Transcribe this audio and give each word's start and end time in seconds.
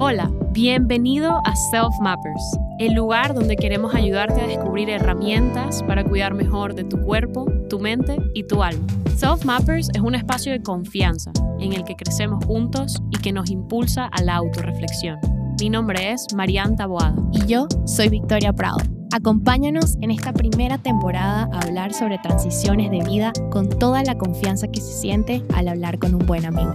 Hola, 0.00 0.28
bienvenido 0.50 1.40
a 1.44 1.54
Self 1.70 1.94
Mappers, 2.00 2.58
el 2.80 2.94
lugar 2.94 3.34
donde 3.34 3.54
queremos 3.54 3.94
ayudarte 3.94 4.40
a 4.40 4.48
descubrir 4.48 4.90
herramientas 4.90 5.84
para 5.84 6.02
cuidar 6.02 6.34
mejor 6.34 6.74
de 6.74 6.82
tu 6.82 7.00
cuerpo, 7.02 7.46
tu 7.68 7.78
mente 7.78 8.16
y 8.34 8.42
tu 8.42 8.64
alma. 8.64 8.84
Self 9.14 9.44
Mappers 9.44 9.90
es 9.94 10.00
un 10.00 10.16
espacio 10.16 10.50
de 10.50 10.60
confianza 10.60 11.30
en 11.60 11.72
el 11.72 11.84
que 11.84 11.94
crecemos 11.94 12.44
juntos 12.44 13.00
y 13.10 13.18
que 13.18 13.30
nos 13.30 13.48
impulsa 13.48 14.06
a 14.06 14.22
la 14.22 14.34
autorreflexión. 14.34 15.20
Mi 15.60 15.70
nombre 15.70 16.10
es 16.10 16.26
Marian 16.34 16.74
Taboada. 16.74 17.14
Y 17.30 17.46
yo 17.46 17.68
soy 17.84 18.08
Victoria 18.08 18.52
Prado. 18.52 18.78
Acompáñanos 19.12 19.96
en 20.00 20.10
esta 20.10 20.32
primera 20.32 20.78
temporada 20.78 21.48
a 21.52 21.60
hablar 21.60 21.92
sobre 21.92 22.18
transiciones 22.18 22.90
de 22.90 23.04
vida 23.04 23.32
con 23.52 23.68
toda 23.68 24.02
la 24.02 24.18
confianza 24.18 24.66
que 24.66 24.80
se 24.80 24.94
siente 24.94 25.44
al 25.54 25.68
hablar 25.68 26.00
con 26.00 26.14
un 26.16 26.26
buen 26.26 26.44
amigo. 26.44 26.74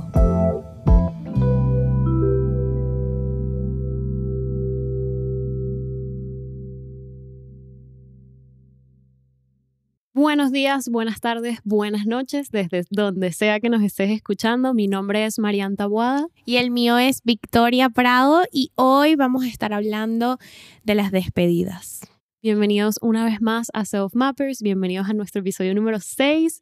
Buenos 10.26 10.52
días, 10.52 10.90
buenas 10.90 11.22
tardes, 11.22 11.60
buenas 11.66 12.08
noches, 12.08 12.50
desde 12.50 12.84
donde 12.90 13.32
sea 13.32 13.60
que 13.60 13.70
nos 13.70 13.84
estés 13.84 14.10
escuchando. 14.10 14.74
Mi 14.74 14.88
nombre 14.88 15.24
es 15.24 15.38
Marian 15.38 15.76
Tabuada. 15.76 16.26
Y 16.46 16.56
el 16.56 16.72
mío 16.72 16.98
es 16.98 17.22
Victoria 17.24 17.92
Prado 17.92 18.42
y 18.52 18.72
hoy 18.74 19.16
vamos 19.16 19.44
a 19.44 19.48
estar 19.48 19.72
hablando 19.72 20.40
de 20.84 20.96
las 20.96 21.12
despedidas. 21.12 22.02
Bienvenidos 22.42 22.98
una 23.04 23.24
vez 23.24 23.40
más 23.40 23.68
a 23.76 23.86
Self 23.86 24.16
Mappers, 24.16 24.64
bienvenidos 24.64 25.08
a 25.08 25.14
nuestro 25.14 25.42
episodio 25.42 25.76
número 25.76 26.00
6. 26.00 26.60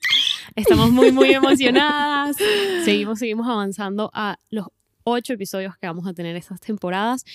Estamos 0.58 0.92
muy, 0.92 1.14
muy 1.14 1.30
emocionadas. 1.34 2.36
Seguimos, 2.84 3.20
seguimos 3.20 3.48
avanzando 3.48 4.12
a 4.14 4.40
los 4.50 4.68
ocho 5.04 5.34
episodios 5.34 5.78
que 5.78 5.88
vamos 5.88 6.08
a 6.08 6.14
tener 6.14 6.36
estas 6.36 6.60
temporadas. 6.60 7.26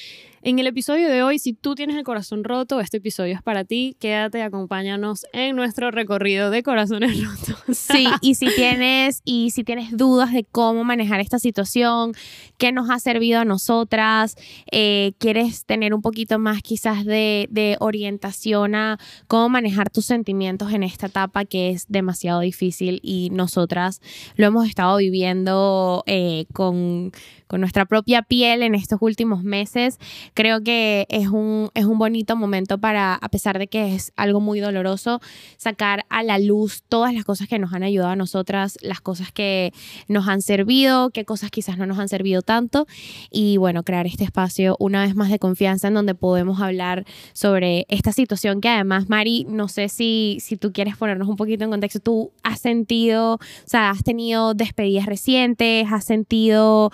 En 0.43 0.59
el 0.59 0.67
episodio 0.67 1.09
de 1.09 1.23
hoy, 1.23 1.39
si 1.39 1.53
tú 1.53 1.75
tienes 1.75 1.97
el 1.97 2.05
corazón 2.05 2.45
roto, 2.45 2.81
este 2.81 2.99
episodio 2.99 3.35
es 3.35 3.43
para 3.43 3.65
ti. 3.65 3.97
Quédate, 3.99 4.43
acompáñanos 4.43 5.27
en 5.33 5.57
nuestro 5.57 5.91
recorrido 5.91 6.51
de 6.51 6.63
corazones 6.63 7.21
rotos. 7.25 7.77
Sí, 7.77 8.07
y 8.21 8.37
si 8.37 8.47
tienes 8.55 9.23
y 9.25 9.51
si 9.51 9.65
tienes 9.65 9.97
dudas 9.97 10.33
de 10.33 10.45
cómo 10.45 10.85
manejar 10.85 11.21
esta 11.21 11.39
situación, 11.39 12.13
qué 12.57 12.73
nos 12.73 12.91
ha 12.91 12.99
servido 12.99 13.41
a 13.41 13.45
nosotras, 13.45 14.37
eh, 14.71 15.13
quieres 15.19 15.65
tener 15.65 15.93
un 15.93 16.03
poquito 16.03 16.39
más 16.39 16.63
quizás 16.63 17.05
de, 17.05 17.49
de 17.51 17.77
orientación 17.81 18.75
a 18.75 18.99
cómo 19.27 19.49
manejar 19.49 19.91
tus 19.91 20.07
sentimientos 20.07 20.73
en 20.73 20.83
esta 20.83 21.07
etapa 21.07 21.45
que 21.45 21.71
es 21.71 21.87
demasiado 21.89 22.41
difícil 22.41 23.01
y 23.03 23.31
nosotras 23.31 24.01
lo 24.37 24.47
hemos 24.47 24.67
estado 24.67 24.97
viviendo 24.99 26.05
eh, 26.07 26.47
con 26.53 27.13
con 27.49 27.61
nuestra 27.61 27.87
propia 27.87 28.23
piel 28.23 28.63
en 28.63 28.75
estos 28.75 28.99
últimos 29.03 29.43
meses. 29.43 29.99
Creo 30.35 30.63
que 30.63 31.07
es 31.09 31.29
un, 31.29 31.71
es 31.75 31.87
un 31.87 31.99
bonito 31.99 32.37
momento 32.37 32.79
para, 32.79 33.15
a 33.15 33.29
pesar 33.29 33.59
de 33.59 33.67
que 33.67 33.95
es 33.95 34.13
algo 34.17 34.41
muy 34.41 34.61
doloroso, 34.61 35.21
sacar 35.57 36.05
a 36.09 36.23
la 36.23 36.39
luz 36.39 36.85
todas 36.89 37.13
las 37.13 37.25
cosas 37.25 37.49
que 37.49 37.59
nos 37.59 37.73
han 37.73 37.83
ayudado 37.83 38.11
a 38.11 38.17
nosotras, 38.17 38.79
las 38.83 39.01
cosas 39.01 39.33
que 39.33 39.73
nos 40.07 40.29
han 40.29 40.43
servido, 40.43 41.11
qué 41.11 41.25
cosas 41.25 41.51
quizás 41.51 41.79
no 41.79 41.87
nos 41.87 41.99
han 41.99 42.09
servido 42.09 42.43
tanto 42.43 42.87
y 43.31 43.57
bueno, 43.57 43.83
crear 43.83 44.07
este 44.07 44.25
espacio 44.25 44.77
una 44.79 45.03
vez 45.03 45.15
más 45.15 45.31
de 45.31 45.39
confianza 45.39 45.89
en 45.89 45.95
donde 45.95 46.15
podemos 46.15 46.61
hablar 46.61 47.05
sobre 47.33 47.87
esta 47.89 48.13
situación 48.13 48.61
que 48.61 48.69
además, 48.69 49.09
Mari, 49.09 49.47
no 49.49 49.69
sé 49.69 49.89
si, 49.89 50.39
si 50.41 50.57
tú 50.57 50.73
quieres 50.73 50.97
ponernos 50.97 51.29
un 51.29 51.37
poquito 51.37 51.65
en 51.65 51.71
contexto, 51.71 52.01
tú 52.01 52.33
has 52.43 52.61
sentido, 52.61 53.35
o 53.35 53.39
sea, 53.65 53.91
has 53.91 54.03
tenido 54.03 54.55
despedidas 54.55 55.07
recientes, 55.07 55.87
has 55.91 56.05
sentido 56.05 56.91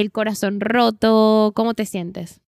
el 0.00 0.12
corazón 0.12 0.60
roto? 0.60 1.52
¿Cómo 1.54 1.74
te 1.74 1.86
sientes? 1.86 2.40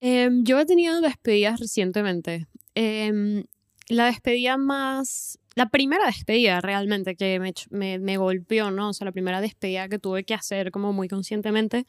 Em, 0.00 0.44
yo 0.44 0.58
he 0.58 0.66
tenido 0.66 1.00
despedidas 1.00 1.60
recientemente. 1.60 2.46
Em, 2.74 3.44
la 3.88 4.06
despedida 4.06 4.56
más 4.56 5.38
la 5.54 5.68
primera 5.68 6.06
despedida 6.06 6.60
realmente 6.60 7.14
que 7.14 7.40
me, 7.70 7.98
me, 7.98 8.16
golpeó, 8.16 8.70
¿no? 8.70 8.90
O 8.90 8.92
sea, 8.92 9.04
la 9.04 9.12
primera 9.12 9.40
despedida 9.40 9.88
que 9.88 9.98
tuve 9.98 10.24
que 10.24 10.34
hacer 10.34 10.70
como 10.70 10.92
muy 10.92 11.08
conscientemente 11.08 11.86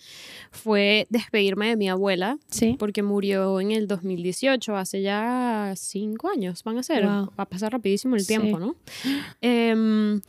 fue 0.52 1.08
despedirme 1.10 1.70
de 1.70 1.78
mi 1.78 1.90
abuela. 1.90 2.38
Sí. 2.50 2.76
Porque 2.78 3.04
murió 3.04 3.60
en 3.60 3.72
el 3.72 3.88
2018, 3.88 4.76
hace 4.76 5.02
ya 5.02 5.74
cinco 5.76 6.30
años, 6.30 6.64
van 6.64 6.78
a 6.78 6.84
ser. 6.84 7.06
Va 7.06 7.30
a 7.38 7.46
pasar 7.46 7.72
rapidísimo 7.72 8.16
el 8.16 8.26
tiempo, 8.26 8.60
¿no? 8.60 8.76
Em, 9.42 10.22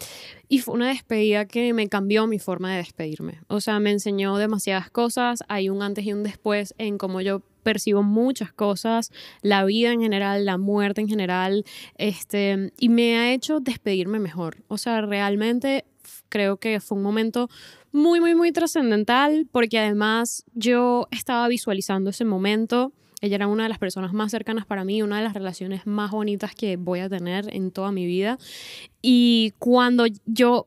y 0.49 0.59
fue 0.59 0.75
una 0.75 0.89
despedida 0.89 1.47
que 1.47 1.73
me 1.73 1.89
cambió 1.89 2.27
mi 2.27 2.39
forma 2.39 2.73
de 2.73 2.79
despedirme. 2.79 3.41
O 3.49 3.61
sea, 3.61 3.79
me 3.81 3.91
enseñó 3.91 4.37
demasiadas 4.37 4.91
cosas. 4.91 5.43
Hay 5.49 5.69
un 5.69 5.83
antes 5.83 6.05
y 6.05 6.13
un 6.13 6.23
después 6.23 6.75
en 6.79 6.99
cómo 6.99 7.21
yo 7.21 7.43
percibo 7.65 8.05
muchas 8.05 8.53
cosas, 8.53 9.11
la 9.43 9.65
vida 9.65 9.91
en 9.91 10.01
general, 10.01 10.45
la 10.45 10.59
muerte 10.59 11.01
en 11.01 11.09
general, 11.09 11.65
este, 11.97 12.73
y 12.79 12.89
me 12.89 13.19
ha 13.19 13.33
hecho 13.33 13.59
despedirme 13.59 14.21
mejor. 14.21 14.63
O 14.69 14.79
sea, 14.79 15.01
realmente 15.01 15.85
creo 16.29 16.59
que 16.59 16.81
fue 16.81 16.99
un 16.99 17.05
momento 17.05 17.49
muy, 17.93 18.21
muy, 18.21 18.35
muy 18.35 18.53
trascendental 18.53 19.49
porque 19.51 19.79
además 19.79 20.45
yo 20.55 21.07
estaba 21.11 21.49
visualizando 21.49 22.11
ese 22.11 22.25
momento. 22.25 22.93
Ella 23.21 23.37
era 23.37 23.47
una 23.47 23.63
de 23.63 23.69
las 23.69 23.79
personas 23.79 24.13
más 24.13 24.33
cercanas 24.33 24.67
para 24.67 24.85
mí, 24.85 25.01
una 25.01 25.19
de 25.19 25.25
las 25.25 25.33
relaciones 25.33 25.87
más 25.87 26.11
bonitas 26.11 26.55
que 26.55 26.77
voy 26.77 27.01
a 27.01 27.09
tener 27.09 27.55
en 27.55 27.71
toda 27.71 27.91
mi 27.93 28.05
vida. 28.05 28.37
Y 29.01 29.55
cuando 29.59 30.07
yo 30.27 30.67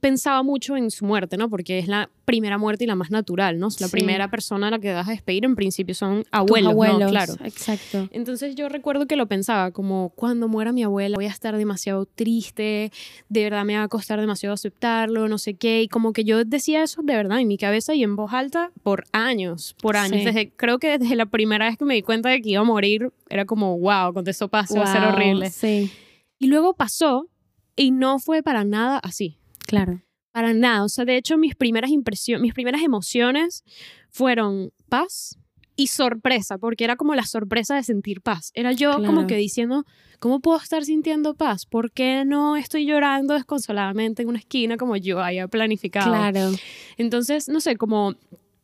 pensaba 0.00 0.42
mucho 0.42 0.76
en 0.76 0.90
su 0.90 1.04
muerte, 1.04 1.36
¿no? 1.36 1.48
Porque 1.48 1.78
es 1.78 1.88
la 1.88 2.10
primera 2.24 2.58
muerte 2.58 2.84
y 2.84 2.86
la 2.86 2.94
más 2.94 3.10
natural, 3.10 3.58
¿no? 3.58 3.68
La 3.80 3.88
primera 3.88 4.30
persona 4.30 4.68
a 4.68 4.70
la 4.70 4.78
que 4.78 4.92
vas 4.92 5.08
a 5.08 5.12
despedir 5.12 5.44
en 5.44 5.56
principio 5.56 5.94
son 5.94 6.24
abuelos, 6.30 6.74
¿no? 6.74 7.08
Claro. 7.08 7.34
Exacto. 7.42 8.08
Entonces 8.12 8.54
yo 8.54 8.68
recuerdo 8.68 9.06
que 9.06 9.16
lo 9.16 9.26
pensaba 9.26 9.70
como 9.70 10.10
cuando 10.14 10.48
muera 10.48 10.72
mi 10.72 10.82
abuela 10.82 11.16
voy 11.16 11.26
a 11.26 11.30
estar 11.30 11.56
demasiado 11.56 12.06
triste, 12.06 12.92
de 13.28 13.44
verdad 13.44 13.64
me 13.64 13.76
va 13.76 13.84
a 13.84 13.88
costar 13.88 14.20
demasiado 14.20 14.54
aceptarlo, 14.54 15.28
no 15.28 15.38
sé 15.38 15.54
qué, 15.54 15.82
y 15.82 15.88
como 15.88 16.12
que 16.12 16.24
yo 16.24 16.44
decía 16.44 16.82
eso 16.82 17.02
de 17.02 17.14
verdad 17.14 17.40
en 17.40 17.48
mi 17.48 17.56
cabeza 17.56 17.94
y 17.94 18.02
en 18.02 18.14
voz 18.14 18.32
alta 18.32 18.70
por 18.82 19.04
años, 19.12 19.74
por 19.80 19.96
años. 19.96 20.22
creo 20.56 20.78
que 20.78 20.98
desde 20.98 21.16
la 21.16 21.26
primera 21.26 21.66
vez 21.66 21.78
que 21.78 21.84
me 21.84 21.94
di 21.94 22.02
cuenta 22.02 22.28
de 22.28 22.42
que 22.42 22.50
iba 22.50 22.60
a 22.60 22.64
morir 22.64 23.10
era 23.28 23.44
como, 23.46 23.78
wow, 23.78 24.12
cuando 24.12 24.30
eso 24.30 24.48
pase 24.48 24.78
va 24.78 24.84
a 24.84 24.92
ser 24.92 25.02
horrible. 25.02 25.50
Sí. 25.50 25.90
Y 26.38 26.46
luego 26.46 26.74
pasó 26.74 27.28
y 27.74 27.90
no 27.90 28.18
fue 28.18 28.42
para 28.42 28.64
nada 28.64 28.98
así. 28.98 29.37
Claro. 29.68 30.02
Para 30.32 30.54
nada. 30.54 30.82
O 30.84 30.88
sea, 30.88 31.04
de 31.04 31.16
hecho, 31.16 31.36
mis 31.36 31.54
primeras 31.54 31.90
impresiones, 31.90 32.42
mis 32.42 32.54
primeras 32.54 32.82
emociones 32.82 33.64
fueron 34.10 34.72
paz 34.88 35.38
y 35.76 35.88
sorpresa, 35.88 36.58
porque 36.58 36.84
era 36.84 36.96
como 36.96 37.14
la 37.14 37.24
sorpresa 37.24 37.76
de 37.76 37.84
sentir 37.84 38.20
paz. 38.20 38.50
Era 38.54 38.72
yo 38.72 38.96
como 39.04 39.28
que 39.28 39.36
diciendo, 39.36 39.84
¿cómo 40.18 40.40
puedo 40.40 40.58
estar 40.58 40.84
sintiendo 40.84 41.34
paz? 41.34 41.66
¿Por 41.66 41.92
qué 41.92 42.24
no 42.24 42.56
estoy 42.56 42.86
llorando 42.86 43.34
desconsoladamente 43.34 44.22
en 44.22 44.28
una 44.28 44.38
esquina 44.38 44.76
como 44.76 44.96
yo 44.96 45.20
había 45.20 45.46
planificado? 45.46 46.10
Claro. 46.10 46.50
Entonces, 46.96 47.48
no 47.48 47.60
sé, 47.60 47.76
como 47.76 48.14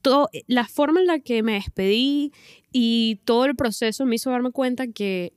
todo, 0.03 0.29
la 0.49 0.65
forma 0.67 1.01
en 1.01 1.07
la 1.07 1.21
que 1.21 1.43
me 1.43 1.53
despedí 1.55 2.33
y 2.73 3.21
todo 3.25 3.45
el 3.45 3.55
proceso 3.55 4.07
me 4.07 4.17
hizo 4.17 4.31
darme 4.31 4.51
cuenta 4.51 4.89
que 4.89 5.35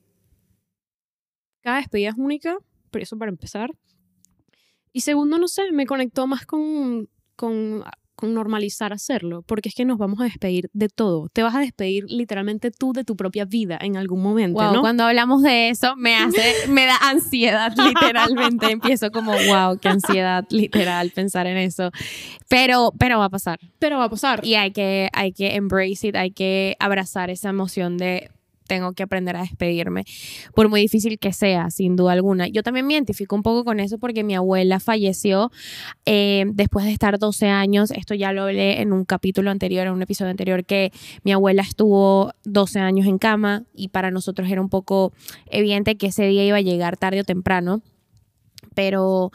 cada 1.61 1.77
despedida 1.77 2.09
es 2.09 2.17
única, 2.17 2.57
pero 2.89 3.03
eso 3.03 3.17
para 3.17 3.29
empezar. 3.29 3.69
Y 4.97 5.01
segundo, 5.01 5.37
no 5.37 5.47
sé, 5.47 5.71
me 5.73 5.85
conectó 5.85 6.25
más 6.25 6.47
con, 6.47 7.07
con, 7.35 7.83
con 8.15 8.33
normalizar 8.33 8.93
hacerlo, 8.93 9.43
porque 9.43 9.69
es 9.69 9.75
que 9.75 9.85
nos 9.85 9.99
vamos 9.99 10.19
a 10.21 10.23
despedir 10.23 10.71
de 10.73 10.89
todo. 10.89 11.29
Te 11.31 11.43
vas 11.43 11.53
a 11.53 11.59
despedir 11.59 12.05
literalmente 12.09 12.71
tú 12.71 12.93
de 12.93 13.03
tu 13.03 13.15
propia 13.15 13.45
vida 13.45 13.77
en 13.79 13.95
algún 13.95 14.23
momento, 14.23 14.59
wow, 14.59 14.81
Cuando 14.81 15.03
hablamos 15.03 15.43
de 15.43 15.69
eso, 15.69 15.95
me 15.97 16.15
hace, 16.15 16.41
me 16.69 16.87
da 16.87 16.97
ansiedad, 17.11 17.71
literalmente. 17.77 18.71
Empiezo 18.71 19.11
como, 19.11 19.33
wow, 19.33 19.77
qué 19.79 19.89
ansiedad, 19.89 20.43
literal, 20.49 21.11
pensar 21.11 21.45
en 21.45 21.57
eso. 21.57 21.91
Pero, 22.49 22.91
pero 22.97 23.19
va 23.19 23.25
a 23.25 23.29
pasar. 23.29 23.59
Pero 23.77 23.99
va 23.99 24.05
a 24.05 24.09
pasar. 24.09 24.43
Y 24.43 24.55
hay 24.55 24.71
que, 24.71 25.09
hay 25.13 25.31
que 25.31 25.57
embrace 25.57 26.07
it, 26.07 26.15
hay 26.15 26.31
que 26.31 26.75
abrazar 26.79 27.29
esa 27.29 27.49
emoción 27.49 27.97
de 27.97 28.31
tengo 28.67 28.93
que 28.93 29.03
aprender 29.03 29.35
a 29.35 29.41
despedirme, 29.41 30.03
por 30.53 30.69
muy 30.69 30.81
difícil 30.81 31.19
que 31.19 31.33
sea, 31.33 31.69
sin 31.71 31.95
duda 31.95 32.13
alguna. 32.13 32.47
Yo 32.47 32.63
también 32.63 32.85
me 32.85 32.93
identifico 32.93 33.35
un 33.35 33.43
poco 33.43 33.63
con 33.63 33.79
eso 33.79 33.97
porque 33.97 34.23
mi 34.23 34.35
abuela 34.35 34.79
falleció 34.79 35.51
eh, 36.05 36.45
después 36.53 36.85
de 36.85 36.91
estar 36.91 37.19
12 37.19 37.47
años. 37.47 37.91
Esto 37.91 38.13
ya 38.13 38.31
lo 38.31 38.43
hablé 38.43 38.81
en 38.81 38.93
un 38.93 39.05
capítulo 39.05 39.51
anterior, 39.51 39.87
en 39.87 39.93
un 39.93 40.01
episodio 40.01 40.31
anterior, 40.31 40.65
que 40.65 40.91
mi 41.23 41.31
abuela 41.31 41.61
estuvo 41.61 42.33
12 42.43 42.79
años 42.79 43.07
en 43.07 43.17
cama 43.17 43.63
y 43.73 43.89
para 43.89 44.11
nosotros 44.11 44.49
era 44.49 44.61
un 44.61 44.69
poco 44.69 45.13
evidente 45.49 45.95
que 45.95 46.07
ese 46.07 46.25
día 46.27 46.45
iba 46.45 46.57
a 46.57 46.61
llegar 46.61 46.97
tarde 46.97 47.21
o 47.21 47.23
temprano. 47.23 47.81
Pero 48.75 49.31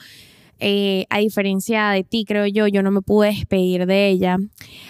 eh, 0.65 1.07
a 1.11 1.19
diferencia 1.19 1.91
de 1.91 2.05
ti, 2.05 2.25
creo 2.25 2.47
yo, 2.47 2.69
yo 2.69 2.85
no 2.85 2.93
me 2.93 3.03
pude 3.03 3.31
despedir 3.31 3.85
de 3.85 4.09
ella. 4.09 4.37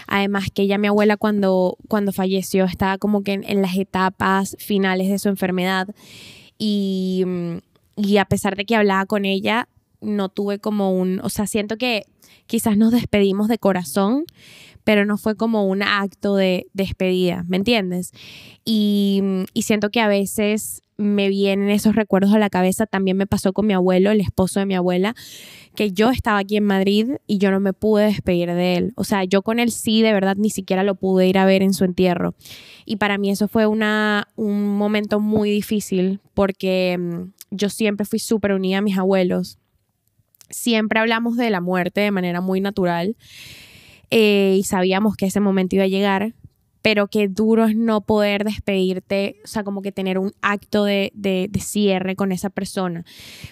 Además 0.07 0.49
que 0.53 0.63
ella, 0.63 0.77
mi 0.77 0.89
abuela, 0.89 1.17
cuando, 1.17 1.79
cuando 1.89 2.13
falleció, 2.13 2.67
estaba 2.67 2.99
como 2.99 3.23
que 3.23 3.41
en, 3.43 3.63
las 3.63 3.79
etapas 3.79 4.55
finales 4.59 5.09
de 5.09 5.19
su 5.19 5.31
enfermedad. 5.31 5.89
Y, 6.59 7.25
y 7.97 8.19
a 8.19 8.27
pesar 8.27 8.55
de 8.55 8.67
que 8.67 8.77
hablaba 8.77 9.07
con 9.07 9.25
ella, 9.25 9.67
no 10.03 10.29
tuve 10.29 10.59
como 10.59 10.93
un, 10.93 11.21
o 11.21 11.31
sea, 11.31 11.47
siento 11.47 11.79
que 11.79 12.05
quizás 12.45 12.77
nos 12.77 12.93
despedimos 12.93 13.49
de 13.49 13.57
corazón, 13.57 14.27
pero 14.85 15.07
no 15.07 15.17
fue 15.17 15.37
como 15.37 15.67
un 15.67 15.83
acto 15.83 16.37
de 16.37 16.67
despedida, 16.75 17.45
¿me 17.49 17.57
entiendes? 17.57 18.13
Y, 18.67 19.23
y 19.55 19.63
siento 19.63 19.89
que 19.89 20.01
a 20.01 20.09
veces 20.09 20.83
me 21.03 21.29
vienen 21.29 21.71
esos 21.71 21.95
recuerdos 21.95 22.33
a 22.33 22.39
la 22.39 22.51
cabeza. 22.51 22.87
También 22.87 23.17
me 23.17 23.27
pasó 23.27 23.53
con 23.53 23.67
mi 23.67 23.75
abuelo, 23.75 24.11
el 24.11 24.21
esposo 24.21 24.61
de 24.61 24.67
mi 24.67 24.75
abuela, 24.75 25.15
que 25.75 25.93
yo 25.93 26.11
estaba 26.11 26.39
aquí 26.39 26.57
en 26.57 26.65
Madrid 26.65 27.13
y 27.27 27.39
yo 27.39 27.51
no 27.51 27.61
me 27.61 27.73
pude 27.73 28.05
despedir 28.05 28.53
de 28.53 28.77
él. 28.77 28.93
O 28.97 29.05
sea, 29.05 29.25
yo 29.25 29.43
con 29.43 29.59
él 29.59 29.71
sí, 29.71 30.03
de 30.03 30.13
verdad, 30.13 30.37
ni 30.37 30.51
siquiera 30.51 30.83
lo 30.83 30.95
pude 30.95 31.27
ir 31.27 31.39
a 31.39 31.45
ver 31.45 31.63
en 31.63 31.75
su 31.75 31.85
entierro. 31.85 32.35
Y 32.85 32.97
para 32.97 33.19
mí 33.19 33.31
eso 33.31 33.49
fue 33.49 33.67
una, 33.67 34.29
un 34.37 34.77
momento 34.77 35.21
muy 35.21 35.51
difícil 35.51 36.21
porque 36.35 36.99
mm, 36.99 37.33
yo 37.51 37.69
siempre 37.69 38.07
fui 38.07 38.19
súper 38.19 38.53
unida 38.53 38.79
a 38.79 38.83
mis 38.83 38.99
abuelos. 38.99 39.59
Siempre 40.51 41.01
hablamos 41.01 41.37
de 41.37 41.51
la 41.51 41.61
muerte 41.61 42.01
de 42.01 42.11
manera 42.11 42.41
muy 42.41 42.61
natural. 42.61 43.17
Eh, 44.11 44.57
y 44.59 44.65
sabíamos 44.65 45.17
que 45.17 45.25
ese 45.25 45.41
momento 45.41 45.77
iba 45.77 45.85
a 45.85 45.89
llegar, 45.89 46.35
pero 46.83 47.07
qué 47.07 47.29
duro 47.29 47.65
es 47.65 47.77
no 47.77 48.01
poder 48.03 48.45
despedirte, 48.45 49.37
o 49.45 49.47
sea, 49.47 49.65
como 49.65 49.83
que 49.83 49.93
tener 49.93 50.19
un 50.19 50.33
acto 50.43 50.85
de, 50.85 51.13
de, 51.15 51.49
cierre 51.61 52.17
con 52.17 52.33
esa 52.33 52.51
persona, 52.51 53.05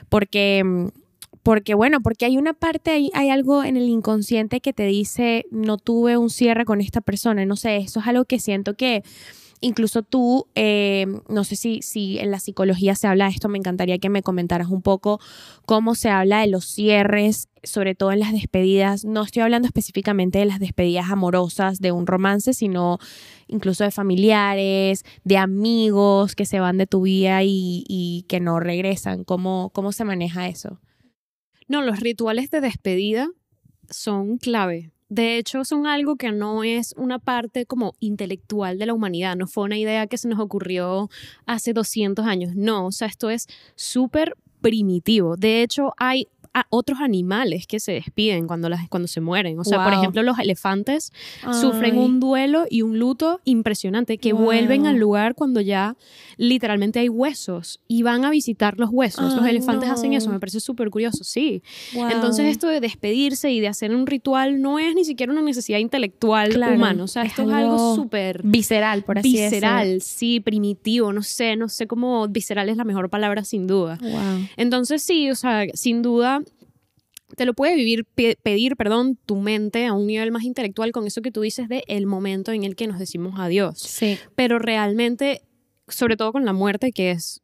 porque, 0.09 0.63
mm, 0.65 0.89
porque 1.43 1.75
bueno, 1.75 2.01
porque 2.03 2.27
hay 2.27 2.37
una 2.37 2.53
parte, 2.53 2.91
hay, 2.91 3.11
hay 3.15 3.31
algo 3.31 3.65
en 3.65 3.77
el 3.77 3.89
inconsciente 3.89 4.61
que 4.61 4.73
te 4.73 4.85
dice, 4.85 5.47
no 5.51 5.79
tuve 5.79 6.17
un 6.17 6.29
cierre 6.29 6.65
con 6.65 6.81
esta 6.81 7.01
persona, 7.01 7.47
no 7.47 7.57
sé, 7.57 7.77
eso 7.77 8.01
es 8.01 8.07
algo 8.07 8.25
que 8.25 8.41
siento 8.41 8.75
que 8.75 9.03
Incluso 9.63 10.03
tú, 10.03 10.47
eh, 10.55 11.07
no 11.29 11.45
sé 11.45 11.55
si, 11.55 11.83
si 11.83 12.19
en 12.19 12.31
la 12.31 12.41
psicología 12.41 12.95
se 12.95 13.07
habla 13.07 13.27
de 13.27 13.33
esto, 13.33 13.51
me 13.51 13.59
encantaría 13.59 13.99
que 13.99 14.09
me 14.09 14.23
comentaras 14.23 14.69
un 14.69 14.81
poco 14.81 15.21
cómo 15.67 15.95
se 15.95 16.09
habla 16.09 16.41
de 16.41 16.47
los 16.47 16.65
cierres, 16.65 17.49
sobre 17.63 17.95
todo 17.95 18.11
en 18.11 18.21
las 18.21 18.33
despedidas. 18.33 19.05
No 19.05 19.23
estoy 19.23 19.43
hablando 19.43 19.67
específicamente 19.67 20.39
de 20.39 20.47
las 20.47 20.61
despedidas 20.61 21.11
amorosas 21.11 21.81
de 21.81 21.93
un 21.93 22.07
romance, 22.07 22.55
sino 22.55 22.99
incluso 23.49 23.85
de 23.85 23.91
familiares, 23.91 25.05
de 25.25 25.37
amigos 25.37 26.35
que 26.35 26.47
se 26.47 26.59
van 26.59 26.79
de 26.79 26.87
tu 26.87 27.03
vida 27.03 27.43
y, 27.43 27.85
y 27.87 28.25
que 28.29 28.41
no 28.41 28.61
regresan. 28.61 29.25
¿Cómo, 29.25 29.71
¿Cómo 29.75 29.93
se 29.93 30.05
maneja 30.05 30.49
eso? 30.49 30.81
No, 31.69 31.83
los 31.83 32.01
rituales 32.01 32.51
de 32.51 32.63
despedida 32.63 33.29
son 33.91 34.39
clave. 34.39 34.91
De 35.11 35.39
hecho, 35.39 35.65
son 35.65 35.89
algo 35.89 36.15
que 36.15 36.31
no 36.31 36.63
es 36.63 36.95
una 36.97 37.19
parte 37.19 37.67
como 37.67 37.95
intelectual 37.99 38.79
de 38.79 38.87
la 38.87 38.95
humanidad, 38.95 39.35
no 39.37 39.49
fue 39.49 39.65
una 39.65 39.77
idea 39.77 40.07
que 40.07 40.17
se 40.17 40.29
nos 40.29 40.39
ocurrió 40.39 41.11
hace 41.47 41.73
200 41.73 42.25
años, 42.27 42.55
no, 42.55 42.87
o 42.87 42.93
sea, 42.93 43.09
esto 43.09 43.29
es 43.29 43.49
súper 43.75 44.37
primitivo. 44.61 45.37
De 45.37 45.63
hecho, 45.63 45.95
hay 45.97 46.29
a 46.53 46.67
otros 46.71 46.99
animales 47.01 47.67
que 47.67 47.79
se 47.79 47.93
despiden 47.93 48.47
cuando, 48.47 48.69
las, 48.69 48.89
cuando 48.89 49.07
se 49.07 49.21
mueren. 49.21 49.59
O 49.61 49.65
sea, 49.65 49.85
por 49.85 49.93
ejemplo, 49.93 50.23
los 50.23 50.39
elefantes 50.39 51.13
sufren 51.61 51.97
un 51.97 52.19
duelo 52.19 52.67
y 52.69 52.83
un 52.83 52.99
luto 52.99 53.41
impresionante 53.45 54.19
que 54.19 54.33
vuelven 54.33 54.87
al 54.87 54.97
lugar 54.97 55.35
cuando 55.35 55.61
ya 55.61 55.97
literalmente 56.37 56.99
hay 56.99 57.09
huesos 57.09 57.81
y 57.87 58.03
van 58.03 58.25
a 58.25 58.31
visitar 58.31 58.79
los 58.79 58.91
huesos. 58.91 59.35
los 59.35 59.47
elefantes 59.47 59.91
hacen 59.91 60.13
eso, 60.13 60.31
me 60.31 60.41
parece 60.41 60.61
súper 60.61 60.91
curioso, 60.91 61.23
sí. 61.23 61.63
Entonces 61.95 62.47
esto 62.47 62.67
de 62.67 62.81
despedirse 62.81 63.51
y 63.51 63.61
de 63.61 63.69
hacer 63.69 63.95
un 63.95 64.07
ritual 64.07 64.61
no 64.61 64.79
es 64.79 64.95
ni 64.95 65.05
siquiera 65.05 65.33
una 65.33 65.43
necesidad 65.43 65.79
intelectual 65.79 66.57
humana. 66.57 67.05
O 67.05 67.09
sea, 67.09 67.23
esto 67.23 67.43
es 67.43 67.51
algo 67.51 67.95
súper... 67.95 68.43
Visceral, 68.43 69.05
por 69.05 69.19
así 69.19 69.33
decirlo. 69.33 69.51
Visceral, 69.51 70.03
sí, 70.03 70.41
primitivo, 70.41 71.13
no 71.13 71.23
sé, 71.23 71.55
no 71.57 71.69
sé 71.69 71.87
cómo 71.87 72.27
visceral 72.29 72.69
es 72.69 72.77
la 72.77 72.85
mejor 72.85 73.09
palabra 73.09 73.45
sin 73.45 73.67
duda. 73.67 73.99
Entonces 74.57 75.03
sí, 75.03 75.31
o 75.31 75.37
sea, 75.37 75.67
sin 75.75 76.03
duda 76.03 76.40
te 77.37 77.47
lo 77.47 77.55
puede 77.55 77.75
vivir, 77.75 78.05
pedir, 78.43 78.77
perdón, 78.77 79.19
tu 79.27 79.37
mente 79.37 79.87
a 79.87 79.93
un 79.93 80.07
nivel 80.07 80.31
más 80.31 80.45
intelectual 80.45 80.93
con 80.93 81.07
eso 81.07 81.23
que 81.23 81.31
tú 81.31 81.41
dices 81.41 81.69
de 81.69 81.85
el 81.87 82.07
momento 82.07 82.53
en 82.53 82.65
el 82.65 82.77
que 82.77 82.87
nos 82.87 82.99
decimos 82.99 83.35
adiós. 83.39 83.79
Sí. 83.79 84.19
Pero 84.35 84.59
realmente, 84.59 85.43
sobre 85.91 86.17
todo 86.17 86.33
con 86.33 86.45
la 86.45 86.53
muerte, 86.53 86.93
que 86.93 87.11
es 87.11 87.41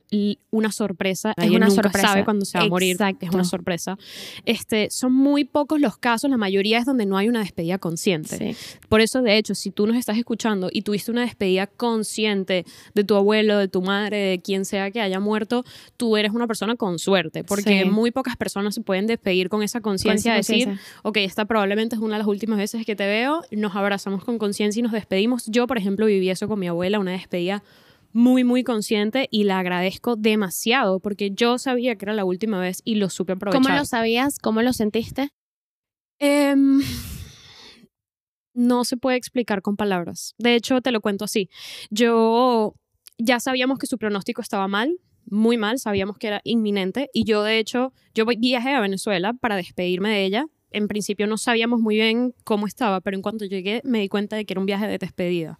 una 0.50 0.72
sorpresa. 0.72 1.34
Es 1.37 1.50
una 1.50 1.66
nunca 1.66 1.82
sorpresa. 1.82 2.08
sabe 2.08 2.25
cuándo 2.25 2.44
se 2.44 2.58
va 2.58 2.64
a 2.64 2.69
morir. 2.69 2.96
Es 3.20 3.31
una 3.31 3.44
sorpresa. 3.44 3.98
Este, 4.44 4.88
son 4.90 5.12
muy 5.12 5.44
pocos 5.44 5.81
los 5.81 5.98
casos, 5.98 6.31
la 6.31 6.37
mayoría 6.37 6.78
es 6.78 6.87
donde 6.87 7.06
no 7.06 7.16
hay 7.19 7.28
una 7.28 7.40
despedida 7.40 7.78
consciente. 7.78 8.56
Por 8.88 9.00
eso, 9.00 9.22
de 9.22 9.37
hecho, 9.37 9.54
si 9.54 9.70
tú 9.70 9.87
nos 9.87 9.96
estás 9.96 10.16
escuchando 10.16 10.69
y 10.72 10.82
tuviste 10.82 11.10
una 11.10 11.22
despedida 11.22 11.66
consciente 11.66 12.64
de 12.94 13.04
tu 13.04 13.16
abuelo, 13.16 13.58
de 13.58 13.69
tu 13.69 13.82
madre, 13.82 14.16
de 14.16 14.38
quien 14.40 14.64
sea 14.64 14.90
que 14.90 15.00
haya 15.00 15.20
muerto, 15.20 15.64
tú 15.96 16.16
eres 16.16 16.32
una 16.32 16.46
persona 16.46 16.76
con 16.76 16.99
suerte, 16.99 17.44
porque 17.44 17.84
muy 17.84 18.10
pocas 18.10 18.37
personas 18.37 18.75
se 18.75 18.81
pueden 18.81 19.06
despedir 19.06 19.49
con 19.49 19.62
esa 19.62 19.81
conciencia, 19.81 20.34
decir, 20.34 20.78
ok, 21.02 21.19
esta 21.19 21.44
probablemente 21.44 21.96
es 21.96 22.02
una 22.02 22.14
de 22.14 22.19
las 22.19 22.28
últimas 22.28 22.58
veces 22.58 22.87
que 22.87 22.96
te 22.96 23.06
veo, 23.06 23.42
nos 23.50 23.75
abrazamos 23.75 24.25
con 24.25 24.38
conciencia 24.38 24.81
y 24.81 24.82
nos 24.82 24.92
despedimos. 24.92 25.46
Yo, 25.46 25.66
por 25.66 25.78
ejemplo, 25.78 26.06
viví 26.06 26.31
eso 26.31 26.49
con 26.49 26.58
mi 26.58 26.69
abuela, 26.69 26.99
una 26.99 27.12
despedida 27.12 27.62
muy, 28.16 28.44
muy 28.44 28.64
consciente 28.64 29.28
y 29.30 29.44
la 29.44 29.58
agradezco 29.58 30.16
demasiado 30.16 31.00
porque 31.00 31.32
yo 31.32 31.58
sabía 31.58 31.96
que 31.96 32.06
era 32.06 32.14
la 32.14 32.24
última 32.24 32.58
vez 32.58 32.80
y 32.82 32.94
lo 32.94 33.10
supe 33.10 33.34
aprovechar. 33.34 33.62
¿Cómo 33.62 33.76
lo 33.76 33.84
sabías? 33.84 34.38
¿Cómo 34.38 34.62
lo 34.62 34.72
sentiste? 34.72 35.28
Em, 36.18 36.80
no 38.54 38.84
se 38.84 38.96
puede 38.96 39.18
explicar 39.18 39.60
con 39.60 39.76
palabras. 39.76 40.34
De 40.38 40.54
hecho, 40.54 40.80
te 40.80 40.92
lo 40.92 41.02
cuento 41.02 41.26
así. 41.26 41.50
Yo 41.90 42.74
ya 43.18 43.38
sabíamos 43.38 43.78
que 43.78 43.86
su 43.86 43.98
pronóstico 43.98 44.40
estaba 44.40 44.66
mal, 44.66 44.96
muy 45.26 45.58
mal, 45.58 45.78
sabíamos 45.78 46.16
que 46.16 46.28
era 46.28 46.40
inminente 46.42 47.10
y 47.12 47.24
yo 47.24 47.42
de 47.42 47.58
hecho, 47.58 47.92
yo 48.14 48.24
viajé 48.24 48.70
a 48.70 48.80
Venezuela 48.80 49.34
para 49.34 49.56
despedirme 49.56 50.08
de 50.08 50.24
ella. 50.24 50.46
En 50.70 50.88
principio 50.88 51.26
no 51.26 51.36
sabíamos 51.36 51.80
muy 51.80 51.96
bien 51.96 52.34
cómo 52.44 52.66
estaba, 52.66 53.02
pero 53.02 53.14
en 53.14 53.22
cuanto 53.22 53.44
llegué 53.44 53.82
me 53.84 54.00
di 54.00 54.08
cuenta 54.08 54.36
de 54.36 54.46
que 54.46 54.54
era 54.54 54.60
un 54.60 54.66
viaje 54.66 54.86
de 54.88 54.96
despedida. 54.96 55.58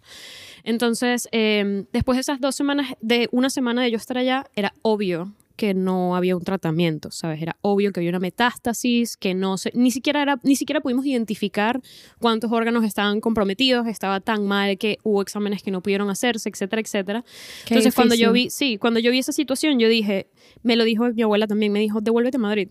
Entonces, 0.67 1.29
em, 1.31 1.85
después 1.93 2.17
de 2.17 2.21
esas 2.21 2.41
dos 2.41 2.53
semanas, 2.53 2.87
de 2.99 3.29
una 3.31 3.49
semana 3.49 3.83
de 3.83 3.89
yo 3.89 3.95
estar 3.95 4.17
allá, 4.17 4.45
era 4.53 4.73
obvio 4.81 5.33
que 5.55 5.73
no 5.73 6.13
había 6.13 6.35
un 6.35 6.43
tratamiento, 6.43 7.09
¿sabes? 7.09 7.41
Era 7.41 7.55
obvio 7.61 7.93
que 7.93 8.01
había 8.01 8.09
una 8.09 8.19
metástasis, 8.19 9.15
que 9.15 9.33
no 9.33 9.57
se, 9.57 9.71
ni 9.73 9.91
siquiera 9.91 10.21
era, 10.21 10.41
ni 10.43 10.57
siquiera 10.57 10.81
pudimos 10.81 11.05
identificar 11.05 11.79
cuántos 12.19 12.51
órganos 12.51 12.83
estaban 12.83 13.21
comprometidos, 13.21 13.87
estaba 13.87 14.19
tan 14.19 14.45
mal 14.45 14.77
que 14.77 14.97
hubo 15.03 15.21
exámenes 15.21 15.63
que 15.63 15.71
no 15.71 15.81
pudieron 15.81 16.09
hacerse, 16.09 16.49
etcétera, 16.49 16.81
etcétera. 16.81 17.23
Entonces, 17.69 17.95
cuando 17.95 18.15
yo 18.15 18.33
vi, 18.33 18.49
sí, 18.49 18.77
cuando 18.77 18.99
yo 18.99 19.09
vi 19.09 19.19
esa 19.19 19.31
situación, 19.31 19.79
yo 19.79 19.87
dije, 19.87 20.27
me 20.63 20.75
lo 20.75 20.83
dijo 20.83 21.07
mi 21.13 21.21
abuela 21.21 21.47
también, 21.47 21.71
me 21.71 21.79
dijo, 21.79 22.01
devuélvete 22.01 22.35
a 22.35 22.41
Madrid. 22.41 22.69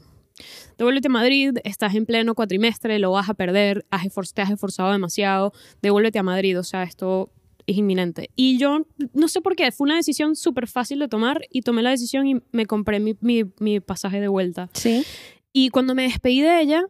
Devuélvete 0.76 1.08
a 1.08 1.10
Madrid, 1.10 1.54
estás 1.64 1.94
en 1.94 2.04
pleno 2.04 2.34
cuatrimestre, 2.34 2.98
lo 2.98 3.10
vas 3.12 3.30
a 3.30 3.34
perder, 3.34 3.86
te 4.34 4.42
has 4.42 4.50
esforzado 4.50 4.92
demasiado, 4.92 5.54
devuélvete 5.80 6.18
a 6.18 6.22
Madrid, 6.22 6.58
o 6.58 6.62
sea, 6.62 6.82
esto 6.82 7.30
es 7.66 7.76
inminente. 7.76 8.30
Y 8.36 8.58
yo 8.58 8.86
no 9.12 9.28
sé 9.28 9.40
por 9.40 9.56
qué, 9.56 9.70
fue 9.72 9.86
una 9.86 9.96
decisión 9.96 10.36
súper 10.36 10.68
fácil 10.68 10.98
de 11.00 11.08
tomar 11.08 11.42
y 11.50 11.62
tomé 11.62 11.82
la 11.82 11.90
decisión 11.90 12.26
y 12.26 12.40
me 12.52 12.66
compré 12.66 13.00
mi, 13.00 13.16
mi, 13.20 13.44
mi, 13.58 13.80
pasaje 13.80 14.20
de 14.20 14.28
vuelta. 14.28 14.70
Sí. 14.72 15.04
Y 15.52 15.70
cuando 15.70 15.94
me 15.94 16.02
despedí 16.02 16.42
de 16.42 16.60
ella, 16.60 16.84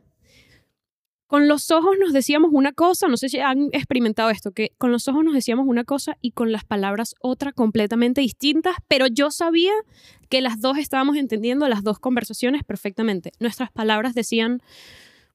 con 1.27 1.49
los 1.49 1.71
ojos 1.71 1.97
nos 1.99 2.13
decíamos 2.13 2.51
una 2.53 2.73
cosa, 2.73 3.09
no 3.09 3.17
sé 3.17 3.29
si 3.29 3.39
han 3.39 3.69
experimentado 3.73 4.31
esto, 4.31 4.53
que 4.53 4.73
con 4.79 4.93
los 4.93 5.09
ojos 5.09 5.25
nos 5.25 5.35
decíamos 5.35 5.67
una 5.67 5.85
cosa 5.85 6.17
y 6.21 6.31
con 6.31 6.53
las 6.53 6.65
palabras 6.65 7.15
otra 7.21 7.53
completamente 7.53 8.21
distintas, 8.21 8.77
pero 8.87 9.07
yo 9.07 9.31
sabía 9.31 9.73
que 10.29 10.41
las 10.41 10.61
dos 10.61 10.79
estábamos 10.79 11.17
entendiendo 11.17 11.69
las 11.69 11.83
dos 11.83 11.99
conversaciones 11.99 12.63
perfectamente. 12.65 13.33
Nuestras 13.41 13.71
palabras 13.73 14.15
decían 14.15 14.63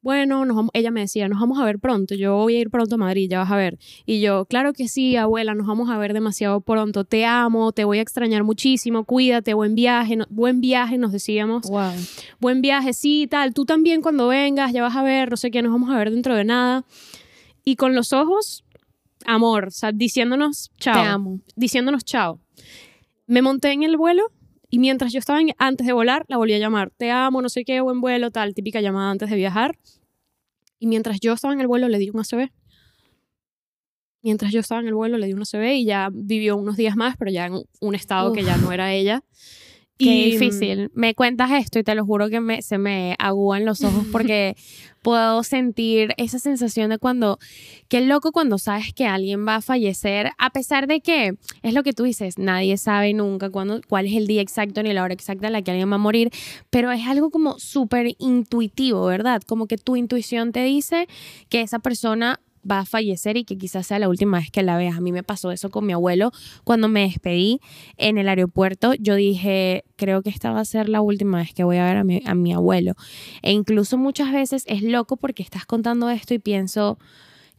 bueno, 0.01 0.45
nos 0.45 0.69
ella 0.73 0.89
me 0.89 1.01
decía, 1.01 1.27
nos 1.27 1.39
vamos 1.39 1.59
a 1.59 1.65
ver 1.65 1.79
pronto, 1.79 2.15
yo 2.15 2.35
voy 2.35 2.55
a 2.55 2.59
ir 2.61 2.69
pronto 2.69 2.95
a 2.95 2.97
Madrid, 2.97 3.29
ya 3.29 3.39
vas 3.39 3.51
a 3.51 3.55
ver. 3.55 3.77
Y 4.05 4.19
yo, 4.19 4.45
claro 4.45 4.73
que 4.73 4.87
sí, 4.87 5.15
abuela, 5.15 5.53
nos 5.53 5.67
vamos 5.67 5.89
a 5.89 5.97
ver 5.97 6.13
demasiado 6.13 6.61
pronto, 6.61 7.03
te 7.03 7.25
amo, 7.25 7.71
te 7.71 7.83
voy 7.83 7.99
a 7.99 8.01
extrañar 8.01 8.43
muchísimo, 8.43 9.03
cuídate, 9.03 9.53
buen 9.53 9.75
viaje, 9.75 10.17
buen 10.29 10.59
viaje, 10.59 10.97
nos 10.97 11.11
decíamos. 11.11 11.69
Wow. 11.69 11.93
Buen 12.39 12.61
viaje, 12.61 12.93
sí, 12.93 13.27
tal, 13.29 13.53
tú 13.53 13.65
también 13.65 14.01
cuando 14.01 14.27
vengas, 14.27 14.73
ya 14.73 14.81
vas 14.81 14.95
a 14.95 15.03
ver, 15.03 15.29
no 15.29 15.37
sé 15.37 15.51
qué, 15.51 15.61
nos 15.61 15.71
vamos 15.71 15.91
a 15.91 15.97
ver 15.97 16.09
dentro 16.09 16.35
de 16.35 16.45
nada. 16.45 16.83
Y 17.63 17.75
con 17.75 17.93
los 17.93 18.11
ojos, 18.11 18.63
amor, 19.25 19.67
o 19.67 19.71
sea, 19.71 19.91
diciéndonos 19.91 20.71
chao. 20.79 20.95
Te 20.95 20.99
amo. 21.01 21.39
Diciéndonos 21.55 22.03
chao. 22.03 22.39
Me 23.27 23.41
monté 23.41 23.71
en 23.71 23.83
el 23.83 23.97
vuelo 23.97 24.31
y 24.71 24.79
mientras 24.79 25.11
yo 25.11 25.19
estaba 25.19 25.39
antes 25.57 25.85
de 25.85 25.91
volar, 25.91 26.23
la 26.29 26.37
volví 26.37 26.53
a 26.53 26.57
llamar. 26.57 26.91
Te 26.95 27.11
amo, 27.11 27.41
no 27.41 27.49
sé 27.49 27.65
qué, 27.65 27.81
buen 27.81 27.99
vuelo, 27.99 28.31
tal, 28.31 28.53
típica 28.53 28.79
llamada 28.79 29.11
antes 29.11 29.29
de 29.29 29.35
viajar. 29.35 29.77
Y 30.79 30.87
mientras 30.87 31.19
yo 31.19 31.33
estaba 31.33 31.53
en 31.53 31.59
el 31.59 31.67
vuelo, 31.67 31.89
le 31.89 31.97
di 31.99 32.09
un 32.09 32.21
ACB. 32.21 32.49
Mientras 34.23 34.53
yo 34.53 34.61
estaba 34.61 34.79
en 34.79 34.87
el 34.87 34.93
vuelo, 34.93 35.17
le 35.17 35.27
di 35.27 35.33
un 35.33 35.41
ACB 35.41 35.73
y 35.73 35.83
ya 35.83 36.09
vivió 36.09 36.55
unos 36.55 36.77
días 36.77 36.95
más, 36.95 37.17
pero 37.17 37.29
ya 37.29 37.47
en 37.47 37.63
un 37.81 37.95
estado 37.95 38.31
que 38.31 38.43
ya 38.43 38.55
no 38.55 38.71
era 38.71 38.93
ella. 38.93 39.25
Qué 39.97 40.25
difícil. 40.25 40.89
Me 40.93 41.15
cuentas 41.15 41.51
esto 41.51 41.77
y 41.77 41.83
te 41.83 41.93
lo 41.93 42.05
juro 42.05 42.29
que 42.29 42.39
me, 42.39 42.61
se 42.61 42.77
me 42.77 43.15
agúan 43.19 43.65
los 43.65 43.83
ojos 43.83 44.05
porque 44.09 44.55
puedo 45.01 45.43
sentir 45.43 46.13
esa 46.17 46.39
sensación 46.39 46.89
de 46.89 46.97
cuando, 46.97 47.39
qué 47.87 48.01
loco 48.01 48.31
cuando 48.31 48.57
sabes 48.57 48.93
que 48.93 49.05
alguien 49.05 49.47
va 49.47 49.55
a 49.55 49.61
fallecer, 49.61 50.31
a 50.37 50.49
pesar 50.51 50.87
de 50.87 51.01
que 51.01 51.33
es 51.63 51.73
lo 51.73 51.83
que 51.83 51.93
tú 51.93 52.03
dices, 52.03 52.37
nadie 52.37 52.77
sabe 52.77 53.13
nunca 53.13 53.49
cuándo, 53.49 53.81
cuál 53.87 54.05
es 54.05 54.13
el 54.13 54.27
día 54.27 54.41
exacto 54.41 54.83
ni 54.83 54.93
la 54.93 55.03
hora 55.03 55.13
exacta 55.13 55.47
en 55.47 55.53
la 55.53 55.61
que 55.61 55.71
alguien 55.71 55.91
va 55.91 55.95
a 55.95 55.99
morir, 55.99 56.29
pero 56.69 56.91
es 56.91 57.07
algo 57.07 57.29
como 57.29 57.59
súper 57.59 58.15
intuitivo, 58.19 59.05
¿verdad? 59.05 59.41
Como 59.45 59.67
que 59.67 59.77
tu 59.77 59.95
intuición 59.95 60.51
te 60.51 60.63
dice 60.63 61.07
que 61.49 61.61
esa 61.61 61.79
persona 61.79 62.39
va 62.69 62.79
a 62.79 62.85
fallecer 62.85 63.37
y 63.37 63.43
que 63.43 63.57
quizás 63.57 63.87
sea 63.87 63.99
la 63.99 64.09
última 64.09 64.39
vez 64.39 64.51
que 64.51 64.63
la 64.63 64.77
veas. 64.77 64.97
A 64.97 65.01
mí 65.01 65.11
me 65.11 65.23
pasó 65.23 65.51
eso 65.51 65.69
con 65.69 65.85
mi 65.85 65.93
abuelo 65.93 66.31
cuando 66.63 66.87
me 66.87 67.01
despedí 67.01 67.59
en 67.97 68.17
el 68.17 68.29
aeropuerto. 68.29 68.93
Yo 68.95 69.15
dije, 69.15 69.83
creo 69.95 70.21
que 70.21 70.29
esta 70.29 70.51
va 70.51 70.59
a 70.59 70.65
ser 70.65 70.89
la 70.89 71.01
última 71.01 71.39
vez 71.39 71.53
que 71.53 71.63
voy 71.63 71.77
a 71.77 71.85
ver 71.85 71.97
a 72.25 72.35
mi, 72.35 72.53
abuelo. 72.53 72.93
E 73.41 73.51
incluso 73.51 73.97
muchas 73.97 74.31
veces 74.31 74.63
es 74.67 74.83
loco 74.83 75.17
porque 75.17 75.43
estás 75.43 75.65
contando 75.65 76.09
esto 76.09 76.33
y 76.33 76.39
pienso, 76.39 76.97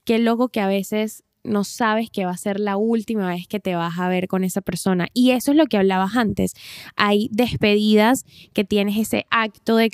qué 0.04 0.18
loco 0.18 0.48
que 0.48 0.60
a 0.60 0.66
veces 0.66 1.24
no 1.44 1.64
sabes 1.64 2.10
que 2.10 2.24
va 2.24 2.32
a 2.32 2.36
ser 2.36 2.60
la 2.60 2.76
última 2.76 3.28
vez 3.28 3.46
que 3.46 3.60
te 3.60 3.74
vas 3.74 3.98
a 3.98 4.08
ver 4.08 4.28
con 4.28 4.44
esa 4.44 4.60
persona. 4.60 5.08
Y 5.12 5.30
eso 5.30 5.50
es 5.50 5.56
lo 5.56 5.66
que 5.66 5.76
hablabas 5.76 6.16
antes. 6.16 6.54
Hay 6.96 7.28
despedidas 7.32 8.24
que 8.52 8.64
tienes 8.64 8.96
ese 8.96 9.26
acto 9.30 9.76
de, 9.76 9.90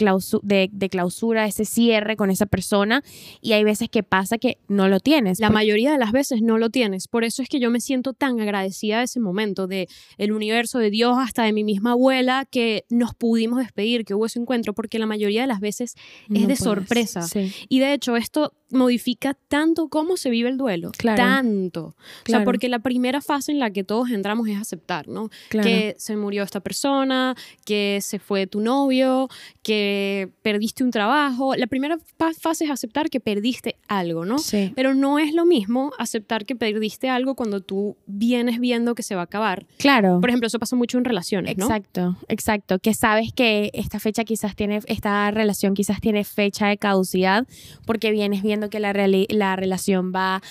de, 0.72 0.88
clausura, 0.88 1.46
ese 1.46 1.64
cierre 1.64 2.16
con 2.16 2.30
esa 2.30 2.46
persona 2.46 3.02
y 3.40 3.52
hay 3.52 3.64
veces 3.64 3.88
que 3.88 4.02
pasa 4.02 4.38
que 4.38 4.58
no 4.68 4.88
lo 4.88 5.00
tienes. 5.00 5.40
La 5.40 5.50
mayoría 5.50 5.92
de 5.92 5.98
las 5.98 6.12
veces 6.12 6.42
no 6.42 6.58
lo 6.58 6.70
tienes. 6.70 7.08
Por 7.08 7.24
eso 7.24 7.42
es 7.42 7.48
que 7.48 7.60
yo 7.60 7.70
me 7.70 7.80
siento 7.80 8.12
tan 8.12 8.40
agradecida 8.40 8.98
de 8.98 9.04
ese 9.04 9.20
momento, 9.20 9.66
de 9.66 9.88
el 10.18 10.32
universo, 10.32 10.78
de 10.78 10.90
Dios, 10.90 11.16
hasta 11.18 11.44
de 11.44 11.52
mi 11.52 11.64
misma 11.64 11.92
abuela, 11.92 12.46
que 12.50 12.84
nos 12.90 13.14
pudimos 13.14 13.58
despedir, 13.58 14.04
que 14.04 14.14
hubo 14.14 14.26
ese 14.26 14.38
encuentro, 14.38 14.74
porque 14.74 14.98
la 14.98 15.06
mayoría 15.06 15.42
de 15.42 15.46
las 15.46 15.60
veces 15.60 15.94
es 16.32 16.46
de 16.46 16.56
sorpresa. 16.56 17.26
Y 17.68 17.78
de 17.78 17.94
hecho, 17.94 18.16
esto 18.16 18.52
modifica 18.70 19.34
tanto 19.48 19.88
cómo 19.88 20.16
se 20.16 20.30
vive 20.30 20.48
el 20.48 20.56
duelo. 20.56 20.90
Tanto. 20.92 21.94
O 22.26 22.30
sea, 22.30 22.44
porque 22.44 22.68
la 22.68 22.80
primera 22.80 23.20
fase 23.20 23.52
en 23.52 23.58
la 23.58 23.70
que 23.70 23.84
todos 23.84 24.10
entramos 24.10 24.48
es 24.48 24.58
aceptar, 24.58 25.08
¿no? 25.08 25.30
Que 25.50 25.94
se 25.98 26.16
murió 26.16 26.42
esta 26.42 26.60
persona, 26.60 27.34
que 27.64 27.98
se 28.02 28.18
fue 28.18 28.46
tu 28.46 28.60
novio, 28.60 29.28
que 29.62 30.30
perdiste 30.42 30.84
un 30.84 30.90
trabajo. 30.90 31.54
La 31.54 31.66
primera 31.66 31.98
fase 32.40 32.64
es 32.64 32.70
aceptar 32.70 33.10
que 33.10 33.20
perdiste 33.20 33.76
algo, 33.88 34.24
¿no? 34.24 34.38
Sí. 34.38 34.72
Pero 34.74 34.94
no 34.94 35.18
es 35.18 35.34
lo 35.34 35.46
mismo 35.46 35.92
aceptar 35.98 36.44
que 36.44 36.56
perdiste 36.56 37.08
algo 37.08 37.34
cuando 37.34 37.60
tú 37.60 37.96
vienes 38.06 38.60
viendo 38.60 38.94
que 38.94 39.02
se 39.02 39.14
va 39.14 39.22
a 39.22 39.24
acabar. 39.24 39.66
Claro. 39.78 40.20
Por 40.20 40.30
ejemplo, 40.30 40.46
eso 40.46 40.58
pasa 40.58 40.76
mucho 40.76 40.98
en 40.98 41.04
relaciones, 41.04 41.56
¿no? 41.56 41.66
Exacto, 41.66 42.16
exacto. 42.28 42.78
Que 42.78 42.94
sabes 42.94 43.32
que 43.32 43.70
esta 43.72 43.98
fecha 44.00 44.24
quizás 44.24 44.54
tiene, 44.56 44.80
esta 44.86 45.30
relación 45.30 45.74
quizás 45.74 46.00
tiene 46.00 46.24
fecha 46.24 46.66
de 46.68 46.76
caducidad 46.76 47.46
porque 47.86 48.10
vienes 48.10 48.42
viendo 48.42 48.57
que 48.70 48.80
la, 48.80 48.92
la 48.92 49.56
relación 49.56 50.12
va 50.14 50.42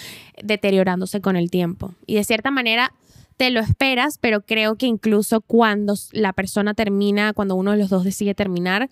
deteriorándose 0.42 1.22
con 1.22 1.36
el 1.36 1.52
tiempo. 1.52 1.94
Y 2.06 2.16
de 2.16 2.24
cierta 2.24 2.52
manera 2.52 2.94
te 3.38 3.52
lo 3.52 3.60
esperas, 3.60 4.18
pero 4.20 4.42
creo 4.42 4.76
que 4.76 4.88
incluso 4.88 5.42
cuando 5.42 5.94
la 6.12 6.34
persona 6.34 6.74
termina, 6.74 7.34
cuando 7.34 7.56
uno 7.56 7.72
de 7.72 7.78
los 7.78 7.90
dos 7.90 8.04
decide 8.04 8.34
terminar, 8.34 8.90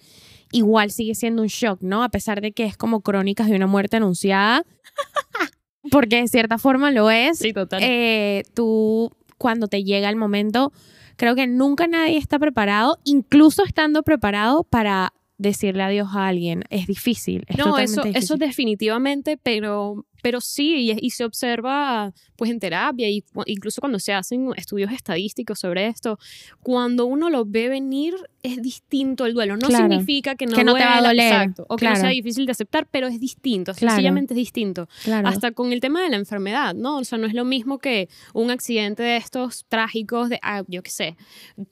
igual 0.51 0.91
sigue 0.91 1.15
siendo 1.15 1.41
un 1.41 1.47
shock, 1.47 1.81
¿no? 1.81 2.03
A 2.03 2.09
pesar 2.09 2.41
de 2.41 2.51
que 2.51 2.65
es 2.65 2.77
como 2.77 3.01
crónicas 3.01 3.49
de 3.49 3.55
una 3.55 3.67
muerte 3.67 3.97
anunciada, 3.97 4.63
porque 5.91 6.21
de 6.21 6.27
cierta 6.27 6.59
forma 6.59 6.91
lo 6.91 7.09
es. 7.09 7.39
Sí, 7.39 7.53
total. 7.53 7.81
Eh, 7.83 8.43
tú, 8.53 9.11
cuando 9.37 9.67
te 9.67 9.83
llega 9.83 10.09
el 10.09 10.15
momento, 10.15 10.71
creo 11.15 11.35
que 11.35 11.47
nunca 11.47 11.87
nadie 11.87 12.17
está 12.17 12.37
preparado, 12.37 12.99
incluso 13.03 13.63
estando 13.63 14.03
preparado 14.03 14.63
para 14.63 15.13
decirle 15.37 15.83
adiós 15.83 16.09
a 16.13 16.27
alguien. 16.27 16.63
Es 16.69 16.87
difícil. 16.87 17.45
no, 17.57 17.77
eso, 17.77 18.03
eso 18.05 18.37
definitivamente, 18.37 19.37
pero 19.37 20.05
pero 20.25 20.41
sí, 20.41 20.97
y, 20.99 21.09
se 21.11 21.23
observa 21.23 22.11
pues 22.35 22.49
en 22.49 22.59
terapia 22.59 23.07
y 23.07 23.23
incluso 23.45 23.79
cuando 23.79 23.99
se 23.99 24.11
hacen 24.11 24.49
estudios 24.57 24.91
estadísticos 24.91 25.59
sobre 25.59 25.85
esto, 25.85 26.17
cuando 26.63 27.05
uno 27.05 27.29
lo 27.29 27.45
ve 27.45 27.69
venir 27.69 28.15
es 28.41 28.59
distinto 28.61 29.27
el 29.27 29.35
duelo. 29.35 29.55
No 29.55 29.69
significa 29.69 30.35
que 30.35 30.47
no, 30.47 30.55
te 30.55 30.63
va 30.63 30.97
a 30.97 31.01
doler. 31.01 31.31
Exacto, 31.31 31.65
o 31.69 31.75
que 31.75 31.85
no 31.85 31.95
sea 31.95 32.09
difícil 32.09 32.47
de 32.47 32.53
aceptar, 32.53 32.87
pero 32.89 33.07
es 33.07 33.19
distinto, 33.19 33.75
sencillamente 33.75 34.33
es 34.33 34.37
distinto. 34.37 34.87
Hasta 35.23 35.51
con 35.51 35.71
el 35.71 35.79
tema 35.79 36.01
de 36.01 36.09
la 36.09 36.17
enfermedad, 36.17 36.73
¿no? 36.73 36.97
O 36.97 37.03
sea, 37.03 37.19
no 37.19 37.27
es 37.27 37.35
lo 37.35 37.45
mismo 37.45 37.77
que 37.77 38.09
un 38.33 38.49
accidente 38.49 39.03
de 39.03 39.17
estos 39.17 39.65
trágicos, 39.67 40.29
de, 40.29 40.39
ah, 40.41 40.63
yo 40.67 40.81
qué 40.81 40.89
sé, 40.89 41.17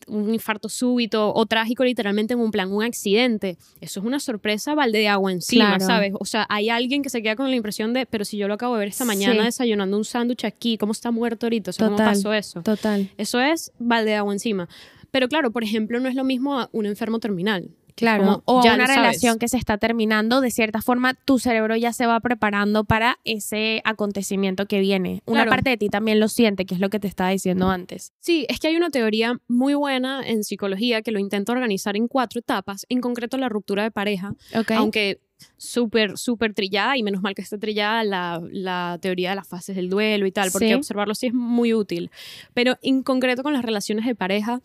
un 0.08 0.32
infarto 0.32 0.70
súbito 0.70 1.34
o 1.34 1.46
trágico 1.48 1.84
literalmente 1.84 2.34
en 2.34 2.40
un 2.40 2.52
plan, 2.52 2.72
un 2.72 2.84
accidente. 2.84 3.58
Eso 3.82 4.00
es 4.00 4.06
una 4.06 4.20
sorpresa 4.20 4.76
balde 4.76 5.00
de 5.00 5.08
agua 5.08 5.32
encima, 5.32 5.80
¿sabes? 5.80 6.14
O 6.20 6.26
sea, 6.26 6.46
hay 6.50 6.70
alguien 6.70 7.02
que 7.02 7.10
se 7.10 7.24
queda 7.24 7.36
con 7.36 7.50
la 7.50 7.56
impresión 7.56 7.94
de, 7.94 8.06
pero 8.06 8.26
si 8.26 8.38
yo 8.38 8.43
yo 8.44 8.48
lo 8.50 8.56
acabo 8.56 8.74
de 8.76 8.80
ver 8.80 8.90
esta 8.90 9.06
mañana 9.06 9.46
desayunando 9.46 9.96
un 9.96 10.04
sándwich 10.04 10.44
aquí, 10.44 10.78
¿cómo 10.78 10.92
está 10.92 11.12
muerto 11.12 11.46
ahorita? 11.46 11.72
O 11.72 11.74
¿cómo 11.78 11.96
pasó 11.96 12.34
eso? 12.34 12.62
Total. 12.62 13.10
Eso 13.18 13.40
es 13.40 13.72
balde 13.80 14.12
de 14.12 14.18
agua 14.18 14.34
encima. 14.34 14.68
Pero 15.12 15.30
claro, 15.30 15.52
por 15.52 15.64
ejemplo, 15.64 16.00
no 16.02 16.10
es 16.10 16.16
lo 16.16 16.26
mismo 16.26 16.68
un 16.74 16.86
enfermo 16.86 17.20
terminal. 17.20 17.70
Claro, 17.96 18.42
o 18.46 18.62
una 18.62 18.88
relación 18.88 19.40
que 19.40 19.48
se 19.48 19.56
está 19.56 19.78
terminando, 19.78 20.42
de 20.42 20.52
cierta 20.52 20.82
forma 20.82 21.14
tu 21.14 21.40
cerebro 21.40 21.76
ya 21.76 21.94
se 21.94 22.06
va 22.06 22.20
preparando 22.20 22.84
para 22.84 23.20
ese 23.24 23.82
acontecimiento 23.86 24.66
que 24.66 24.80
viene. 24.80 25.22
Una 25.26 25.46
parte 25.46 25.70
de 25.70 25.78
ti 25.78 25.90
también 25.90 26.20
lo 26.20 26.28
siente, 26.28 26.66
que 26.66 26.74
es 26.74 26.82
lo 26.82 26.90
que 26.90 27.00
te 27.00 27.08
estaba 27.08 27.30
diciendo 27.30 27.70
antes. 27.70 28.12
Sí, 28.20 28.46
es 28.50 28.60
que 28.60 28.68
hay 28.68 28.76
una 28.76 28.90
teoría 28.90 29.40
muy 29.48 29.76
buena 29.76 30.28
en 30.28 30.44
psicología 30.44 31.02
que 31.02 31.12
lo 31.12 31.20
intenta 31.20 31.52
organizar 31.52 31.96
en 31.96 32.08
cuatro 32.08 32.40
etapas, 32.40 32.86
en 32.90 33.00
concreto 33.00 33.38
la 33.38 33.48
ruptura 33.48 33.84
de 33.84 33.92
pareja, 33.92 34.34
aunque 34.76 35.22
súper, 35.58 36.18
súper 36.18 36.54
trillada 36.54 36.98
y 36.98 37.04
menos 37.04 37.22
mal 37.22 37.36
que 37.36 37.42
esté 37.42 37.58
trillada 37.58 38.04
la, 38.04 38.42
la, 38.52 38.98
teoría 39.02 39.32
de 39.32 39.36
las 39.36 39.48
fases 39.48 39.76
del 39.76 39.90
duelo 39.90 40.26
y 40.26 40.32
tal, 40.32 40.52
porque 40.52 40.76
observarlo 40.76 41.16
sí 41.16 41.28
es 41.28 41.34
muy 41.34 41.74
útil. 41.74 42.12
Pero 42.54 42.78
en 42.82 43.04
concreto 43.04 43.44
con 43.44 43.54
las 43.54 43.64
relaciones 43.64 44.06
de 44.06 44.16
pareja 44.16 44.62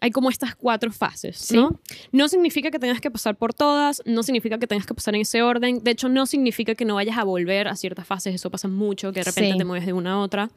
hay 0.00 0.10
como 0.10 0.30
estas 0.30 0.54
cuatro 0.54 0.90
fases, 0.92 1.52
¿no? 1.52 1.78
No 2.10 2.28
significa 2.28 2.70
que 2.70 2.78
tengas 2.78 3.00
que 3.00 3.10
pasar 3.10 3.36
por 3.36 3.52
todas, 3.52 4.02
no 4.06 4.22
significa 4.22 4.58
que 4.58 4.66
tengas 4.66 4.86
que 4.86 4.94
pasar 4.94 5.14
en 5.14 5.20
ese 5.22 5.42
orden, 5.42 5.84
de 5.84 5.90
hecho 5.90 6.08
no 6.08 6.26
significa 6.26 6.74
que 6.74 6.84
no 6.84 6.94
vayas 6.94 7.18
a 7.18 7.24
volver 7.24 7.68
a 7.68 7.76
ciertas 7.76 8.06
fases, 8.06 8.34
eso 8.34 8.50
pasa 8.50 8.66
mucho, 8.66 9.12
que 9.12 9.20
de 9.20 9.24
repente 9.24 9.58
te 9.58 9.64
mueves 9.64 9.86
de 9.86 9.92
una 9.92 10.12
a 10.12 10.18
otra, 10.18 10.50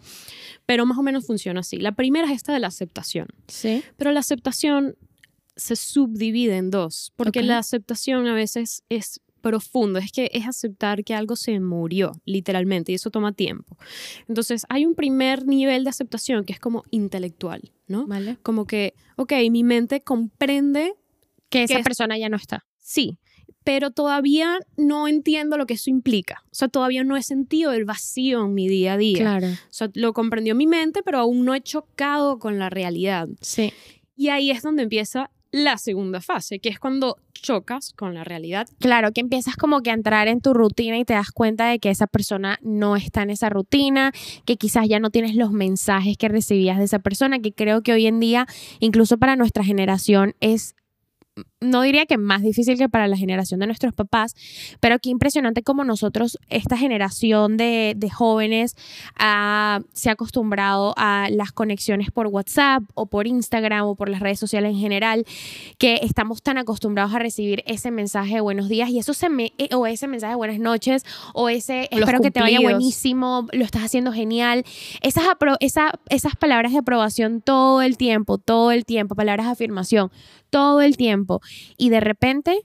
pero 0.65 0.85
más 0.85 0.97
o 0.97 1.03
menos 1.03 1.25
funciona 1.25 1.59
así. 1.59 1.77
La 1.77 1.91
primera 1.91 2.27
es 2.27 2.33
esta 2.33 2.53
de 2.53 2.59
la 2.59 2.67
aceptación. 2.67 3.27
Sí. 3.47 3.83
Pero 3.97 4.11
la 4.11 4.21
aceptación 4.21 4.95
se 5.55 5.75
subdivide 5.75 6.57
en 6.57 6.71
dos, 6.71 7.11
porque 7.15 7.43
la 7.43 7.57
aceptación 7.57 8.27
a 8.27 8.33
veces 8.33 8.83
es 8.89 9.19
profundo, 9.43 9.99
es 9.99 10.11
que 10.11 10.31
es 10.33 10.47
aceptar 10.47 11.03
que 11.03 11.13
algo 11.13 11.35
se 11.35 11.59
murió, 11.59 12.13
literalmente, 12.25 12.93
y 12.93 12.95
eso 12.95 13.11
toma 13.11 13.33
tiempo. 13.33 13.77
Entonces, 14.27 14.65
hay 14.69 14.85
un 14.85 14.95
primer 14.95 15.45
nivel 15.45 15.83
de 15.83 15.89
aceptación 15.91 16.45
que 16.45 16.53
es 16.53 16.59
como 16.59 16.83
intelectual, 16.89 17.71
¿no? 17.87 18.07
Vale. 18.07 18.37
Como 18.41 18.65
que, 18.65 18.95
ok, 19.17 19.33
mi 19.51 19.63
mente 19.63 20.01
comprende 20.01 20.93
que 21.49 21.63
esa 21.63 21.81
persona 21.81 22.17
ya 22.17 22.29
no 22.29 22.37
está. 22.37 22.65
Sí, 22.79 23.19
pero 23.65 23.91
todavía 23.91 24.59
no 24.77 25.07
entiendo 25.07 25.57
lo 25.57 25.65
que 25.65 25.75
eso 25.75 25.89
implica. 25.89 26.43
O 26.45 26.55
sea, 26.55 26.69
todavía 26.69 27.03
no 27.03 27.17
he 27.17 27.23
sentido 27.23 27.73
el 27.73 27.85
vacío 27.85 28.45
en 28.45 28.53
mi 28.53 28.69
día 28.69 28.93
a 28.93 28.97
día. 28.97 29.19
Claro. 29.19 29.47
O 29.47 29.71
sea, 29.73 29.89
lo 29.93 30.13
comprendió 30.13 30.55
mi 30.55 30.67
mente, 30.67 31.03
pero 31.03 31.19
aún 31.19 31.43
no 31.43 31.53
he 31.53 31.61
chocado 31.61 32.39
con 32.39 32.59
la 32.59 32.69
realidad. 32.69 33.27
Sí. 33.41 33.73
Y 34.15 34.29
ahí 34.29 34.51
es 34.51 34.61
donde 34.61 34.83
empieza 34.83 35.31
la 35.53 35.77
segunda 35.77 36.19
fase, 36.19 36.57
que 36.59 36.69
es 36.69 36.79
cuando 36.79 37.17
chocas 37.31 37.93
con 37.93 38.15
la 38.15 38.23
realidad. 38.23 38.67
Claro, 38.79 39.11
que 39.11 39.21
empiezas 39.21 39.55
como 39.55 39.81
que 39.81 39.91
a 39.91 39.93
entrar 39.93 40.27
en 40.27 40.41
tu 40.41 40.53
rutina 40.53 40.97
y 40.97 41.05
te 41.05 41.13
das 41.13 41.31
cuenta 41.31 41.67
de 41.67 41.77
que 41.77 41.91
esa 41.91 42.07
persona 42.07 42.57
no 42.63 42.95
está 42.95 43.21
en 43.21 43.29
esa 43.29 43.49
rutina, 43.49 44.11
que 44.45 44.57
quizás 44.57 44.89
ya 44.89 44.99
no 44.99 45.11
tienes 45.11 45.35
los 45.35 45.51
mensajes 45.51 46.17
que 46.17 46.27
recibías 46.27 46.79
de 46.79 46.85
esa 46.85 46.99
persona, 46.99 47.39
que 47.39 47.53
creo 47.53 47.83
que 47.83 47.93
hoy 47.93 48.07
en 48.07 48.19
día, 48.19 48.47
incluso 48.79 49.19
para 49.19 49.35
nuestra 49.35 49.63
generación, 49.63 50.33
es 50.39 50.75
no 51.61 51.81
diría 51.81 52.05
que 52.05 52.17
más 52.17 52.41
difícil 52.41 52.77
que 52.77 52.89
para 52.89 53.07
la 53.07 53.17
generación 53.17 53.59
de 53.59 53.67
nuestros 53.67 53.93
papás, 53.93 54.35
pero 54.79 54.99
qué 54.99 55.09
impresionante 55.09 55.63
como 55.63 55.83
nosotros, 55.83 56.37
esta 56.49 56.77
generación 56.77 57.57
de, 57.57 57.95
jóvenes, 58.13 58.75
ah, 59.17 59.79
se 59.93 60.09
ha 60.09 60.13
acostumbrado 60.13 60.93
a 60.97 61.29
las 61.31 61.51
conexiones 61.51 62.11
por 62.11 62.27
WhatsApp 62.27 62.83
o 62.93 63.07
por 63.07 63.27
Instagram 63.27 63.85
o 63.85 63.95
por 63.95 64.09
las 64.09 64.19
redes 64.19 64.39
sociales 64.39 64.73
en 64.73 64.79
general, 64.79 65.25
que 65.77 65.99
estamos 66.03 66.43
tan 66.43 66.57
acostumbrados 66.57 67.13
a 67.15 67.19
recibir 67.19 67.63
ese 67.65 67.91
mensaje 67.91 68.35
de 68.35 68.41
buenos 68.41 68.69
días 68.69 68.89
y 68.89 68.99
eso 68.99 69.13
se 69.13 69.29
me, 69.29 69.53
eh, 69.57 69.69
o 69.73 69.87
ese 69.87 70.07
mensaje 70.07 70.31
de 70.31 70.37
buenas 70.37 70.59
noches, 70.59 71.05
o 71.33 71.49
ese 71.49 71.87
espero 71.91 72.19
que 72.19 72.31
te 72.31 72.41
vaya 72.41 72.59
buenísimo, 72.59 73.47
lo 73.51 73.63
estás 73.63 73.83
haciendo 73.83 74.11
genial. 74.11 74.65
Esas, 75.01 75.25
esas 76.09 76.35
palabras 76.35 76.73
de 76.73 76.79
aprobación 76.79 77.41
todo 77.41 77.81
el 77.81 77.97
tiempo, 77.97 78.37
todo 78.37 78.71
el 78.71 78.85
tiempo, 78.85 79.15
palabras 79.15 79.47
de 79.47 79.53
afirmación, 79.53 80.11
todo 80.53 80.81
el 80.81 80.97
tiempo 80.97 81.41
y 81.77 81.89
de 81.89 81.99
repente 81.99 82.61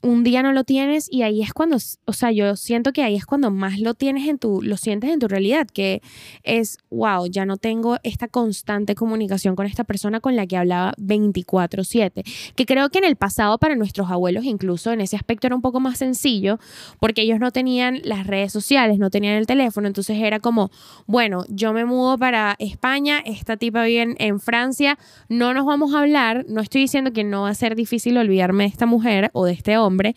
un 0.00 0.22
día 0.22 0.42
no 0.42 0.52
lo 0.52 0.64
tienes 0.64 1.08
y 1.10 1.22
ahí 1.22 1.42
es 1.42 1.52
cuando, 1.52 1.76
o 2.04 2.12
sea, 2.12 2.30
yo 2.30 2.54
siento 2.56 2.92
que 2.92 3.02
ahí 3.02 3.16
es 3.16 3.26
cuando 3.26 3.50
más 3.50 3.80
lo 3.80 3.94
tienes 3.94 4.28
en 4.28 4.38
tu, 4.38 4.62
lo 4.62 4.76
sientes 4.76 5.10
en 5.10 5.18
tu 5.18 5.26
realidad, 5.26 5.66
que 5.66 6.02
es, 6.44 6.78
wow, 6.90 7.26
ya 7.26 7.44
no 7.44 7.56
tengo 7.56 7.98
esta 8.04 8.28
constante 8.28 8.94
comunicación 8.94 9.56
con 9.56 9.66
esta 9.66 9.84
persona 9.84 10.20
con 10.20 10.36
la 10.36 10.46
que 10.46 10.56
hablaba 10.56 10.94
24/7, 10.98 12.22
que 12.54 12.66
creo 12.66 12.90
que 12.90 12.98
en 12.98 13.04
el 13.04 13.16
pasado 13.16 13.58
para 13.58 13.74
nuestros 13.74 14.10
abuelos 14.10 14.44
incluso 14.44 14.92
en 14.92 15.00
ese 15.00 15.16
aspecto 15.16 15.48
era 15.48 15.56
un 15.56 15.62
poco 15.62 15.80
más 15.80 15.98
sencillo, 15.98 16.58
porque 17.00 17.22
ellos 17.22 17.40
no 17.40 17.50
tenían 17.50 18.00
las 18.04 18.26
redes 18.26 18.52
sociales, 18.52 18.98
no 18.98 19.10
tenían 19.10 19.34
el 19.34 19.46
teléfono, 19.46 19.88
entonces 19.88 20.18
era 20.18 20.38
como, 20.38 20.70
bueno, 21.06 21.44
yo 21.48 21.72
me 21.72 21.84
mudo 21.84 22.18
para 22.18 22.54
España, 22.60 23.18
esta 23.24 23.56
tipa 23.56 23.82
vive 23.82 24.14
en 24.18 24.40
Francia, 24.40 24.96
no 25.28 25.54
nos 25.54 25.66
vamos 25.66 25.94
a 25.94 26.00
hablar, 26.00 26.46
no 26.48 26.60
estoy 26.60 26.82
diciendo 26.82 27.12
que 27.12 27.24
no 27.24 27.42
va 27.42 27.50
a 27.50 27.54
ser 27.54 27.74
difícil 27.74 28.16
olvidarme 28.16 28.64
de 28.64 28.70
esta 28.70 28.86
mujer 28.86 29.30
o 29.32 29.44
de 29.44 29.52
este 29.52 29.76
hombre, 29.76 29.87
hombre, 29.88 30.14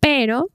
pero, 0.00 0.48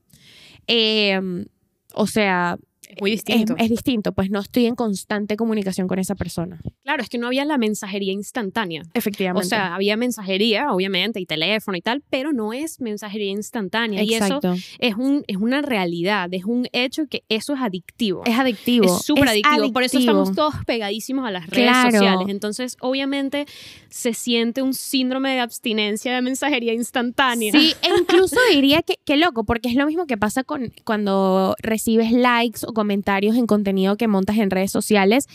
em, 0.67 1.45
o 1.93 2.07
sea, 2.07 2.57
muy 2.99 3.11
distinto. 3.11 3.55
Es, 3.57 3.69
distinto, 3.69 4.11
pues 4.13 4.29
no 4.29 4.39
estoy 4.39 4.65
en 4.65 4.75
constante 4.75 5.35
comunicación 5.35 5.87
con 5.87 5.99
esa 5.99 6.15
persona. 6.15 6.59
Claro, 6.83 7.01
es 7.03 7.09
que 7.09 7.17
no 7.17 7.27
había 7.27 7.45
la 7.45 7.57
mensajería 7.57 8.13
instantánea. 8.13 8.83
Efectivamente. 8.93 9.45
O 9.45 9.49
sea, 9.49 9.75
había 9.75 9.97
mensajería, 9.97 10.71
obviamente, 10.71 11.19
y 11.19 11.25
teléfono 11.25 11.77
y 11.77 11.81
tal, 11.81 12.03
pero 12.09 12.33
no 12.33 12.53
es 12.53 12.81
mensajería 12.81 13.31
instantánea. 13.31 14.01
Exacto. 14.01 14.53
Y 14.53 14.57
eso 14.57 14.65
es, 14.79 14.95
un, 14.95 15.23
es 15.27 15.37
una 15.37 15.61
realidad, 15.61 16.29
es 16.31 16.45
un 16.45 16.67
hecho 16.71 17.07
que 17.07 17.23
eso 17.29 17.53
es 17.53 17.61
adictivo. 17.61 18.23
Es 18.25 18.37
adictivo. 18.37 18.85
Es 18.85 19.05
súper 19.05 19.29
adictivo. 19.29 19.71
Por 19.71 19.83
eso 19.83 19.99
estamos 19.99 20.33
todos 20.33 20.53
pegadísimos 20.65 21.27
a 21.27 21.31
las 21.31 21.49
redes 21.49 21.75
sociales. 21.91 22.27
Entonces, 22.29 22.77
obviamente, 22.81 23.45
se 23.89 24.13
siente 24.13 24.61
un 24.61 24.73
síndrome 24.73 25.33
de 25.33 25.39
abstinencia 25.39 26.13
de 26.13 26.21
mensajería 26.21 26.73
instantánea. 26.73 27.51
Sí, 27.51 27.73
e 27.81 27.99
incluso 27.99 28.37
diría 28.51 28.81
que, 28.81 28.95
que 29.03 29.17
loco, 29.17 29.43
porque 29.43 29.69
es 29.69 29.75
lo 29.75 29.85
mismo 29.85 30.05
que 30.05 30.17
pasa 30.17 30.43
con 30.43 30.73
cuando 30.83 31.55
recibes 31.59 32.11
likes 32.11 32.61
o 32.65 32.73
comentarios 32.83 33.37
en 33.37 33.47
contenido 33.47 33.95
que 33.95 34.09
montas 34.09 34.37
en 34.37 34.49
redes 34.49 34.69
sociales. 34.69 35.29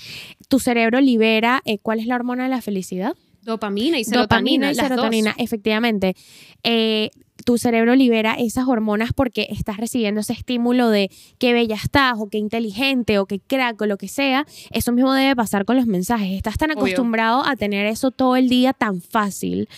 Tu 0.48 0.58
cerebro 0.58 1.00
libera, 1.00 1.62
eh, 1.64 1.78
¿cuál 1.78 1.98
es 1.98 2.06
la 2.06 2.14
hormona 2.14 2.42
de 2.42 2.50
la 2.50 2.60
felicidad? 2.60 3.14
Dopamina 3.40 3.98
y 3.98 4.04
serotonina. 4.04 4.66
Dopamina 4.66 4.70
y 4.70 4.74
serotonina, 4.74 5.34
efectivamente. 5.38 6.14
Eh, 6.62 7.08
tu 7.46 7.56
cerebro 7.56 7.94
libera 7.94 8.34
esas 8.34 8.68
hormonas 8.68 9.14
porque 9.14 9.46
estás 9.48 9.78
recibiendo 9.78 10.20
ese 10.20 10.34
estímulo 10.34 10.90
de 10.90 11.08
qué 11.38 11.54
bella 11.54 11.76
estás 11.76 12.16
o 12.18 12.28
qué 12.28 12.36
inteligente 12.36 13.18
o 13.18 13.24
qué 13.24 13.40
crack 13.40 13.80
o 13.80 13.86
lo 13.86 13.96
que 13.96 14.08
sea. 14.08 14.44
Eso 14.70 14.92
mismo 14.92 15.14
debe 15.14 15.34
pasar 15.34 15.64
con 15.64 15.76
los 15.76 15.86
mensajes. 15.86 16.32
Estás 16.32 16.58
tan 16.58 16.72
acostumbrado 16.72 17.46
a 17.46 17.56
tener 17.56 17.86
eso 17.86 18.10
todo 18.10 18.36
el 18.36 18.50
día 18.50 18.74
tan 18.74 19.00
fácil. 19.00 19.70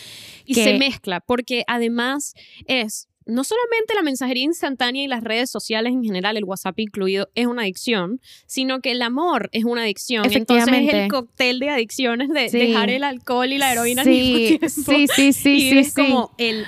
Y 0.45 0.55
se 0.55 0.77
mezcla 0.77 1.21
porque 1.21 1.63
además 1.69 2.35
es 2.67 3.10
no 3.31 3.45
solamente 3.45 3.95
la 3.95 4.03
mensajería 4.03 4.45
instantánea 4.45 5.05
y 5.05 5.09
las 5.09 5.23
redes 5.25 5.51
sociales 5.51 5.93
en 5.93 6.05
general, 6.05 6.37
el 6.37 6.45
WhatsApp 6.45 6.79
incluido, 6.79 7.29
es 7.35 7.47
una 7.47 7.63
adicción, 7.63 8.21
sino 8.47 8.81
que 8.81 8.93
el 8.93 9.03
amor 9.03 9.49
es 9.53 9.65
una 9.65 9.83
adicción. 9.83 10.25
Entonces 10.31 10.69
es 10.69 10.95
el 10.95 11.09
cóctel 11.09 11.61
de 11.61 11.71
adicciones 11.71 12.29
de 12.29 12.51
dejar 12.51 12.91
el 12.91 13.05
alcohol 13.05 13.53
y 13.53 13.59
la 13.59 13.73
heroína 13.73 14.05
sí, 14.05 14.59
Sí, 14.69 15.07
sí, 15.09 15.33
sí. 15.33 15.71
Y 15.73 15.79
es 15.79 15.95
como 15.95 16.33
el 16.39 16.65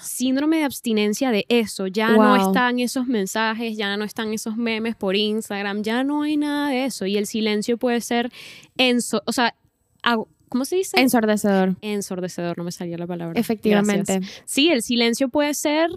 síndrome 0.00 0.58
de 0.58 0.64
abstinencia 0.64 1.30
de 1.30 1.46
eso. 1.48 1.86
Ya 1.86 2.10
no 2.10 2.36
están 2.36 2.78
esos 2.80 3.06
mensajes, 3.06 3.76
ya 3.76 3.96
no 3.96 4.04
están 4.04 4.32
esos 4.32 4.56
memes 4.56 4.96
por 4.96 5.16
Instagram, 5.16 5.82
ya 5.82 6.04
no 6.04 6.22
hay 6.22 6.36
nada 6.36 6.68
de 6.68 6.84
eso. 6.84 7.06
Y 7.06 7.16
el 7.16 7.26
silencio 7.26 7.78
puede 7.78 8.00
ser, 8.00 8.30
en 8.76 8.98
o 9.26 9.32
sea, 9.32 9.54
¿Cómo 10.54 10.64
se 10.64 10.76
dice? 10.76 11.00
Ensordecedor. 11.00 11.74
Ensordecedor, 11.80 12.56
no 12.56 12.62
me 12.62 12.70
salía 12.70 12.96
la 12.96 13.08
palabra. 13.08 13.40
Efectivamente. 13.40 14.20
Sí, 14.44 14.68
el 14.68 14.82
silencio 14.82 15.28
puede 15.28 15.52
ser 15.52 15.90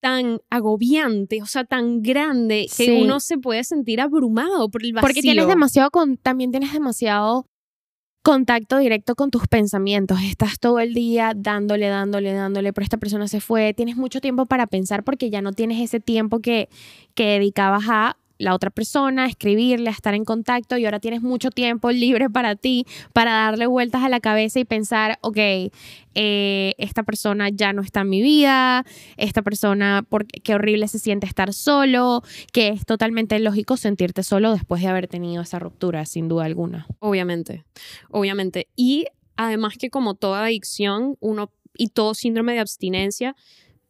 tan 0.00 0.40
agobiante, 0.50 1.40
o 1.40 1.46
sea, 1.46 1.64
tan 1.64 2.02
grande 2.02 2.66
que 2.76 3.00
uno 3.00 3.20
se 3.20 3.38
puede 3.38 3.64
sentir 3.64 4.02
abrumado 4.02 4.68
por 4.68 4.84
el 4.84 4.92
vacío. 4.92 5.08
Porque 5.08 5.22
tienes 5.22 5.48
demasiado, 5.48 5.90
con, 5.90 6.18
también 6.18 6.50
tienes 6.50 6.74
demasiado 6.74 7.46
contacto 8.22 8.76
directo 8.76 9.14
con 9.14 9.30
tus 9.30 9.46
pensamientos. 9.48 10.18
Estás 10.22 10.58
todo 10.58 10.78
el 10.78 10.92
día 10.92 11.32
dándole, 11.34 11.88
dándole, 11.88 12.34
dándole, 12.34 12.74
pero 12.74 12.84
esta 12.84 12.98
persona 12.98 13.28
se 13.28 13.40
fue. 13.40 13.72
Tienes 13.72 13.96
mucho 13.96 14.20
tiempo 14.20 14.44
para 14.44 14.66
pensar 14.66 15.04
porque 15.04 15.30
ya 15.30 15.40
no 15.40 15.54
tienes 15.54 15.80
ese 15.80 16.00
tiempo 16.00 16.40
que, 16.40 16.68
que 17.14 17.24
dedicabas 17.24 17.84
a 17.88 18.18
la 18.38 18.54
otra 18.54 18.70
persona, 18.70 19.26
escribirle, 19.26 19.90
estar 19.90 20.14
en 20.14 20.24
contacto 20.24 20.76
y 20.76 20.84
ahora 20.84 21.00
tienes 21.00 21.22
mucho 21.22 21.50
tiempo 21.50 21.90
libre 21.90 22.28
para 22.30 22.56
ti, 22.56 22.86
para 23.12 23.32
darle 23.32 23.66
vueltas 23.66 24.02
a 24.02 24.08
la 24.08 24.20
cabeza 24.20 24.58
y 24.58 24.64
pensar, 24.64 25.18
ok, 25.20 25.38
eh, 26.14 26.74
esta 26.78 27.02
persona 27.02 27.48
ya 27.48 27.72
no 27.72 27.82
está 27.82 28.00
en 28.00 28.08
mi 28.08 28.22
vida, 28.22 28.84
esta 29.16 29.42
persona, 29.42 30.04
por, 30.08 30.26
qué 30.26 30.54
horrible 30.54 30.88
se 30.88 30.98
siente 30.98 31.26
estar 31.26 31.52
solo, 31.52 32.22
que 32.52 32.68
es 32.68 32.84
totalmente 32.86 33.38
lógico 33.38 33.76
sentirte 33.76 34.22
solo 34.22 34.52
después 34.52 34.82
de 34.82 34.88
haber 34.88 35.08
tenido 35.08 35.42
esa 35.42 35.58
ruptura, 35.58 36.04
sin 36.06 36.28
duda 36.28 36.44
alguna. 36.44 36.86
Obviamente, 37.00 37.64
obviamente. 38.10 38.68
Y 38.76 39.06
además 39.36 39.74
que 39.78 39.90
como 39.90 40.14
toda 40.14 40.44
adicción, 40.44 41.16
uno 41.20 41.50
y 41.76 41.88
todo 41.88 42.14
síndrome 42.14 42.52
de 42.54 42.60
abstinencia, 42.60 43.34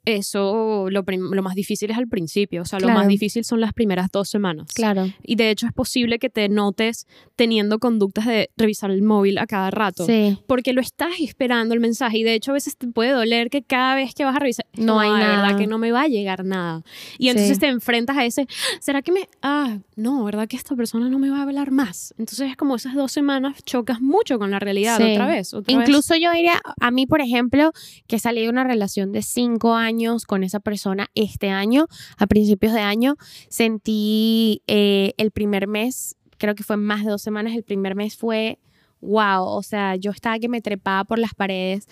eso 0.04 0.88
lo, 0.90 1.04
lo, 1.06 1.42
más 1.42 1.54
difícil 1.54 1.90
es 1.90 1.98
al 1.98 2.08
principio, 2.08 2.62
o 2.62 2.64
sea, 2.64 2.80
lo 2.80 2.88
más 2.88 3.08
difícil 3.08 3.44
son 3.44 3.60
las 3.60 3.72
primeras 3.72 4.10
dos 4.10 4.28
semanas. 4.28 4.72
Claro. 4.74 5.10
Y 5.22 5.36
de 5.36 5.50
hecho 5.50 5.66
es 5.66 5.72
posible 5.72 6.18
que 6.18 6.30
te 6.30 6.48
notes 6.48 7.06
teniendo 7.36 7.78
conductas 7.78 8.26
de 8.26 8.50
revisar 8.56 8.90
el 8.90 9.02
móvil 9.02 9.38
a 9.38 9.46
cada 9.46 9.70
rato. 9.70 10.06
Sí. 10.06 10.38
Porque 10.46 10.72
lo 10.72 10.80
estás 10.80 11.20
esperando 11.20 11.74
el 11.74 11.80
mensaje 11.80 12.18
y 12.18 12.22
de 12.22 12.34
hecho 12.34 12.50
a 12.50 12.54
veces 12.54 12.76
te 12.76 12.86
puede 12.86 13.10
doler 13.10 13.50
que 13.50 13.62
cada 13.62 13.94
vez 13.94 14.14
que 14.14 14.24
vas 14.24 14.36
a 14.36 14.38
revisar, 14.38 14.66
no, 14.74 15.00
hay 15.00 15.10
nada. 15.10 15.42
verdad 15.42 15.58
que 15.58 15.66
no 15.66 15.78
me 15.78 15.92
va 15.92 16.02
a 16.02 16.08
llegar 16.08 16.44
nada. 16.44 16.82
Y 17.18 17.28
entonces 17.28 17.58
te 17.58 17.68
enfrentas 17.68 18.16
a 18.16 18.24
ese, 18.24 18.46
¿será 18.80 19.02
que 19.02 19.12
me, 19.12 19.28
ah, 19.42 19.78
no, 19.96 20.24
verdad 20.24 20.48
que 20.48 20.56
esta 20.56 20.76
persona 20.76 21.08
no 21.08 21.18
me 21.18 21.30
va 21.30 21.38
a 21.38 21.42
hablar 21.42 21.70
más? 21.70 22.14
Entonces 22.18 22.50
es 22.50 22.56
como 22.56 22.76
esas 22.76 22.94
dos 22.94 23.12
semanas 23.12 23.64
chocas 23.64 24.00
mucho 24.00 24.38
con 24.38 24.50
la 24.50 24.58
realidad 24.58 24.96
otra 24.96 25.26
vez. 25.26 25.54
Incluso 25.66 26.14
yo 26.16 26.30
diría, 26.32 26.60
a 26.80 26.90
mí 26.90 27.06
por 27.06 27.20
ejemplo, 27.20 27.72
que 28.06 28.18
salí 28.18 28.42
de 28.42 28.48
una 28.48 28.64
relación 28.64 29.12
de 29.12 29.22
cinco 29.22 29.74
años, 29.74 29.93
con 30.26 30.44
esa 30.44 30.60
persona 30.60 31.08
este 31.14 31.50
año, 31.50 31.86
a 32.18 32.26
principios 32.26 32.72
de 32.72 32.80
año, 32.80 33.16
sentí 33.48 34.62
eh, 34.66 35.12
el 35.16 35.30
primer 35.30 35.66
mes, 35.66 36.16
creo 36.38 36.54
que 36.54 36.62
fue 36.62 36.76
más 36.76 37.04
de 37.04 37.10
dos 37.10 37.22
semanas, 37.22 37.54
el 37.54 37.62
primer 37.62 37.94
mes 37.94 38.16
fue 38.16 38.58
wow, 39.04 39.44
o 39.44 39.62
sea, 39.62 39.96
yo 39.96 40.10
estaba 40.10 40.38
que 40.38 40.48
me 40.48 40.60
trepaba 40.60 41.04
por 41.04 41.18
las 41.18 41.34
paredes 41.34 41.86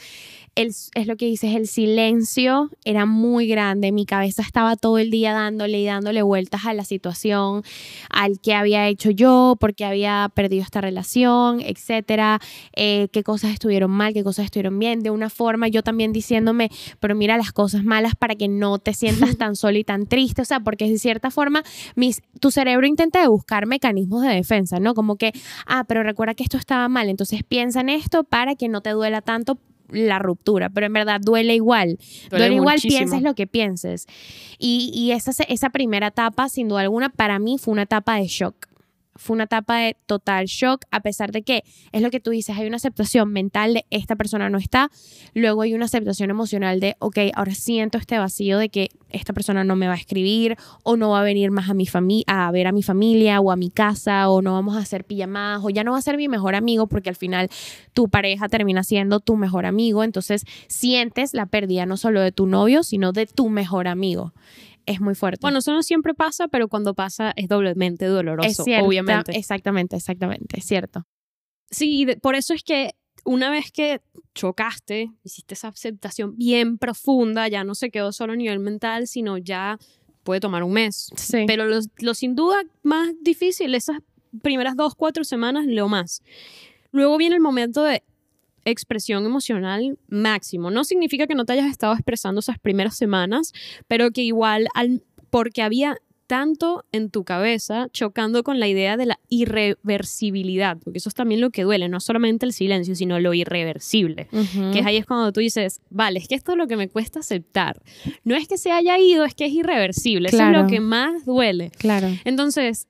es 0.54 0.90
lo 1.06 1.16
que 1.16 1.26
dices, 1.26 1.54
el 1.54 1.66
silencio 1.66 2.68
era 2.84 3.06
muy 3.06 3.46
grande, 3.46 3.90
mi 3.90 4.04
cabeza 4.04 4.42
estaba 4.42 4.76
todo 4.76 4.98
el 4.98 5.10
día 5.10 5.32
dándole 5.32 5.80
y 5.80 5.86
dándole 5.86 6.22
vueltas 6.22 6.66
a 6.66 6.74
la 6.74 6.84
situación, 6.84 7.62
al 8.10 8.38
que 8.38 8.52
había 8.52 8.86
hecho 8.88 9.10
yo, 9.10 9.56
por 9.58 9.74
qué 9.74 9.86
había 9.86 10.30
perdido 10.34 10.62
esta 10.62 10.82
relación, 10.82 11.60
etcétera, 11.60 12.38
eh, 12.76 13.08
qué 13.12 13.22
cosas 13.22 13.52
estuvieron 13.52 13.90
mal, 13.90 14.12
qué 14.12 14.22
cosas 14.22 14.44
estuvieron 14.44 14.78
bien, 14.78 15.00
de 15.00 15.10
una 15.10 15.30
forma 15.30 15.68
yo 15.68 15.82
también 15.82 16.12
diciéndome, 16.12 16.68
pero 17.00 17.14
mira 17.14 17.38
las 17.38 17.52
cosas 17.52 17.82
malas 17.84 18.14
para 18.14 18.34
que 18.34 18.48
no 18.48 18.78
te 18.78 18.92
sientas 18.92 19.36
tan 19.38 19.56
solo 19.56 19.78
y 19.78 19.84
tan 19.84 20.06
triste, 20.06 20.42
o 20.42 20.44
sea, 20.44 20.60
porque 20.60 20.86
de 20.86 20.98
cierta 20.98 21.30
forma 21.30 21.62
mis, 21.96 22.20
tu 22.40 22.50
cerebro 22.50 22.86
intenta 22.86 23.26
buscar 23.26 23.66
mecanismos 23.66 24.22
de 24.22 24.34
defensa, 24.34 24.80
¿no? 24.80 24.92
Como 24.92 25.16
que, 25.16 25.32
ah, 25.66 25.84
pero 25.88 26.02
recuerda 26.02 26.34
que 26.34 26.42
esto 26.42 26.58
estaba 26.58 26.90
mal, 26.90 27.01
entonces 27.08 27.42
piensa 27.44 27.80
en 27.80 27.88
esto 27.88 28.24
para 28.24 28.54
que 28.54 28.68
no 28.68 28.80
te 28.80 28.90
duela 28.90 29.22
tanto 29.22 29.58
la 29.88 30.18
ruptura, 30.18 30.70
pero 30.70 30.86
en 30.86 30.92
verdad 30.92 31.20
duele 31.20 31.54
igual. 31.54 31.98
Duele, 32.30 32.54
igual, 32.54 32.78
pienses 32.80 33.22
lo 33.22 33.34
que 33.34 33.46
pienses. 33.46 34.06
Y, 34.58 34.90
y 34.94 35.12
esa, 35.12 35.32
esa 35.48 35.70
primera 35.70 36.08
etapa, 36.08 36.48
sin 36.48 36.68
duda 36.68 36.80
alguna, 36.80 37.10
para 37.10 37.38
mí 37.38 37.58
fue 37.58 37.72
una 37.72 37.82
etapa 37.82 38.16
de 38.16 38.26
shock 38.26 38.71
fue 39.14 39.34
una 39.34 39.44
etapa 39.44 39.78
de 39.78 39.96
total 40.06 40.46
shock, 40.46 40.84
a 40.90 41.00
pesar 41.00 41.32
de 41.32 41.42
que 41.42 41.64
es 41.92 42.02
lo 42.02 42.10
que 42.10 42.20
tú 42.20 42.30
dices, 42.30 42.56
hay 42.56 42.66
una 42.66 42.76
aceptación 42.76 43.32
mental 43.32 43.74
de 43.74 43.86
esta 43.90 44.16
persona 44.16 44.50
no 44.50 44.58
está, 44.58 44.90
luego 45.34 45.62
hay 45.62 45.74
una 45.74 45.84
aceptación 45.84 46.30
emocional 46.30 46.80
de, 46.80 46.96
ok, 46.98 47.18
ahora 47.34 47.54
siento 47.54 47.98
este 47.98 48.18
vacío 48.18 48.58
de 48.58 48.68
que 48.68 48.88
esta 49.10 49.32
persona 49.32 49.64
no 49.64 49.76
me 49.76 49.86
va 49.86 49.94
a 49.94 49.96
escribir 49.96 50.56
o 50.82 50.96
no 50.96 51.10
va 51.10 51.20
a 51.20 51.22
venir 51.22 51.50
más 51.50 51.68
a 51.68 51.74
mi 51.74 51.86
a 52.26 52.50
ver 52.50 52.66
a 52.66 52.72
mi 52.72 52.82
familia 52.82 53.40
o 53.40 53.50
a 53.50 53.56
mi 53.56 53.70
casa 53.70 54.30
o 54.30 54.40
no 54.40 54.52
vamos 54.52 54.76
a 54.76 54.80
hacer 54.80 55.04
pijamadas 55.04 55.62
o 55.62 55.70
ya 55.70 55.84
no 55.84 55.92
va 55.92 55.98
a 55.98 56.02
ser 56.02 56.16
mi 56.16 56.28
mejor 56.28 56.54
amigo 56.54 56.86
porque 56.86 57.10
al 57.10 57.16
final 57.16 57.48
tu 57.92 58.08
pareja 58.08 58.48
termina 58.48 58.82
siendo 58.82 59.20
tu 59.20 59.36
mejor 59.36 59.66
amigo, 59.66 60.04
entonces 60.04 60.44
sientes 60.68 61.34
la 61.34 61.46
pérdida 61.46 61.86
no 61.86 61.96
solo 61.96 62.20
de 62.20 62.32
tu 62.32 62.46
novio, 62.46 62.82
sino 62.82 63.12
de 63.12 63.26
tu 63.26 63.48
mejor 63.48 63.88
amigo 63.88 64.32
es 64.86 65.00
muy 65.00 65.14
fuerte. 65.14 65.40
Bueno, 65.42 65.58
eso 65.58 65.72
no 65.72 65.82
siempre 65.82 66.14
pasa, 66.14 66.48
pero 66.48 66.68
cuando 66.68 66.94
pasa 66.94 67.32
es 67.36 67.48
doblemente 67.48 68.06
doloroso, 68.06 68.64
obviamente. 68.80 69.36
Exactamente, 69.36 69.96
exactamente, 69.96 70.58
es 70.58 70.64
cierto. 70.64 71.06
Sí, 71.70 72.06
por 72.20 72.34
eso 72.34 72.54
es 72.54 72.62
que 72.62 72.94
una 73.24 73.50
vez 73.50 73.70
que 73.72 74.00
chocaste, 74.34 75.10
hiciste 75.22 75.54
esa 75.54 75.68
aceptación 75.68 76.36
bien 76.36 76.78
profunda, 76.78 77.48
ya 77.48 77.64
no 77.64 77.74
se 77.74 77.90
quedó 77.90 78.12
solo 78.12 78.32
a 78.32 78.36
nivel 78.36 78.58
mental, 78.58 79.06
sino 79.06 79.38
ya 79.38 79.78
puede 80.22 80.40
tomar 80.40 80.62
un 80.62 80.72
mes. 80.72 81.10
Sí. 81.16 81.44
Pero 81.46 81.66
lo, 81.66 81.78
lo 81.98 82.14
sin 82.14 82.34
duda 82.34 82.62
más 82.82 83.12
difícil, 83.22 83.74
esas 83.74 83.98
primeras 84.42 84.76
dos, 84.76 84.94
cuatro 84.94 85.24
semanas, 85.24 85.66
lo 85.66 85.88
más. 85.88 86.22
Luego 86.90 87.16
viene 87.16 87.36
el 87.36 87.42
momento 87.42 87.82
de 87.82 88.02
expresión 88.64 89.24
emocional 89.24 89.98
máximo. 90.08 90.70
No 90.70 90.84
significa 90.84 91.26
que 91.26 91.34
no 91.34 91.44
te 91.44 91.54
hayas 91.54 91.70
estado 91.70 91.94
expresando 91.94 92.40
esas 92.40 92.58
primeras 92.58 92.96
semanas, 92.96 93.52
pero 93.88 94.10
que 94.10 94.22
igual, 94.22 94.68
al, 94.74 95.02
porque 95.30 95.62
había 95.62 95.98
tanto 96.32 96.86
en 96.92 97.10
tu 97.10 97.24
cabeza 97.24 97.88
chocando 97.92 98.42
con 98.42 98.58
la 98.58 98.66
idea 98.66 98.96
de 98.96 99.04
la 99.04 99.20
irreversibilidad, 99.28 100.78
porque 100.82 100.96
eso 100.96 101.10
es 101.10 101.14
también 101.14 101.42
lo 101.42 101.50
que 101.50 101.62
duele, 101.62 101.90
no 101.90 102.00
solamente 102.00 102.46
el 102.46 102.54
silencio, 102.54 102.94
sino 102.94 103.20
lo 103.20 103.34
irreversible, 103.34 104.28
que 104.72 104.78
es 104.78 104.86
ahí 104.86 104.96
es 104.96 105.04
cuando 105.04 105.30
tú 105.30 105.40
dices, 105.40 105.82
vale, 105.90 106.20
es 106.20 106.28
que 106.28 106.34
esto 106.34 106.52
es 106.52 106.58
lo 106.58 106.66
que 106.68 106.76
me 106.76 106.88
cuesta 106.88 107.20
aceptar. 107.20 107.82
No 108.24 108.34
es 108.34 108.48
que 108.48 108.56
se 108.56 108.70
haya 108.70 108.98
ido, 108.98 109.26
es 109.26 109.34
que 109.34 109.44
es 109.44 109.52
irreversible, 109.52 110.30
eso 110.30 110.42
es 110.42 110.56
lo 110.56 110.66
que 110.66 110.80
más 110.80 111.26
duele. 111.26 111.70
Claro. 111.76 112.08
Entonces, 112.24 112.88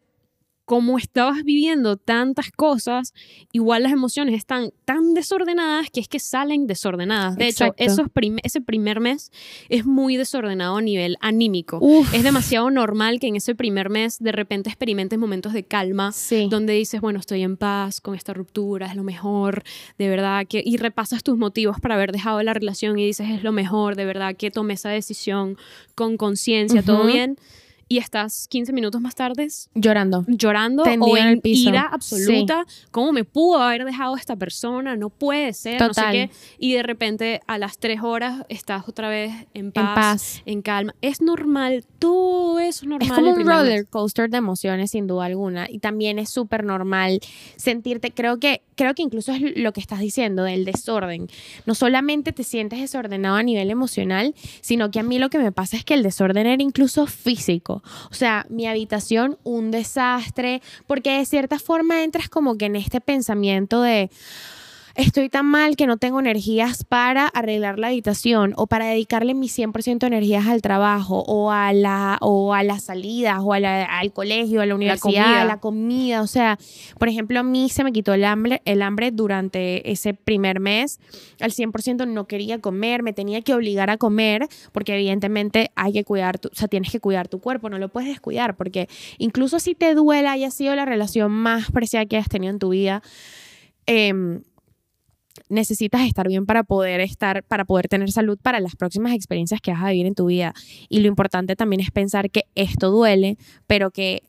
como 0.65 0.97
estabas 0.97 1.43
viviendo 1.45 1.97
tantas 1.97 2.51
cosas, 2.51 3.15
igual 3.53 3.83
las 3.83 3.93
emociones 3.93 4.35
están 4.35 4.71
tan 4.85 5.15
desordenadas 5.15 5.91
que 5.91 6.01
es 6.01 6.09
que 6.09 6.21
salen 6.21 6.67
desordenadas. 6.67 7.37
De 7.37 7.49
hecho, 7.49 7.75
esos 7.77 8.07
ese 8.43 8.61
primer 8.61 9.01
mes 9.01 9.31
es 9.69 9.85
muy 9.85 10.17
desordenado 10.17 10.77
a 10.77 10.83
nivel 10.83 11.17
anímico. 11.21 11.81
Es 12.13 12.23
demasiado 12.23 12.71
normal 12.71 13.19
que 13.21 13.27
en 13.27 13.37
ese 13.37 13.55
primer 13.55 13.91
mes 13.91 14.19
de 14.19 14.33
repente 14.33 14.71
experimentes 14.71 15.19
momentos 15.19 15.53
de 15.53 15.65
calma, 15.65 16.13
donde 16.49 16.75
dices, 16.75 17.01
bueno, 17.01 17.19
estoy 17.19 17.43
en 17.43 17.57
paz 17.57 18.01
con 18.01 18.15
esta 18.15 18.33
ruptura, 18.33 18.87
es 18.87 18.97
lo 18.97 19.03
mejor, 19.03 19.63
de 19.99 20.09
verdad 20.09 20.47
que... 20.47 20.63
Y 20.65 20.77
repasas 20.77 21.23
tus 21.23 21.37
motivos 21.37 21.81
para 21.81 21.97
haber 21.97 22.13
dejado 22.13 22.43
la 22.43 22.55
relación 22.55 22.99
y 22.99 23.07
dices, 23.07 23.29
es 23.31 23.43
lo 23.43 23.53
mejor, 23.53 23.97
de 23.97 24.05
verdad 24.05 24.37
que 24.37 24.51
tomé 24.51 24.75
esa 24.75 24.91
decisión 24.91 25.57
con 25.95 26.17
conciencia, 26.17 26.83
todo 26.83 27.05
bien 27.05 27.37
y 27.93 27.99
estás 27.99 28.49
15 28.49 28.73
minutos 28.73 29.03
más 29.03 29.15
tarde 29.15 29.49
llorando. 29.75 30.25
Llorando 30.27 30.83
o 30.83 31.17
en, 31.19 31.43
ira 31.45 31.91
absoluta. 31.93 32.65
¿Cómo 32.91 33.13
me 33.13 33.25
pudo 33.25 33.61
haber 33.61 33.85
dejado 33.85 34.17
esta 34.17 34.35
persona? 34.35 34.97
No 34.97 35.11
puede 35.11 35.53
ser. 35.53 35.79
No 35.79 35.93
sé 35.93 36.03
qué. 36.11 36.31
Y 36.59 36.73
de 36.73 36.83
repente 36.83 37.43
a 37.47 37.59
las 37.59 37.77
3 37.77 38.01
horas 38.03 38.47
estás 38.49 38.89
otra 38.89 39.11
vez 39.11 39.31
en 39.53 39.73
paz, 39.73 40.41
en 40.47 40.63
calma. 40.63 40.95
Es 41.03 41.21
normal, 41.21 41.85
todo 41.99 42.61
eso 42.61 42.87
es 42.87 42.89
normal. 42.89 43.09
Es 43.11 43.15
como 43.15 43.33
un 43.33 43.47
roller 43.47 43.87
coaster 43.87 44.31
de 44.31 44.39
emociones, 44.39 44.93
sin 44.93 45.07
duda 45.07 45.27
alguna. 45.27 45.67
Y 45.69 45.79
también 45.79 46.19
es 46.19 46.31
súper 46.31 46.65
normal 46.65 47.21
sentirte, 47.57 48.11
creo 48.11 48.39
que, 48.39 48.63
creo 48.75 48.95
que 48.95 49.03
incluso 49.03 49.33
es 49.33 49.43
lo 49.55 49.75
que 49.75 49.81
estás 49.81 50.01
diciendo, 50.01 50.45
del 50.45 50.65
desorden. 50.65 51.29
No 51.67 51.75
solamente 51.75 52.33
te 52.33 52.43
sientes 52.43 52.81
desordenado 52.81 53.37
a 53.37 53.43
nivel 53.43 53.71
emocional, 53.71 54.35
sino 54.63 54.91
que 54.91 54.99
a 54.99 55.03
mí 55.03 55.19
lo 55.19 55.29
que 55.29 55.37
me 55.37 55.53
pasa 55.53 55.77
es 55.77 55.85
que 55.85 55.93
el 55.93 56.03
desorden 56.03 56.47
era 56.47 56.63
incluso 56.63 57.07
físico. 57.07 57.82
O 58.11 58.15
sea, 58.15 58.47
mi 58.49 58.67
habitación 58.67 59.39
un 59.43 59.71
desastre, 59.71 60.63
porque 60.87 61.19
de 61.19 61.25
cierta 61.25 61.59
forma 61.59 62.03
entras 62.03 62.29
como 62.29 62.57
que 62.57 62.67
en 62.67 62.77
este 62.77 63.01
pensamiento 63.01 63.83
de 63.83 64.11
estoy 64.95 65.29
tan 65.29 65.47
mal 65.47 65.77
que 65.77 65.87
no 65.87 65.97
tengo 65.97 66.21
energías 66.21 66.85
para 66.85 67.27
arreglar 67.27 67.79
la 67.79 67.89
habitación 67.89 68.53
o 68.57 68.67
para 68.67 68.87
dedicarle 68.87 69.35
mi 69.35 69.49
100% 69.49 69.99
de 69.99 70.07
energías 70.07 70.47
al 70.47 70.63
trabajo 70.63 71.25
o 71.27 71.51
a, 71.51 71.73
la, 71.73 72.19
o 72.21 72.55
a 72.55 72.63
las 72.63 72.85
salidas 72.85 73.39
o 73.43 73.53
al 73.53 74.13
colegio, 74.13 74.61
a 74.61 74.67
la 74.67 74.75
universidad, 74.75 75.41
a 75.41 75.45
la 75.45 75.61
comida. 75.61 76.23
O 76.23 76.27
sea, 76.27 76.59
por 76.99 77.09
ejemplo, 77.09 77.41
a 77.41 77.43
mí 77.43 77.69
se 77.69 77.85
me 77.85 77.93
quitó 77.93 78.15
el 78.15 78.25
hambre, 78.25 78.63
el 78.65 78.83
hambre 78.83 79.11
durante 79.11 79.91
ese 79.91 80.15
primer 80.15 80.61
mes. 80.61 81.01
Al 81.41 81.53
100% 81.53 82.07
no 82.07 82.27
quería 82.27 82.61
comer, 82.61 83.03
me 83.03 83.13
tenía 83.13 83.43
que 83.43 83.55
obligar 83.55 83.91
a 83.91 83.97
comer 83.97 84.47
porque 84.73 84.95
evidentemente 84.95 85.71
hay 85.75 85.93
que 85.93 86.05
cuidar, 86.05 86.39
tu, 86.39 86.49
o 86.49 86.55
sea, 86.55 86.69
tienes 86.69 86.91
que 86.91 87.01
cuidar 87.01 87.29
tu 87.29 87.41
cuerpo, 87.41 87.69
no 87.69 87.79
lo 87.79 87.89
puedes 87.89 88.09
descuidar 88.09 88.57
porque 88.57 88.89
incluso 89.19 89.59
si 89.59 89.75
te 89.75 89.95
duela, 89.95 90.33
haya 90.33 90.51
sido 90.51 90.75
la 90.75 90.85
relación 90.85 91.31
más 91.33 91.71
preciada 91.71 92.07
que 92.07 92.17
hayas 92.17 92.29
tenido 92.29 92.53
en 92.53 92.59
tu 92.59 92.71
vida, 92.71 93.03
eh, 93.87 94.41
necesitas 95.49 96.03
estar 96.07 96.29
bien 96.29 96.47
para 96.47 96.65
poder 96.65 97.01
estar, 97.01 97.43
para 97.45 97.65
poder 97.65 97.89
tener 97.89 98.11
salud 98.11 98.39
para 98.41 98.61
las 98.61 98.77
próximas 98.77 99.13
experiencias 99.13 99.61
que 99.61 99.73
vas 99.73 99.83
a 99.83 99.91
vivir 99.91 100.07
en 100.07 100.15
tu 100.15 100.27
vida. 100.27 100.55
Y 100.89 101.01
lo 101.01 101.09
importante 101.09 101.57
también 101.57 101.81
es 101.81 101.91
pensar 101.91 102.31
que 102.31 102.45
esto 102.55 102.91
duele, 102.91 103.37
pero 103.67 103.91
que, 103.91 104.23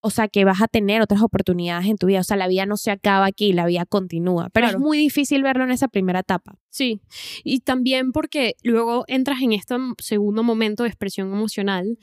o 0.00 0.10
sea, 0.10 0.28
que 0.28 0.44
vas 0.44 0.62
a 0.62 0.68
tener 0.68 1.02
otras 1.02 1.22
oportunidades 1.22 1.86
en 1.88 1.96
tu 1.96 2.06
vida. 2.06 2.20
O 2.20 2.24
sea, 2.24 2.36
la 2.36 2.48
vida 2.48 2.66
no 2.66 2.76
se 2.76 2.90
acaba 2.90 3.26
aquí, 3.26 3.52
la 3.52 3.66
vida 3.66 3.86
continúa. 3.86 4.50
Pero 4.52 4.68
es 4.68 4.78
muy 4.78 4.98
difícil 4.98 5.42
verlo 5.42 5.64
en 5.64 5.70
esa 5.70 5.88
primera 5.88 6.20
etapa. 6.20 6.56
Sí, 6.68 7.00
y 7.42 7.60
también 7.60 8.12
porque 8.12 8.54
luego 8.62 9.04
entras 9.08 9.40
en 9.42 9.52
este 9.52 9.74
segundo 9.98 10.42
momento 10.42 10.82
de 10.82 10.90
expresión 10.90 11.32
emocional 11.32 11.98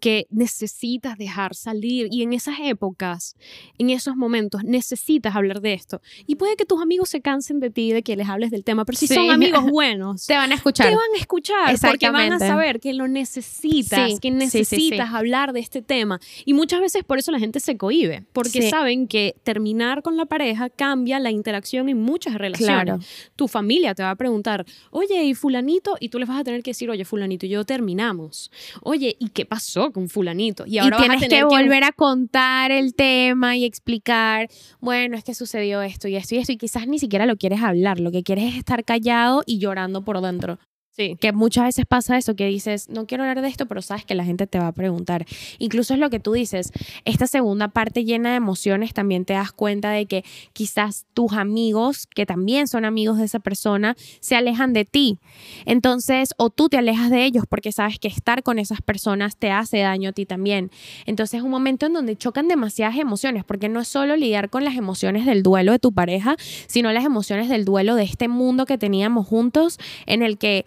que 0.00 0.26
necesitas 0.30 1.18
dejar 1.18 1.54
salir 1.54 2.08
y 2.10 2.22
en 2.22 2.32
esas 2.32 2.56
épocas, 2.62 3.36
en 3.78 3.90
esos 3.90 4.16
momentos, 4.16 4.62
necesitas 4.64 5.34
hablar 5.34 5.60
de 5.60 5.72
esto. 5.72 6.00
Y 6.26 6.36
puede 6.36 6.56
que 6.56 6.64
tus 6.64 6.80
amigos 6.82 7.08
se 7.08 7.20
cansen 7.20 7.60
de 7.60 7.70
ti, 7.70 7.92
de 7.92 8.02
que 8.02 8.16
les 8.16 8.28
hables 8.28 8.50
del 8.50 8.64
tema, 8.64 8.84
pero 8.84 8.98
si 8.98 9.06
son 9.06 9.30
amigos 9.30 9.64
buenos, 9.70 10.26
te 10.26 10.34
van 10.34 10.52
a 10.52 10.54
escuchar. 10.54 10.88
Te 10.88 10.94
van 10.94 11.14
a 11.14 11.18
escuchar 11.18 11.76
porque 11.80 12.10
van 12.10 12.32
a 12.32 12.38
saber 12.38 12.80
que 12.80 12.92
lo 12.92 13.08
necesitas, 13.08 14.20
que 14.20 14.30
necesitas 14.30 15.12
hablar 15.12 15.52
de 15.52 15.60
este 15.60 15.82
tema. 15.82 16.20
Y 16.44 16.54
muchas 16.54 16.80
veces 16.80 17.04
por 17.04 17.18
eso 17.18 17.32
la 17.32 17.38
gente 17.38 17.60
se 17.60 17.76
cohibe, 17.76 18.24
porque 18.32 18.68
saben 18.68 19.08
que 19.08 19.36
terminar 19.44 20.02
con 20.02 20.16
la 20.16 20.26
pareja 20.26 20.70
cambia 20.70 21.18
la 21.20 21.30
interacción 21.30 21.88
en 21.88 22.00
muchas 22.00 22.34
relaciones. 22.34 23.06
Tu 23.36 23.48
familia 23.48 23.94
te 23.94 24.02
va 24.02 24.10
a 24.10 24.16
preguntar, 24.16 24.64
oye, 24.90 25.24
¿y 25.24 25.34
fulanito? 25.34 25.96
Y 26.00 26.08
tú 26.08 26.18
les 26.18 26.28
vas 26.28 26.40
a 26.40 26.44
tener 26.44 26.62
que 26.62 26.70
decir, 26.70 26.90
oye, 26.90 27.04
fulanito 27.04 27.46
y 27.46 27.50
yo 27.50 27.64
terminamos. 27.64 28.50
Oye, 28.82 29.16
¿y 29.18 29.30
qué 29.30 29.46
pasó? 29.46 29.85
Con 29.92 30.08
fulanito. 30.08 30.64
Y 30.66 30.78
ahora 30.78 30.98
tienes 30.98 31.28
que 31.28 31.44
volver 31.44 31.84
a 31.84 31.92
contar 31.92 32.70
el 32.70 32.94
tema 32.94 33.56
y 33.56 33.64
explicar, 33.64 34.48
bueno, 34.80 35.16
es 35.16 35.24
que 35.24 35.34
sucedió 35.34 35.82
esto 35.82 36.08
y 36.08 36.16
esto 36.16 36.34
y 36.34 36.38
esto, 36.38 36.52
y 36.52 36.56
quizás 36.56 36.86
ni 36.86 36.98
siquiera 36.98 37.26
lo 37.26 37.36
quieres 37.36 37.62
hablar, 37.62 38.00
lo 38.00 38.10
que 38.10 38.22
quieres 38.22 38.52
es 38.52 38.56
estar 38.56 38.84
callado 38.84 39.42
y 39.46 39.58
llorando 39.58 40.04
por 40.04 40.20
dentro. 40.20 40.58
Sí. 40.96 41.16
Que 41.20 41.32
muchas 41.32 41.64
veces 41.64 41.84
pasa 41.84 42.16
eso, 42.16 42.34
que 42.36 42.46
dices, 42.46 42.88
no 42.88 43.06
quiero 43.06 43.24
hablar 43.24 43.42
de 43.42 43.48
esto, 43.48 43.66
pero 43.66 43.82
sabes 43.82 44.06
que 44.06 44.14
la 44.14 44.24
gente 44.24 44.46
te 44.46 44.58
va 44.58 44.68
a 44.68 44.72
preguntar. 44.72 45.26
Incluso 45.58 45.92
es 45.92 46.00
lo 46.00 46.08
que 46.08 46.20
tú 46.20 46.32
dices, 46.32 46.72
esta 47.04 47.26
segunda 47.26 47.68
parte 47.68 48.04
llena 48.04 48.30
de 48.30 48.36
emociones, 48.36 48.94
también 48.94 49.26
te 49.26 49.34
das 49.34 49.52
cuenta 49.52 49.90
de 49.90 50.06
que 50.06 50.24
quizás 50.54 51.04
tus 51.12 51.34
amigos, 51.34 52.06
que 52.06 52.24
también 52.24 52.66
son 52.66 52.86
amigos 52.86 53.18
de 53.18 53.26
esa 53.26 53.40
persona, 53.40 53.94
se 54.20 54.36
alejan 54.36 54.72
de 54.72 54.86
ti. 54.86 55.18
Entonces, 55.66 56.30
o 56.38 56.48
tú 56.48 56.70
te 56.70 56.78
alejas 56.78 57.10
de 57.10 57.26
ellos 57.26 57.44
porque 57.46 57.72
sabes 57.72 57.98
que 57.98 58.08
estar 58.08 58.42
con 58.42 58.58
esas 58.58 58.80
personas 58.80 59.36
te 59.36 59.50
hace 59.50 59.80
daño 59.80 60.10
a 60.10 60.12
ti 60.12 60.24
también. 60.24 60.70
Entonces, 61.04 61.40
es 61.40 61.44
un 61.44 61.50
momento 61.50 61.84
en 61.84 61.92
donde 61.92 62.16
chocan 62.16 62.48
demasiadas 62.48 62.96
emociones, 62.96 63.44
porque 63.44 63.68
no 63.68 63.80
es 63.80 63.88
solo 63.88 64.16
lidiar 64.16 64.48
con 64.48 64.64
las 64.64 64.76
emociones 64.76 65.26
del 65.26 65.42
duelo 65.42 65.72
de 65.72 65.78
tu 65.78 65.92
pareja, 65.92 66.36
sino 66.68 66.90
las 66.92 67.04
emociones 67.04 67.50
del 67.50 67.66
duelo 67.66 67.96
de 67.96 68.04
este 68.04 68.28
mundo 68.28 68.64
que 68.64 68.78
teníamos 68.78 69.26
juntos, 69.26 69.78
en 70.06 70.22
el 70.22 70.38
que 70.38 70.64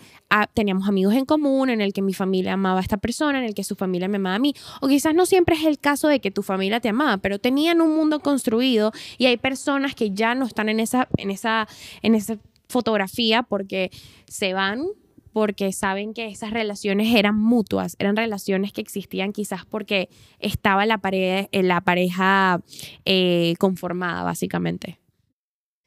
teníamos 0.54 0.88
amigos 0.88 1.16
en 1.16 1.26
común, 1.26 1.70
en 1.70 1.82
el 1.82 1.94
que 1.94 2.02
mi 2.02 2.14
familia 2.14 2.54
amaba 2.54 2.80
a 2.80 2.82
esta 2.82 2.98
persona, 2.98 3.40
en 3.40 3.46
el 3.46 3.54
que 3.54 3.64
su 3.64 3.76
familia 3.76 4.08
me 4.08 4.18
amaba 4.18 4.36
a 4.36 4.40
mí. 4.40 4.54
O 4.82 4.88
quizás 4.88 5.14
no 5.14 5.26
siempre 5.26 5.56
es 5.56 5.66
el 5.66 5.80
caso 5.80 6.08
de 6.08 6.20
que 6.20 6.32
tu 6.32 6.44
familia 6.44 6.80
te 6.80 6.90
amaba, 6.90 7.18
pero 7.18 7.40
tenían 7.40 7.82
un 7.82 7.96
mundo 7.96 8.20
construido 8.20 8.92
y 9.18 9.26
hay 9.26 9.38
personas 9.38 9.96
que 9.96 10.12
ya 10.12 10.36
no 10.36 10.46
están 10.46 10.70
en 10.70 10.80
esa, 10.80 11.08
en 11.18 11.32
esa, 11.32 11.68
en 12.02 12.16
esa 12.16 12.38
fotografía 12.68 13.44
porque 13.44 13.92
se 14.28 14.54
van 14.54 14.86
porque 15.32 15.72
saben 15.72 16.14
que 16.14 16.28
esas 16.28 16.52
relaciones 16.52 17.16
eran 17.16 17.38
mutuas, 17.38 17.96
eran 18.00 18.16
relaciones 18.16 18.74
que 18.74 18.82
existían 18.82 19.32
quizás 19.32 19.64
porque 19.66 20.10
estaba 20.40 20.86
la, 20.88 20.98
pareja, 20.98 21.48
la 21.52 21.82
pareja 21.82 22.62
eh, 23.06 23.54
conformada, 23.60 24.24
básicamente. 24.24 25.00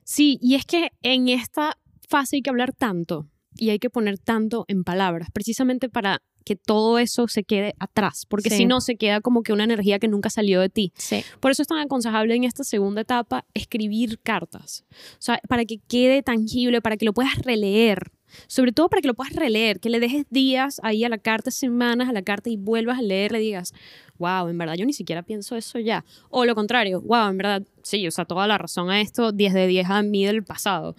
Sí, 0.04 0.38
y 0.40 0.54
es 0.54 0.64
que 0.64 0.92
en 1.02 1.28
esta 1.28 1.76
fase 2.08 2.36
hay 2.36 2.42
que 2.42 2.50
hablar 2.50 2.72
tanto 2.72 3.31
y 3.56 3.70
hay 3.70 3.78
que 3.78 3.90
poner 3.90 4.18
tanto 4.18 4.64
en 4.68 4.84
palabras, 4.84 5.28
precisamente 5.32 5.88
para 5.88 6.22
que 6.44 6.56
todo 6.56 6.98
eso 6.98 7.28
se 7.28 7.44
quede 7.44 7.74
atrás, 7.78 8.26
porque 8.28 8.50
si 8.50 8.66
no 8.66 8.80
se 8.80 8.96
queda 8.96 9.20
como 9.20 9.42
que 9.42 9.52
una 9.52 9.64
energía 9.64 9.98
que 9.98 10.08
nunca 10.08 10.28
salió 10.28 10.60
de 10.60 10.68
ti. 10.68 10.92
Por 11.40 11.50
eso 11.52 11.62
es 11.62 11.68
tan 11.68 11.78
aconsejable 11.78 12.34
en 12.34 12.44
esta 12.44 12.64
segunda 12.64 13.02
etapa 13.02 13.44
escribir 13.54 14.18
cartas, 14.20 14.84
o 14.90 15.20
sea, 15.20 15.40
para 15.48 15.64
que 15.64 15.78
quede 15.78 16.22
tangible, 16.22 16.80
para 16.82 16.96
que 16.96 17.04
lo 17.04 17.12
puedas 17.12 17.38
releer, 17.38 18.10
sobre 18.46 18.72
todo 18.72 18.88
para 18.88 19.02
que 19.02 19.08
lo 19.08 19.14
puedas 19.14 19.34
releer, 19.34 19.78
que 19.78 19.90
le 19.90 20.00
dejes 20.00 20.24
días 20.30 20.80
ahí 20.82 21.04
a 21.04 21.08
la 21.08 21.18
carta, 21.18 21.50
semanas 21.50 22.08
a 22.08 22.12
la 22.12 22.22
carta 22.22 22.50
y 22.50 22.56
vuelvas 22.56 22.98
a 22.98 23.02
leer, 23.02 23.32
le 23.32 23.38
digas, 23.38 23.72
wow, 24.18 24.48
en 24.48 24.58
verdad 24.58 24.74
yo 24.74 24.86
ni 24.86 24.92
siquiera 24.92 25.22
pienso 25.22 25.56
eso 25.56 25.78
ya. 25.78 26.04
O 26.30 26.44
lo 26.44 26.54
contrario, 26.54 27.00
wow, 27.02 27.28
en 27.28 27.36
verdad, 27.36 27.62
sí, 27.82 28.06
o 28.06 28.10
sea, 28.10 28.24
toda 28.24 28.46
la 28.46 28.58
razón 28.58 28.90
a 28.90 29.00
esto, 29.00 29.32
10 29.32 29.54
de 29.54 29.66
10 29.66 29.90
a 29.90 30.02
mí 30.02 30.24
del 30.24 30.42
pasado. 30.42 30.94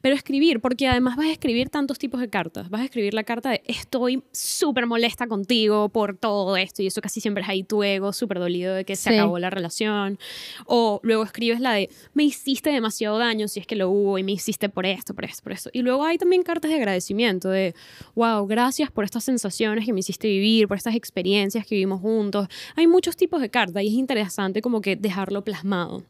Pero 0.00 0.14
escribir, 0.14 0.60
porque 0.60 0.86
además 0.88 1.16
vas 1.16 1.26
a 1.26 1.32
escribir 1.32 1.70
tantos 1.70 1.98
tipos 1.98 2.20
de 2.20 2.28
cartas. 2.28 2.70
Vas 2.70 2.82
a 2.82 2.84
escribir 2.84 3.14
la 3.14 3.24
carta 3.24 3.50
de 3.50 3.62
estoy 3.66 4.22
súper 4.32 4.86
molesta 4.86 5.26
contigo 5.26 5.88
por 5.88 6.16
todo 6.16 6.56
esto, 6.56 6.82
y 6.82 6.86
eso 6.86 7.00
casi 7.00 7.20
siempre 7.20 7.42
es 7.42 7.48
ahí 7.48 7.62
tu 7.64 7.82
ego, 7.82 8.12
súper 8.12 8.38
dolido 8.38 8.74
de 8.74 8.84
que 8.84 8.96
se 8.96 9.10
acabó 9.10 9.38
la 9.38 9.50
relación. 9.50 10.18
O 10.66 11.00
luego 11.02 11.24
escribes 11.24 11.60
la 11.60 11.72
de 11.72 11.90
me 12.12 12.24
hiciste 12.24 12.70
demasiado 12.70 13.18
daño 13.18 13.48
si 13.48 13.60
es 13.60 13.66
que 13.66 13.76
lo 13.76 13.90
hubo 13.90 14.18
y 14.18 14.22
me 14.22 14.32
hiciste 14.32 14.68
por 14.68 14.86
esto, 14.86 15.14
por 15.14 15.24
esto, 15.24 15.42
por 15.42 15.52
esto. 15.52 15.70
Y 15.72 15.82
luego 15.82 16.04
hay 16.04 16.18
también 16.18 16.42
cartas 16.42 16.70
de 16.70 16.76
agradecimiento, 16.76 17.48
de 17.48 17.74
wow, 18.14 18.46
gracias 18.46 18.90
por 18.90 19.04
estas 19.04 19.24
sensaciones 19.24 19.84
que 19.84 19.92
me 19.92 20.00
hiciste 20.00 20.28
vivir, 20.28 20.68
por 20.68 20.76
estas 20.76 20.94
experiencias 20.94 21.66
que 21.66 21.74
vivimos 21.74 22.00
juntos 22.00 22.48
hay 22.76 22.86
muchos 22.86 23.16
tipos 23.16 23.40
de 23.40 23.50
cartas 23.50 23.82
y 23.82 23.88
es 23.88 23.94
interesante 23.94 24.62
como 24.62 24.80
que 24.80 24.96
dejarlo 24.96 25.44
plasmado. 25.44 26.04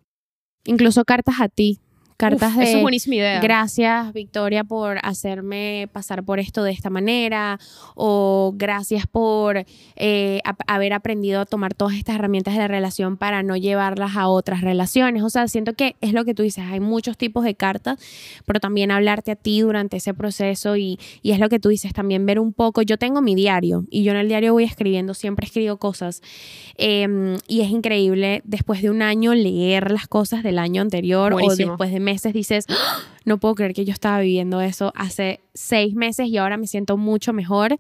Incluso 0.65 1.05
cartas 1.05 1.37
a 1.41 1.49
ti, 1.49 1.79
Cartas 2.17 2.57
de... 2.57 2.65
Eso 2.65 2.77
es 2.77 2.83
buenísima 2.83 3.17
idea. 3.17 3.41
Gracias, 3.41 4.13
Victoria, 4.13 4.65
por 4.65 4.99
hacerme 5.03 5.89
pasar 5.93 6.23
por 6.23 6.39
esto 6.39 6.63
de 6.63 6.71
esta 6.71 6.91
manera. 6.91 7.59
O 7.95 8.53
gracias 8.57 9.07
por 9.07 9.65
eh, 9.97 10.41
haber 10.67 10.93
aprendido 10.93 11.41
a 11.41 11.47
tomar 11.47 11.75
todas 11.75 11.97
estas 11.97 12.15
herramientas 12.17 12.55
de 12.55 12.61
la 12.61 12.69
relación 12.69 13.17
para 13.17 13.43
no 13.43 13.57
llevarlas 13.57 14.17
a 14.17 14.29
otras 14.29 14.61
relaciones. 14.61 15.23
O 15.23 15.31
sea, 15.31 15.49
siento 15.49 15.75
que 15.75 15.97
es 16.01 16.13
lo 16.13 16.25
que 16.25 16.35
tú 16.35 16.43
dices. 16.43 16.65
Hay 16.65 16.81
muchos 16.81 17.17
tipos 17.17 17.45
de 17.45 17.55
cartas, 17.55 17.99
pero 18.47 18.61
también 18.61 18.91
hablarte 18.91 19.33
a 19.33 19.37
ti 19.37 19.61
durante 19.61 19.97
ese 19.97 20.15
proceso 20.15 20.77
y, 20.77 20.99
y 21.23 21.33
es 21.33 21.39
lo 21.39 21.49
que 21.49 21.59
tú 21.59 21.69
dices, 21.69 21.93
también 21.93 22.27
ver 22.27 22.39
un 22.39 22.53
poco. 22.53 22.83
Yo 22.83 22.97
tengo 22.97 23.23
mi 23.23 23.35
diario 23.35 23.85
y 23.91 24.05
yo 24.05 24.13
en 24.13 24.19
el 24.19 24.29
diario 24.29 24.53
voy 24.53 24.65
escribiendo, 24.65 25.15
siempre 25.15 25.47
escribo 25.47 25.77
cosas. 25.79 26.23
Em, 26.77 27.37
y 27.49 27.61
es 27.61 27.71
increíble 27.71 28.43
después 28.45 28.83
de 28.83 28.91
un 28.91 29.03
año 29.03 29.35
leer 29.35 29.91
las 29.91 30.07
cosas 30.07 30.43
del 30.43 30.59
año 30.59 30.83
anterior 30.83 31.33
o 31.35 31.55
después 31.55 31.93
de 31.93 32.01
meses 32.05 32.33
dices, 32.33 32.67
¡Ah! 32.69 33.03
no 33.25 33.39
puedo 33.39 33.57
creer 33.57 33.75
que 33.75 33.85
yo 33.85 33.93
estaba 33.93 34.21
viviendo 34.21 34.61
eso 34.61 34.93
hace 34.95 35.41
seis 35.55 35.95
meses 35.95 36.29
y 36.29 36.37
ahora 36.37 36.57
me 36.57 36.67
siento 36.67 36.97
mucho 36.97 37.33
mejor. 37.33 37.77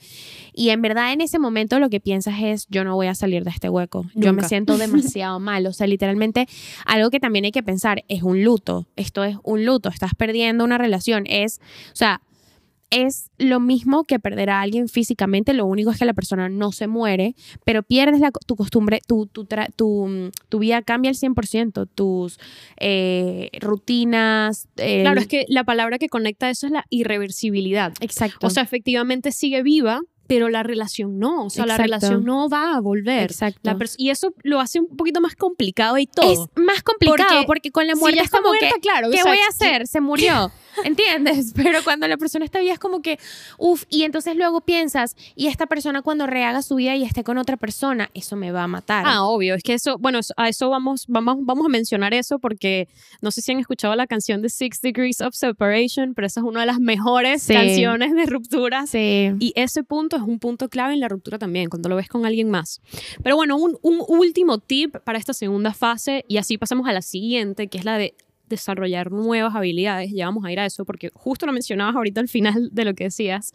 Y 0.52 0.70
en 0.70 0.82
verdad 0.82 1.12
en 1.12 1.20
ese 1.20 1.38
momento 1.38 1.78
lo 1.78 1.90
que 1.90 2.00
piensas 2.00 2.34
es, 2.42 2.66
yo 2.68 2.82
no 2.82 2.94
voy 2.96 3.06
a 3.06 3.14
salir 3.14 3.44
de 3.44 3.50
este 3.50 3.68
hueco. 3.68 4.06
Yo 4.14 4.32
me 4.32 4.42
siento 4.42 4.78
demasiado 4.78 5.38
mal. 5.38 5.66
O 5.66 5.72
sea, 5.72 5.86
literalmente 5.86 6.48
algo 6.86 7.10
que 7.10 7.20
también 7.20 7.44
hay 7.44 7.52
que 7.52 7.62
pensar 7.62 8.04
es 8.08 8.22
un 8.22 8.42
luto. 8.42 8.86
Esto 8.96 9.22
es 9.24 9.36
un 9.42 9.64
luto. 9.64 9.88
Estás 9.90 10.14
perdiendo 10.14 10.64
una 10.64 10.78
relación. 10.78 11.24
Es, 11.28 11.60
o 11.92 11.96
sea, 11.96 12.20
es 12.90 13.30
lo 13.38 13.60
mismo 13.60 14.04
que 14.04 14.18
perder 14.18 14.50
a 14.50 14.60
alguien 14.60 14.88
físicamente, 14.88 15.52
lo 15.52 15.66
único 15.66 15.90
es 15.90 15.98
que 15.98 16.04
la 16.04 16.14
persona 16.14 16.48
no 16.48 16.72
se 16.72 16.86
muere, 16.86 17.34
pero 17.64 17.82
pierdes 17.82 18.22
tu 18.46 18.56
costumbre, 18.56 19.00
tu, 19.06 19.26
tu, 19.26 19.46
tu, 19.76 20.30
tu, 20.48 20.58
vida 20.58 20.82
cambia 20.82 21.10
al 21.10 21.16
100%, 21.16 21.88
tus 21.94 22.38
eh, 22.78 23.50
rutinas. 23.60 24.68
Claro, 24.74 25.20
es 25.20 25.26
que 25.26 25.46
la 25.48 25.64
palabra 25.64 25.98
que 25.98 26.08
conecta 26.08 26.50
eso 26.50 26.66
es 26.66 26.72
la 26.72 26.84
irreversibilidad. 26.90 27.92
Exacto. 28.00 28.46
O 28.46 28.50
sea, 28.50 28.62
efectivamente 28.62 29.32
sigue 29.32 29.62
viva, 29.62 30.00
pero 30.26 30.48
la 30.48 30.62
relación 30.62 31.18
no, 31.18 31.44
o 31.44 31.50
sea, 31.50 31.66
la 31.66 31.76
relación 31.76 32.24
no 32.24 32.48
va 32.48 32.76
a 32.76 32.80
volver. 32.80 33.24
Exacto. 33.24 33.70
y 33.98 34.10
eso 34.10 34.34
lo 34.42 34.60
hace 34.60 34.80
un 34.80 34.96
poquito 34.96 35.20
más 35.20 35.36
complicado 35.36 35.98
y 35.98 36.06
todo. 36.06 36.32
Es 36.32 36.38
más 36.56 36.82
complicado 36.82 37.44
porque, 37.46 37.70
con 37.70 37.86
la 37.86 37.94
muerte 37.94 38.20
es 38.20 38.30
como 38.30 38.52
que, 38.52 38.70
claro, 38.80 39.10
¿qué 39.10 39.22
voy 39.22 39.38
a 39.38 39.48
hacer? 39.48 39.86
Se 39.86 40.00
murió. 40.00 40.50
¿Entiendes? 40.82 41.52
Pero 41.56 41.82
cuando 41.84 42.08
la 42.08 42.16
persona 42.16 42.44
está 42.44 42.60
viva 42.60 42.72
es 42.72 42.78
como 42.78 43.02
que, 43.02 43.18
uff, 43.58 43.84
y 43.88 44.02
entonces 44.02 44.36
luego 44.36 44.60
piensas, 44.60 45.16
y 45.36 45.46
esta 45.46 45.66
persona 45.66 46.02
cuando 46.02 46.26
rehaga 46.26 46.62
su 46.62 46.76
vida 46.76 46.96
y 46.96 47.04
esté 47.04 47.22
con 47.24 47.38
otra 47.38 47.56
persona, 47.56 48.10
eso 48.14 48.36
me 48.36 48.50
va 48.50 48.64
a 48.64 48.68
matar. 48.68 49.04
Ah, 49.06 49.24
obvio, 49.24 49.54
es 49.54 49.62
que 49.62 49.74
eso, 49.74 49.98
bueno, 49.98 50.20
a 50.36 50.48
eso 50.48 50.70
vamos, 50.70 51.04
vamos, 51.08 51.38
vamos 51.40 51.66
a 51.66 51.68
mencionar 51.68 52.14
eso 52.14 52.38
porque 52.38 52.88
no 53.20 53.30
sé 53.30 53.40
si 53.40 53.52
han 53.52 53.58
escuchado 53.58 53.94
la 53.94 54.06
canción 54.06 54.42
de 54.42 54.48
Six 54.48 54.80
Degrees 54.80 55.20
of 55.20 55.34
Separation, 55.34 56.14
pero 56.14 56.26
esa 56.26 56.40
es 56.40 56.46
una 56.46 56.60
de 56.60 56.66
las 56.66 56.80
mejores 56.80 57.46
canciones 57.46 58.14
de 58.14 58.26
ruptura. 58.26 58.86
Sí. 58.86 59.32
Y 59.38 59.52
ese 59.56 59.84
punto 59.84 60.16
es 60.16 60.22
un 60.22 60.38
punto 60.38 60.68
clave 60.68 60.94
en 60.94 61.00
la 61.00 61.08
ruptura 61.08 61.38
también, 61.38 61.68
cuando 61.68 61.88
lo 61.88 61.96
ves 61.96 62.08
con 62.08 62.26
alguien 62.26 62.50
más. 62.50 62.80
Pero 63.22 63.36
bueno, 63.36 63.56
un, 63.56 63.78
un 63.82 64.02
último 64.08 64.58
tip 64.58 64.96
para 65.04 65.18
esta 65.18 65.34
segunda 65.34 65.72
fase, 65.72 66.24
y 66.28 66.38
así 66.38 66.58
pasamos 66.58 66.88
a 66.88 66.92
la 66.92 67.02
siguiente, 67.02 67.68
que 67.68 67.78
es 67.78 67.84
la 67.84 67.98
de 67.98 68.14
desarrollar 68.48 69.10
nuevas 69.10 69.54
habilidades, 69.54 70.12
ya 70.12 70.26
vamos 70.26 70.44
a 70.44 70.52
ir 70.52 70.60
a 70.60 70.66
eso 70.66 70.84
porque 70.84 71.10
justo 71.14 71.46
lo 71.46 71.52
mencionabas 71.52 71.96
ahorita 71.96 72.20
al 72.20 72.28
final 72.28 72.70
de 72.72 72.84
lo 72.84 72.94
que 72.94 73.04
decías, 73.04 73.52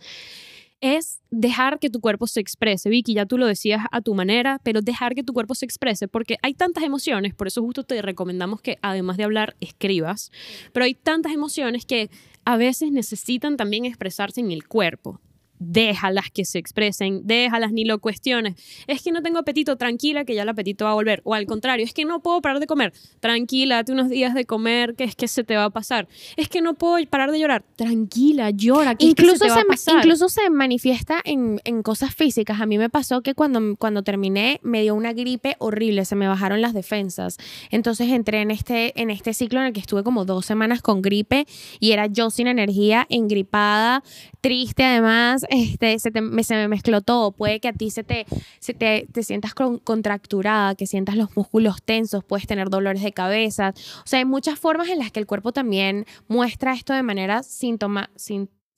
es 0.82 1.22
dejar 1.30 1.80
que 1.80 1.90
tu 1.90 2.00
cuerpo 2.00 2.26
se 2.26 2.40
exprese. 2.40 2.90
Vicky, 2.90 3.14
ya 3.14 3.26
tú 3.26 3.38
lo 3.38 3.46
decías 3.46 3.84
a 3.92 4.02
tu 4.02 4.14
manera, 4.14 4.60
pero 4.64 4.82
dejar 4.82 5.14
que 5.14 5.24
tu 5.24 5.34
cuerpo 5.34 5.56
se 5.56 5.66
exprese 5.66 6.08
porque 6.08 6.38
hay 6.42 6.54
tantas 6.54 6.84
emociones, 6.84 7.34
por 7.34 7.48
eso 7.48 7.62
justo 7.62 7.84
te 7.84 8.02
recomendamos 8.02 8.62
que 8.62 8.78
además 8.82 9.18
de 9.18 9.26
hablar, 9.26 9.56
escribas, 9.60 10.32
pero 10.74 10.86
hay 10.86 10.94
tantas 10.94 11.34
emociones 11.34 11.86
que 11.86 12.10
a 12.46 12.58
veces 12.58 12.92
necesitan 12.92 13.58
también 13.58 13.86
expresarse 13.86 14.40
en 14.40 14.52
el 14.52 14.68
cuerpo 14.68 15.20
déjalas 15.60 16.32
que 16.32 16.46
se 16.46 16.58
expresen, 16.58 17.22
déjalas 17.26 17.72
ni 17.72 17.86
lo 17.86 18.00
cuestiones. 18.00 18.56
Es 18.88 19.02
que 19.02 19.12
no 19.12 19.22
tengo 19.22 19.40
apetito, 19.40 19.76
tranquila 19.76 20.26
que 20.26 20.34
ya 20.34 20.44
el 20.44 20.50
apetito 20.50 20.86
va 20.86 20.92
a 20.92 20.94
volver. 20.94 21.22
O 21.26 21.34
al 21.34 21.46
contrario, 21.46 21.86
es 21.86 21.94
que 21.94 22.06
no 22.06 22.22
puedo 22.22 22.42
parar 22.42 22.60
de 22.60 22.68
comer, 22.68 22.94
tranquila, 23.20 23.76
date 23.76 23.92
unos 23.92 24.10
días 24.10 24.34
de 24.34 24.46
comer, 24.46 24.96
que 24.96 25.04
es 25.04 25.16
que 25.16 25.28
se 25.28 25.44
te 25.44 25.56
va 25.56 25.66
a 25.66 25.70
pasar. 25.70 26.08
Es 26.38 26.48
que 26.48 26.62
no 26.62 26.74
puedo 26.74 27.06
parar 27.08 27.32
de 27.32 27.40
llorar, 27.40 27.64
tranquila, 27.76 28.50
llora, 28.52 28.96
que 28.96 29.06
incluso 29.06 29.34
es 29.34 29.40
que 29.42 29.48
se, 29.48 29.54
te 29.54 29.56
va 29.56 29.62
a 29.62 29.66
pasar. 29.66 29.96
Incluso 29.98 30.30
se 30.30 30.50
manifiesta 30.50 31.22
en, 31.24 31.60
en, 31.66 31.84
cosas 31.84 32.16
físicas. 32.16 32.62
A 32.62 32.66
mí 32.66 32.78
me 32.78 32.90
pasó 32.90 33.22
que 33.22 33.36
cuando, 33.36 33.76
cuando 33.78 34.04
terminé 34.04 34.60
me 34.64 34.82
dio 34.82 34.96
una 34.96 35.14
gripe 35.14 35.56
horrible, 35.60 36.06
se 36.06 36.16
me 36.16 36.28
bajaron 36.28 36.62
las 36.62 36.74
defensas. 36.74 37.38
Entonces 37.70 38.10
entré 38.10 38.42
en 38.42 38.52
este, 38.52 39.00
en 39.00 39.10
este 39.10 39.34
ciclo 39.34 39.60
en 39.60 39.68
el 39.68 39.74
que 39.74 39.80
estuve 39.80 40.04
como 40.04 40.26
dos 40.26 40.46
semanas 40.46 40.82
con 40.82 41.02
gripe 41.02 41.46
y 41.80 41.92
era 41.92 42.08
yo 42.08 42.30
sin 42.30 42.48
energía, 42.48 43.06
engripada, 43.10 44.04
triste 44.42 44.84
además 44.84 45.46
este, 45.50 46.00
se, 46.00 46.12
me, 46.22 46.44
se 46.44 46.56
me 46.56 46.68
mezcló 46.68 47.02
todo. 47.02 47.32
Puede 47.32 47.60
que 47.60 47.68
a 47.68 47.74
ti 47.74 47.90
se 47.90 48.04
te, 48.04 48.26
se 48.60 48.74
te, 48.74 49.08
te 49.12 49.24
sientas 49.24 49.54
contracturada, 49.54 50.76
que 50.76 50.88
sientas 50.88 51.16
los 51.16 51.36
músculos 51.36 51.82
tensos, 51.84 52.24
puedes 52.24 52.48
tener 52.48 52.70
dolores 52.70 53.04
de 53.04 53.12
cabeza. 53.12 53.74
O 54.04 54.08
sea, 54.08 54.20
hay 54.20 54.26
muchas 54.26 54.60
formas 54.60 54.90
en 54.90 55.00
las 55.00 55.12
que 55.12 55.20
el 55.20 55.26
cuerpo 55.26 55.52
también 55.52 56.06
muestra 56.28 56.74
esto 56.74 56.94
de 56.94 57.04
manera 57.04 57.44
síntoma, 57.44 58.10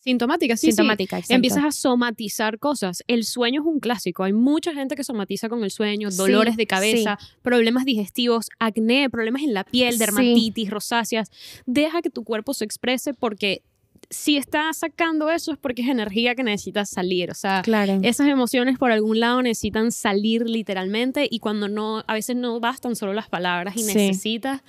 Sintomática, 0.03 0.57
sí. 0.57 0.67
Sintomática, 0.67 1.21
Empiezas 1.29 1.63
a 1.63 1.71
somatizar 1.71 2.57
cosas. 2.57 3.03
El 3.05 3.23
sueño 3.23 3.61
es 3.61 3.67
un 3.67 3.79
clásico. 3.79 4.23
Hay 4.23 4.33
mucha 4.33 4.73
gente 4.73 4.95
que 4.95 5.03
somatiza 5.03 5.47
con 5.47 5.63
el 5.63 5.69
sueño, 5.69 6.09
dolores 6.09 6.57
de 6.57 6.65
cabeza, 6.65 7.19
problemas 7.43 7.85
digestivos, 7.85 8.47
acné, 8.57 9.11
problemas 9.11 9.43
en 9.43 9.53
la 9.53 9.63
piel, 9.63 9.99
dermatitis, 9.99 10.71
rosáceas. 10.71 11.29
Deja 11.67 12.01
que 12.01 12.09
tu 12.09 12.23
cuerpo 12.23 12.55
se 12.55 12.65
exprese 12.65 13.13
porque 13.13 13.61
si 14.09 14.37
está 14.37 14.71
sacando 14.73 15.29
eso 15.29 15.53
es 15.53 15.57
porque 15.57 15.81
es 15.81 15.87
energía 15.87 16.35
que 16.35 16.43
necesita 16.43 16.85
salir. 16.85 17.31
O 17.31 17.33
sea, 17.33 17.61
esas 18.03 18.27
emociones 18.27 18.77
por 18.77 18.91
algún 18.91 19.19
lado 19.19 19.41
necesitan 19.41 19.91
salir 19.91 20.49
literalmente 20.49 21.27
y 21.29 21.39
cuando 21.39 21.67
no, 21.67 22.03
a 22.07 22.13
veces 22.13 22.35
no 22.35 22.59
bastan 22.59 22.95
solo 22.95 23.13
las 23.13 23.29
palabras 23.29 23.77
y 23.77 23.83
necesitas 23.83 24.61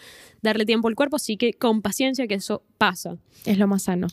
darle 0.43 0.65
tiempo 0.65 0.89
al 0.89 0.95
cuerpo, 0.95 1.17
así 1.17 1.37
que 1.37 1.53
con 1.55 1.83
paciencia 1.83 2.27
que 2.27 2.35
eso 2.35 2.63
pasa. 2.79 3.17
Es 3.45 3.59
lo 3.59 3.67
más 3.67 3.85
sano. 3.85 4.09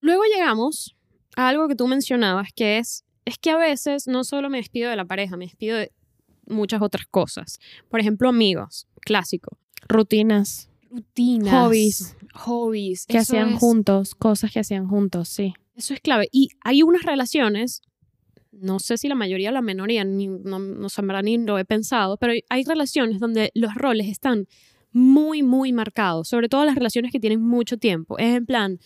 Luego 0.00 0.22
llegamos 0.24 0.96
a 1.36 1.48
algo 1.48 1.68
que 1.68 1.76
tú 1.76 1.86
mencionabas, 1.86 2.48
que 2.54 2.78
es, 2.78 3.04
es 3.24 3.38
que 3.38 3.50
a 3.50 3.56
veces 3.56 4.06
no 4.06 4.24
solo 4.24 4.48
me 4.48 4.58
despido 4.58 4.90
de 4.90 4.96
la 4.96 5.04
pareja, 5.04 5.36
me 5.36 5.44
despido 5.44 5.76
de 5.76 5.92
muchas 6.46 6.82
otras 6.82 7.06
cosas. 7.06 7.58
Por 7.88 8.00
ejemplo, 8.00 8.28
amigos, 8.28 8.86
clásico. 9.00 9.58
Rutinas. 9.88 10.69
Rutinas. 10.90 11.52
Hobbies 11.52 12.16
hobbies. 12.34 13.06
Que 13.06 13.18
hacían 13.18 13.56
juntos, 13.56 14.14
cosas 14.14 14.52
que 14.52 14.60
hacían 14.60 14.88
juntos, 14.88 15.28
sí. 15.28 15.54
Eso 15.76 15.94
es 15.94 16.00
clave. 16.00 16.28
Y 16.32 16.50
hay 16.62 16.82
unas 16.82 17.02
relaciones, 17.02 17.82
no 18.52 18.78
sé 18.78 18.98
si 18.98 19.08
la 19.08 19.14
mayoría 19.14 19.50
o 19.50 19.52
la 19.52 19.62
minoría, 19.62 20.04
ni, 20.04 20.28
no, 20.28 20.58
no 20.58 20.88
sabrá 20.88 21.22
ni 21.22 21.38
lo 21.38 21.58
he 21.58 21.64
pensado, 21.64 22.16
pero 22.16 22.32
hay 22.48 22.64
relaciones 22.64 23.18
donde 23.18 23.50
los 23.54 23.74
roles 23.74 24.08
están 24.08 24.46
muy, 24.92 25.42
muy 25.42 25.72
marcados, 25.72 26.28
sobre 26.28 26.48
todo 26.48 26.64
las 26.64 26.74
relaciones 26.74 27.12
que 27.12 27.20
tienen 27.20 27.40
mucho 27.40 27.78
tiempo. 27.78 28.18
Es 28.18 28.36
en 28.36 28.46
plan, 28.46 28.78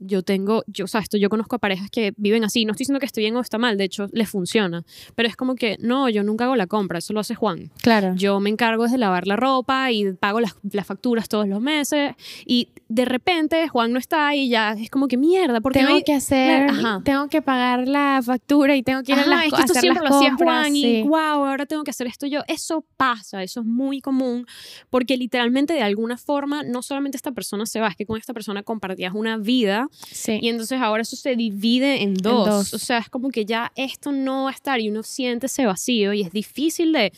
yo 0.00 0.22
tengo, 0.22 0.64
yo, 0.66 0.86
o 0.86 0.88
sea, 0.88 1.00
esto, 1.00 1.18
yo 1.18 1.28
conozco 1.28 1.56
a 1.56 1.58
parejas 1.58 1.90
que 1.90 2.12
viven 2.16 2.42
así, 2.42 2.64
no 2.64 2.72
estoy 2.72 2.84
diciendo 2.84 3.00
que 3.00 3.06
esté 3.06 3.20
bien 3.20 3.36
o 3.36 3.40
está 3.40 3.58
mal, 3.58 3.76
de 3.76 3.84
hecho, 3.84 4.08
les 4.12 4.28
funciona, 4.28 4.82
pero 5.14 5.28
es 5.28 5.36
como 5.36 5.54
que, 5.54 5.76
no, 5.78 6.08
yo 6.08 6.24
nunca 6.24 6.44
hago 6.44 6.56
la 6.56 6.66
compra, 6.66 6.98
eso 6.98 7.12
lo 7.12 7.20
hace 7.20 7.34
Juan. 7.34 7.70
Claro. 7.82 8.14
Yo 8.16 8.40
me 8.40 8.50
encargo 8.50 8.88
de 8.88 8.96
lavar 8.96 9.26
la 9.26 9.36
ropa 9.36 9.92
y 9.92 10.12
pago 10.14 10.40
las, 10.40 10.56
las 10.72 10.86
facturas 10.86 11.28
todos 11.28 11.46
los 11.46 11.60
meses 11.60 12.14
y 12.46 12.68
de 12.88 13.04
repente 13.04 13.68
Juan 13.68 13.92
no 13.92 13.98
está 13.98 14.34
y 14.34 14.48
ya 14.48 14.72
es 14.72 14.90
como 14.90 15.06
que 15.06 15.18
mierda, 15.18 15.60
porque 15.60 15.80
tengo 15.80 16.02
que 16.02 16.14
hacer, 16.14 16.70
tengo 17.04 17.28
que 17.28 17.42
pagar 17.42 17.86
la 17.86 18.20
factura 18.24 18.74
y 18.76 18.82
tengo 18.82 19.02
que 19.02 19.12
ir 19.12 19.18
a 19.18 19.26
las, 19.26 19.46
es 19.46 19.52
que 19.52 19.60
esto 19.60 19.74
siempre 19.74 20.08
lo 20.08 20.16
hacía 20.16 20.34
Juan 20.34 20.74
y 20.74 21.02
wow, 21.02 21.44
ahora 21.44 21.66
tengo 21.66 21.84
que 21.84 21.90
hacer 21.90 22.06
esto 22.06 22.26
yo. 22.26 22.40
Eso 22.48 22.84
pasa, 22.96 23.42
eso 23.42 23.60
es 23.60 23.66
muy 23.66 24.00
común, 24.00 24.46
porque 24.88 25.18
literalmente 25.18 25.74
de 25.74 25.82
alguna 25.82 26.16
forma 26.16 26.62
no 26.62 26.80
solamente 26.80 27.16
esta 27.16 27.32
persona 27.32 27.66
se 27.66 27.80
va, 27.80 27.88
es 27.88 27.96
que 27.96 28.06
con 28.06 28.18
esta 28.18 28.32
persona 28.32 28.62
compartías 28.62 29.12
una 29.14 29.36
vida 29.36 29.89
y 30.26 30.48
entonces 30.48 30.80
ahora 30.80 31.02
eso 31.02 31.16
se 31.16 31.36
divide 31.36 32.02
en 32.02 32.14
dos. 32.14 32.74
O 32.74 32.78
sea, 32.78 32.98
es 32.98 33.08
como 33.08 33.30
que 33.30 33.44
ya 33.44 33.72
esto 33.76 34.12
no 34.12 34.44
va 34.44 34.50
a 34.50 34.52
estar 34.52 34.80
y 34.80 34.88
uno 34.88 35.02
siente 35.02 35.46
ese 35.46 35.66
vacío 35.66 36.12
y 36.12 36.22
es 36.22 36.32
difícil 36.32 36.92
de, 36.92 37.12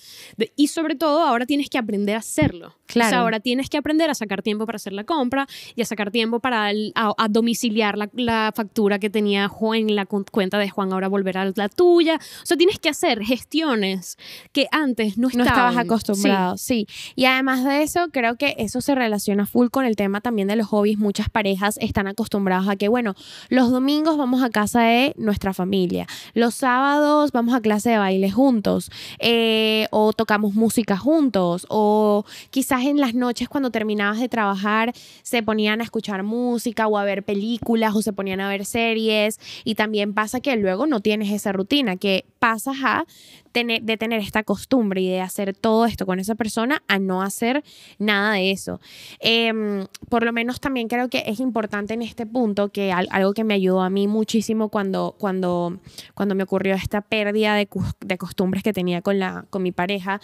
y 0.56 0.68
sobre 0.68 0.94
todo 0.94 1.22
ahora 1.22 1.46
tienes 1.46 1.68
que 1.68 1.78
aprender 1.78 2.16
a 2.16 2.18
hacerlo. 2.18 2.74
Claro. 2.86 3.08
O 3.08 3.10
sea, 3.10 3.20
ahora 3.20 3.40
tienes 3.40 3.70
que 3.70 3.78
aprender 3.78 4.10
a 4.10 4.14
sacar 4.14 4.42
tiempo 4.42 4.66
para 4.66 4.76
hacer 4.76 4.92
la 4.92 5.04
compra 5.04 5.46
y 5.74 5.82
a 5.82 5.84
sacar 5.86 6.10
tiempo 6.10 6.40
para 6.40 6.70
a, 6.94 7.28
domiciliar 7.28 7.96
la, 7.96 8.52
factura 8.54 8.98
que 8.98 9.08
tenía 9.08 9.48
Juan 9.48 9.88
en 9.88 9.96
la 9.96 10.06
cuenta 10.06 10.58
de 10.58 10.68
Juan, 10.68 10.92
ahora 10.92 11.08
volver 11.08 11.38
a 11.38 11.50
la 11.54 11.68
tuya. 11.68 12.16
O 12.42 12.46
sea, 12.46 12.56
tienes 12.56 12.78
que 12.78 12.90
hacer 12.90 13.22
gestiones 13.22 14.18
que 14.52 14.66
antes 14.70 15.16
no, 15.16 15.28
no 15.32 15.44
estabas 15.44 15.76
acostumbrado. 15.76 16.58
Sí. 16.58 16.86
Y 17.16 17.24
además 17.24 17.64
de 17.64 17.82
eso, 17.82 18.08
creo 18.10 18.36
que 18.36 18.54
eso 18.58 18.80
se 18.80 18.94
relaciona 18.94 19.46
full 19.46 19.68
con 19.68 19.86
el 19.86 19.96
tema 19.96 20.20
también 20.20 20.48
de 20.48 20.56
los 20.56 20.66
hobbies. 20.66 20.98
Muchas 20.98 21.30
parejas 21.30 21.78
están 21.80 22.06
acostumbradas 22.06 22.61
a 22.68 22.76
que, 22.76 22.88
bueno, 22.88 23.14
los 23.48 23.70
domingos 23.70 24.16
vamos 24.16 24.42
a 24.42 24.50
casa 24.50 24.82
de 24.82 25.14
nuestra 25.16 25.52
familia, 25.52 26.06
los 26.34 26.54
sábados 26.54 27.32
vamos 27.32 27.54
a 27.54 27.60
clase 27.60 27.90
de 27.90 27.98
baile 27.98 28.30
juntos, 28.30 28.90
eh, 29.18 29.86
o 29.90 30.12
tocamos 30.12 30.54
música 30.54 30.96
juntos, 30.96 31.66
o 31.68 32.24
quizás 32.50 32.82
en 32.84 32.98
las 32.98 33.14
noches 33.14 33.48
cuando 33.48 33.70
terminabas 33.70 34.20
de 34.20 34.28
trabajar 34.28 34.92
se 35.22 35.42
ponían 35.42 35.80
a 35.80 35.84
escuchar 35.84 36.22
música 36.22 36.86
o 36.86 36.98
a 36.98 37.04
ver 37.04 37.22
películas 37.22 37.94
o 37.94 38.02
se 38.02 38.12
ponían 38.12 38.40
a 38.40 38.48
ver 38.48 38.64
series. 38.64 39.38
Y 39.64 39.74
también 39.74 40.14
pasa 40.14 40.40
que 40.40 40.56
luego 40.56 40.86
no 40.86 41.00
tienes 41.00 41.30
esa 41.32 41.52
rutina, 41.52 41.96
que 41.96 42.24
pasas 42.38 42.76
a 42.82 43.04
tener, 43.52 43.82
de 43.82 43.96
tener 43.96 44.20
esta 44.20 44.42
costumbre 44.42 45.00
y 45.00 45.08
de 45.08 45.20
hacer 45.20 45.54
todo 45.54 45.86
esto 45.86 46.06
con 46.06 46.18
esa 46.18 46.34
persona 46.34 46.82
a 46.88 46.98
no 46.98 47.22
hacer 47.22 47.62
nada 47.98 48.32
de 48.34 48.50
eso. 48.50 48.80
Em, 49.20 49.86
por 50.08 50.24
lo 50.24 50.32
menos 50.32 50.60
también 50.60 50.88
creo 50.88 51.08
que 51.08 51.22
es 51.26 51.40
importante 51.40 51.94
en 51.94 52.02
este 52.02 52.26
punto 52.26 52.70
que 52.70 52.92
algo 52.92 53.32
que 53.32 53.44
me 53.44 53.54
ayudó 53.54 53.82
a 53.82 53.90
mí 53.90 54.08
muchísimo 54.08 54.68
cuando, 54.68 55.14
cuando, 55.18 55.78
cuando 56.14 56.34
me 56.34 56.42
ocurrió 56.42 56.74
esta 56.74 57.00
pérdida 57.02 57.54
de, 57.54 57.68
de 58.00 58.18
costumbres 58.18 58.62
que 58.62 58.72
tenía 58.72 59.02
con, 59.02 59.18
la, 59.18 59.46
con 59.50 59.62
mi 59.62 59.72
pareja 59.72 60.20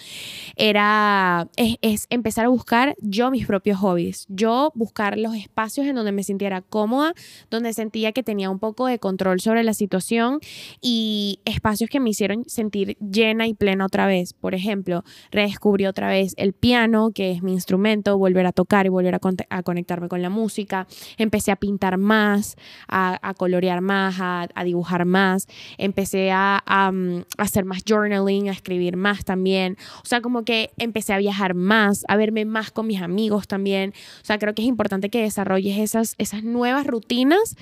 era 0.56 1.48
es, 1.56 1.76
es 1.82 2.06
empezar 2.10 2.46
a 2.46 2.48
buscar 2.48 2.94
yo 3.00 3.30
mis 3.30 3.46
propios 3.46 3.78
hobbies, 3.78 4.26
yo 4.28 4.72
buscar 4.74 5.18
los 5.18 5.34
espacios 5.34 5.86
en 5.86 5.94
donde 5.94 6.12
me 6.12 6.22
sintiera 6.22 6.62
cómoda, 6.62 7.14
donde 7.50 7.72
sentía 7.72 8.12
que 8.12 8.22
tenía 8.22 8.50
un 8.50 8.58
poco 8.58 8.86
de 8.86 8.98
control 8.98 9.40
sobre 9.40 9.62
la 9.64 9.74
situación 9.74 10.40
y 10.80 11.40
espacios 11.44 11.90
que 11.90 12.00
me 12.00 12.10
hicieron 12.10 12.44
sentir 12.46 12.96
llena 13.18 13.46
y 13.46 13.54
plena 13.54 13.84
otra 13.84 14.06
vez. 14.06 14.32
Por 14.32 14.54
ejemplo, 14.54 15.02
redescubrí 15.30 15.86
otra 15.86 16.08
vez 16.08 16.34
el 16.36 16.52
piano, 16.52 17.10
que 17.12 17.32
es 17.32 17.42
mi 17.42 17.52
instrumento, 17.52 18.16
volver 18.16 18.46
a 18.46 18.52
tocar 18.52 18.86
y 18.86 18.88
volver 18.88 19.16
a, 19.16 19.62
conectarme 19.62 20.08
con 20.08 20.22
la 20.22 20.30
música. 20.30 20.86
Empecé 21.16 21.50
a 21.50 21.56
pintar 21.56 21.98
más, 21.98 22.56
a, 22.86 23.34
colorear 23.36 23.80
más, 23.80 24.16
a, 24.20 24.64
dibujar 24.64 25.04
más. 25.04 25.46
Empecé 25.78 26.30
a, 26.30 26.62
mm, 26.92 27.18
a, 27.36 27.42
hacer 27.42 27.64
más 27.64 27.82
journaling, 27.86 28.48
a 28.48 28.52
escribir 28.52 28.96
más 28.96 29.24
también. 29.24 29.76
O 30.02 30.06
sea, 30.06 30.20
como 30.20 30.44
que 30.44 30.70
empecé 30.78 31.12
a 31.12 31.18
viajar 31.18 31.54
más, 31.54 32.04
a 32.08 32.16
verme 32.16 32.44
más 32.44 32.70
con 32.70 32.86
mis 32.86 33.02
amigos 33.02 33.48
también. 33.48 33.92
O 34.22 34.24
sea, 34.24 34.38
creo 34.38 34.54
que 34.54 34.62
es 34.62 34.68
importante 34.68 35.10
que 35.10 35.22
desarrolles 35.22 35.78
esas, 35.78 36.14
esas 36.18 36.44
nuevas 36.44 36.86
rutinas 36.86 37.56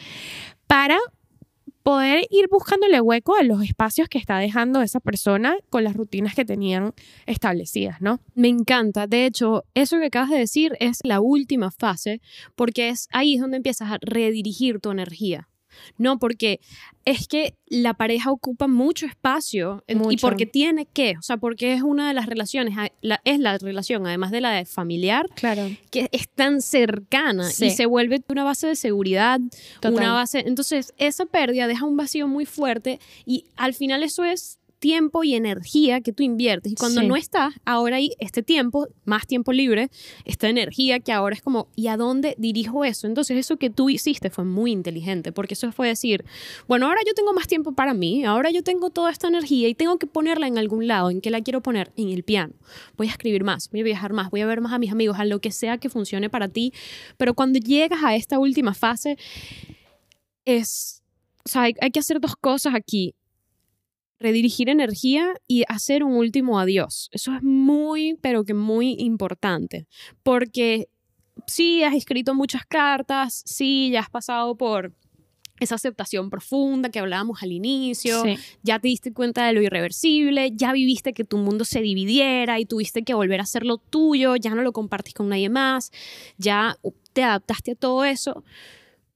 para 0.66 0.98
poder 1.86 2.26
ir 2.30 2.48
buscándole 2.50 3.00
hueco 3.00 3.36
a 3.36 3.44
los 3.44 3.62
espacios 3.62 4.08
que 4.08 4.18
está 4.18 4.38
dejando 4.38 4.82
esa 4.82 4.98
persona 4.98 5.56
con 5.70 5.84
las 5.84 5.94
rutinas 5.94 6.34
que 6.34 6.44
tenían 6.44 6.94
establecidas, 7.26 8.00
¿no? 8.00 8.18
Me 8.34 8.48
encanta. 8.48 9.06
De 9.06 9.24
hecho, 9.24 9.62
eso 9.72 10.00
que 10.00 10.06
acabas 10.06 10.30
de 10.30 10.38
decir 10.38 10.76
es 10.80 10.98
la 11.04 11.20
última 11.20 11.70
fase, 11.70 12.20
porque 12.56 12.88
es 12.88 13.06
ahí 13.12 13.36
es 13.36 13.40
donde 13.40 13.58
empiezas 13.58 13.92
a 13.92 13.98
redirigir 14.00 14.80
tu 14.80 14.90
energía. 14.90 15.48
No, 15.98 16.18
porque 16.18 16.60
es 17.04 17.28
que 17.28 17.54
la 17.68 17.94
pareja 17.94 18.30
ocupa 18.30 18.66
mucho 18.66 19.06
espacio 19.06 19.84
y 19.86 20.16
porque 20.16 20.44
tiene 20.44 20.86
que, 20.86 21.14
o 21.18 21.22
sea, 21.22 21.36
porque 21.36 21.72
es 21.72 21.82
una 21.82 22.08
de 22.08 22.14
las 22.14 22.26
relaciones, 22.26 22.74
es 23.24 23.38
la 23.38 23.58
relación, 23.58 24.06
además 24.06 24.32
de 24.32 24.40
la 24.40 24.50
de 24.50 24.64
familiar, 24.64 25.26
claro. 25.34 25.70
que 25.90 26.08
es 26.10 26.28
tan 26.28 26.60
cercana 26.60 27.48
y 27.48 27.70
se 27.70 27.86
vuelve 27.86 28.20
una 28.28 28.44
base 28.44 28.66
de 28.66 28.76
seguridad, 28.76 29.40
una 29.84 30.12
base, 30.12 30.44
entonces 30.46 30.94
esa 30.98 31.26
pérdida 31.26 31.68
deja 31.68 31.84
un 31.84 31.96
vacío 31.96 32.26
muy 32.26 32.44
fuerte 32.44 32.98
y 33.24 33.44
al 33.56 33.74
final 33.74 34.02
eso 34.02 34.24
es 34.24 34.58
tiempo 34.78 35.24
y 35.24 35.34
energía 35.34 36.00
que 36.00 36.12
tú 36.12 36.22
inviertes. 36.22 36.72
Y 36.72 36.74
cuando 36.74 37.02
no 37.02 37.16
estás, 37.16 37.54
ahora 37.64 37.96
hay 37.96 38.12
este 38.18 38.42
tiempo, 38.42 38.88
más 39.04 39.26
tiempo 39.26 39.52
libre, 39.52 39.90
esta 40.24 40.48
energía 40.48 41.00
que 41.00 41.12
ahora 41.12 41.34
es 41.34 41.42
como, 41.42 41.68
¿y 41.74 41.88
a 41.88 41.96
dónde 41.96 42.34
dirijo 42.38 42.84
eso? 42.84 43.06
Entonces 43.06 43.36
eso 43.38 43.56
que 43.56 43.70
tú 43.70 43.88
hiciste 43.88 44.30
fue 44.30 44.44
muy 44.44 44.72
inteligente, 44.72 45.32
porque 45.32 45.54
eso 45.54 45.70
fue 45.72 45.88
decir, 45.88 46.24
bueno, 46.68 46.86
ahora 46.86 47.00
yo 47.06 47.14
tengo 47.14 47.32
más 47.32 47.46
tiempo 47.46 47.72
para 47.72 47.94
mí, 47.94 48.24
ahora 48.24 48.50
yo 48.50 48.62
tengo 48.62 48.90
toda 48.90 49.10
esta 49.10 49.28
energía 49.28 49.68
y 49.68 49.74
tengo 49.74 49.98
que 49.98 50.06
ponerla 50.06 50.46
en 50.46 50.58
algún 50.58 50.86
lado. 50.86 51.10
¿En 51.10 51.20
qué 51.20 51.30
la 51.30 51.40
quiero 51.40 51.62
poner? 51.62 51.92
En 51.96 52.10
el 52.10 52.22
piano. 52.22 52.54
Voy 52.96 53.08
a 53.08 53.10
escribir 53.10 53.44
más, 53.44 53.70
voy 53.70 53.80
a 53.80 53.84
viajar 53.84 54.12
más, 54.12 54.30
voy 54.30 54.42
a 54.42 54.46
ver 54.46 54.60
más 54.60 54.72
a 54.72 54.78
mis 54.78 54.92
amigos, 54.92 55.18
a 55.18 55.24
lo 55.24 55.40
que 55.40 55.52
sea 55.52 55.78
que 55.78 55.88
funcione 55.88 56.28
para 56.28 56.48
ti. 56.48 56.72
Pero 57.16 57.34
cuando 57.34 57.58
llegas 57.58 58.04
a 58.04 58.14
esta 58.14 58.38
última 58.38 58.74
fase, 58.74 59.16
es... 60.44 61.02
O 61.44 61.48
sea, 61.48 61.62
hay, 61.62 61.74
hay 61.80 61.92
que 61.92 62.00
hacer 62.00 62.20
dos 62.20 62.34
cosas 62.34 62.74
aquí 62.74 63.14
redirigir 64.18 64.68
energía 64.68 65.34
y 65.46 65.64
hacer 65.68 66.02
un 66.02 66.14
último 66.14 66.58
adiós. 66.58 67.08
Eso 67.12 67.34
es 67.34 67.42
muy, 67.42 68.16
pero 68.20 68.44
que 68.44 68.54
muy 68.54 68.96
importante, 68.98 69.86
porque 70.22 70.88
sí, 71.46 71.82
has 71.82 71.94
escrito 71.94 72.34
muchas 72.34 72.64
cartas, 72.66 73.42
sí, 73.44 73.90
ya 73.90 74.00
has 74.00 74.10
pasado 74.10 74.56
por 74.56 74.92
esa 75.58 75.76
aceptación 75.76 76.28
profunda 76.28 76.90
que 76.90 76.98
hablábamos 76.98 77.42
al 77.42 77.52
inicio, 77.52 78.24
ya 78.62 78.78
te 78.78 78.88
diste 78.88 79.12
cuenta 79.12 79.46
de 79.46 79.54
lo 79.54 79.62
irreversible, 79.62 80.50
ya 80.54 80.72
viviste 80.72 81.14
que 81.14 81.24
tu 81.24 81.38
mundo 81.38 81.64
se 81.64 81.80
dividiera 81.80 82.60
y 82.60 82.66
tuviste 82.66 83.04
que 83.04 83.14
volver 83.14 83.40
a 83.40 83.44
hacerlo 83.44 83.78
tuyo, 83.78 84.36
ya 84.36 84.54
no 84.54 84.62
lo 84.62 84.72
compartís 84.72 85.14
con 85.14 85.28
nadie 85.28 85.48
más, 85.48 85.92
ya 86.36 86.76
te 87.12 87.22
adaptaste 87.22 87.72
a 87.72 87.74
todo 87.74 88.04
eso. 88.04 88.44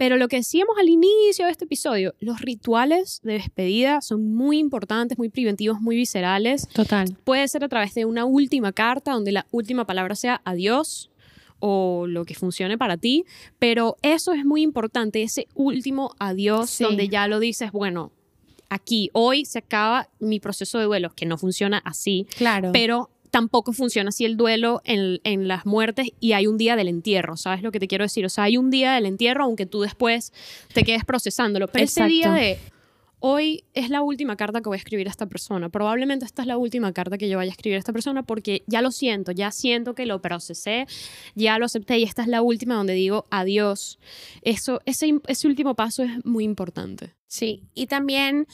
Pero 0.01 0.17
lo 0.17 0.29
que 0.29 0.37
decíamos 0.37 0.79
al 0.81 0.89
inicio 0.89 1.45
de 1.45 1.53
este 1.53 1.67
episodio, 1.67 2.15
los 2.21 2.41
rituales 2.41 3.21
de 3.23 3.35
despedida 3.35 4.01
son 4.01 4.33
muy 4.33 4.57
importantes, 4.57 5.19
muy 5.19 5.29
preventivos, 5.29 5.79
muy 5.83 5.95
viscerales. 5.95 6.67
Total. 6.69 7.15
Puede 7.23 7.47
ser 7.49 7.65
a 7.65 7.69
través 7.69 7.93
de 7.93 8.07
una 8.07 8.25
última 8.25 8.73
carta 8.73 9.13
donde 9.13 9.31
la 9.31 9.47
última 9.51 9.85
palabra 9.85 10.15
sea 10.15 10.41
adiós 10.47 11.11
o 11.59 12.07
lo 12.07 12.25
que 12.25 12.35
funcione 12.35 12.79
para 12.79 12.97
ti, 12.97 13.27
pero 13.59 13.99
eso 14.01 14.33
es 14.33 14.47
muy 14.47 14.63
importante, 14.63 15.23
ese 15.23 15.49
último 15.55 16.15
adiós 16.19 16.79
donde 16.79 17.11
ya 17.11 17.29
lo 17.29 17.39
dices, 17.39 17.71
bueno, 17.71 18.11
aquí, 18.71 19.11
hoy 19.13 19.45
se 19.45 19.59
acaba 19.59 20.09
mi 20.19 20.41
proceso 20.41 20.79
de 20.79 20.87
duelo, 20.87 21.11
que 21.15 21.27
no 21.27 21.37
funciona 21.37 21.77
así, 21.85 22.27
claro. 22.39 22.71
pero 22.73 23.11
tampoco 23.31 23.73
funciona 23.73 24.09
así 24.09 24.25
el 24.25 24.37
duelo 24.37 24.81
en, 24.85 25.21
en, 25.25 25.49
las 25.49 25.67
muertes 25.67 26.09
y 26.21 26.33
hay 26.33 26.47
un 26.47 26.59
día 26.59 26.77
del 26.77 26.89
entierro, 26.89 27.37
¿sabes 27.37 27.63
lo 27.63 27.73
que 27.73 27.81
te 27.81 27.89
quiero 27.89 28.05
decir? 28.05 28.25
O 28.27 28.29
sea, 28.29 28.45
hay 28.45 28.57
un 28.57 28.71
día 28.71 28.93
del 28.93 29.07
entierro, 29.07 29.45
aunque 29.45 29.67
tú 29.67 29.81
después 29.81 30.33
te 30.75 30.85
quedes 30.85 31.05
procesándolo, 31.05 31.69
pero 31.69 31.85
ese 31.85 32.05
día 32.05 32.33
de 32.33 32.59
hoy 33.21 33.65
es 33.75 33.91
la 33.91 34.03
última 34.03 34.37
carta 34.37 34.61
que 34.61 34.69
voy 34.69 34.77
a 34.77 34.79
escribir 34.79 35.07
a 35.07 35.11
esta 35.11 35.27
persona, 35.27 35.69
probablemente 35.69 36.25
esta 36.25 36.43
es 36.43 36.49
la 36.49 36.57
última 36.57 36.93
carta 36.93 37.19
que 37.19 37.29
yo 37.29 37.37
vaya 37.37 37.51
a 37.51 37.53
escribir 37.53 37.77
a 37.77 37.79
esta 37.79 37.93
persona 37.93 38.23
porque 38.23 38.63
ya 38.67 38.83
lo 38.83 38.91
siento, 38.91 39.33
ya 39.33 39.51
siento 39.51 39.95
que 39.95 40.07
lo 40.07 40.21
procesé, 40.21 40.87
ya 41.35 41.59
lo 41.59 41.67
acepté 41.67 41.99
y 41.99 42.03
esta 42.03 42.23
es 42.23 42.29
la 42.29 42.43
última 42.43 42.75
donde 42.75 42.95
digo 42.95 43.27
adiós. 43.31 43.99
Eso, 44.43 44.81
ese, 44.87 45.21
ese 45.27 45.47
último 45.47 45.75
paso 45.75 46.03
es 46.03 46.25
muy 46.25 46.45
importante. 46.45 47.15
Sí, 47.27 47.63
y 47.75 47.87
también 47.87 48.47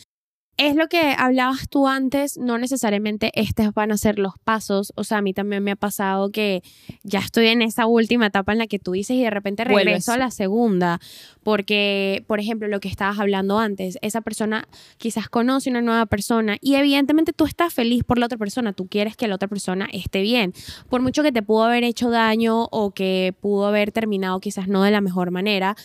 es 0.59 0.75
lo 0.75 0.89
que 0.89 1.15
hablabas 1.19 1.69
tú 1.69 1.87
antes, 1.87 2.39
no 2.39 2.57
necesariamente 2.57 3.31
estos 3.35 3.75
van 3.75 3.93
a 3.93 3.99
ser 3.99 4.19
los 4.19 4.39
pasos, 4.43 4.93
o 4.97 5.05
sea, 5.05 5.19
a 5.19 5.23
mí 5.23 5.35
también 5.35 5.63
me 5.63 5.73
ha 5.73 5.77
pasado 5.77 6.31
que 6.31 6.63
ya 7.03 7.19
estoy 7.19 7.49
en 7.49 7.61
esa 7.61 7.87
última 7.87 8.27
etapa 8.27 8.53
en 8.53 8.59
la 8.59 8.67
que 8.67 8.79
tú 8.79 8.93
dices 8.93 9.17
y 9.17 9.23
de 9.23 9.31
repente 9.31 9.65
regreso 9.65 10.13
a 10.13 10.17
la 10.19 10.31
segunda, 10.31 10.99
porque, 11.43 12.25
por 12.27 12.41
ejemplo, 12.41 12.69
lo 12.69 12.81
que 12.81 12.89
estabas 12.89 13.19
hablando 13.19 13.59
antes, 13.59 13.99
esa 14.01 14.23
persona 14.23 14.67
quizás 14.97 15.29
conoce 15.29 15.69
una 15.69 15.83
nueva 15.83 16.07
persona 16.07 16.57
y 16.63 16.77
evidentemente 16.77 17.35
tú 17.35 17.45
estás 17.45 17.75
feliz 17.75 18.03
por 18.05 18.19
la 18.19 18.27
otra 18.27 18.39
persona, 18.39 18.73
tú 18.73 18.87
quieres 18.87 19.15
que 19.15 19.29
la 19.29 19.35
otra 19.35 19.49
persona 19.49 19.89
esté 19.93 20.23
bien, 20.23 20.55
por 20.89 21.03
mucho 21.03 21.23
que 21.23 21.33
te 21.33 21.43
pudo 21.43 21.65
haber 21.65 21.85
hecho 21.85 22.09
daño 22.09 22.65
o 22.71 22.93
que 22.93 23.35
pudo 23.43 23.67
haber 23.67 23.93
terminado 23.93 24.41
quizás 24.41 24.69
no 24.69 24.83
de 24.83 24.91
la 24.91 25.03
mejor 25.03 25.31
manera. 25.31 25.77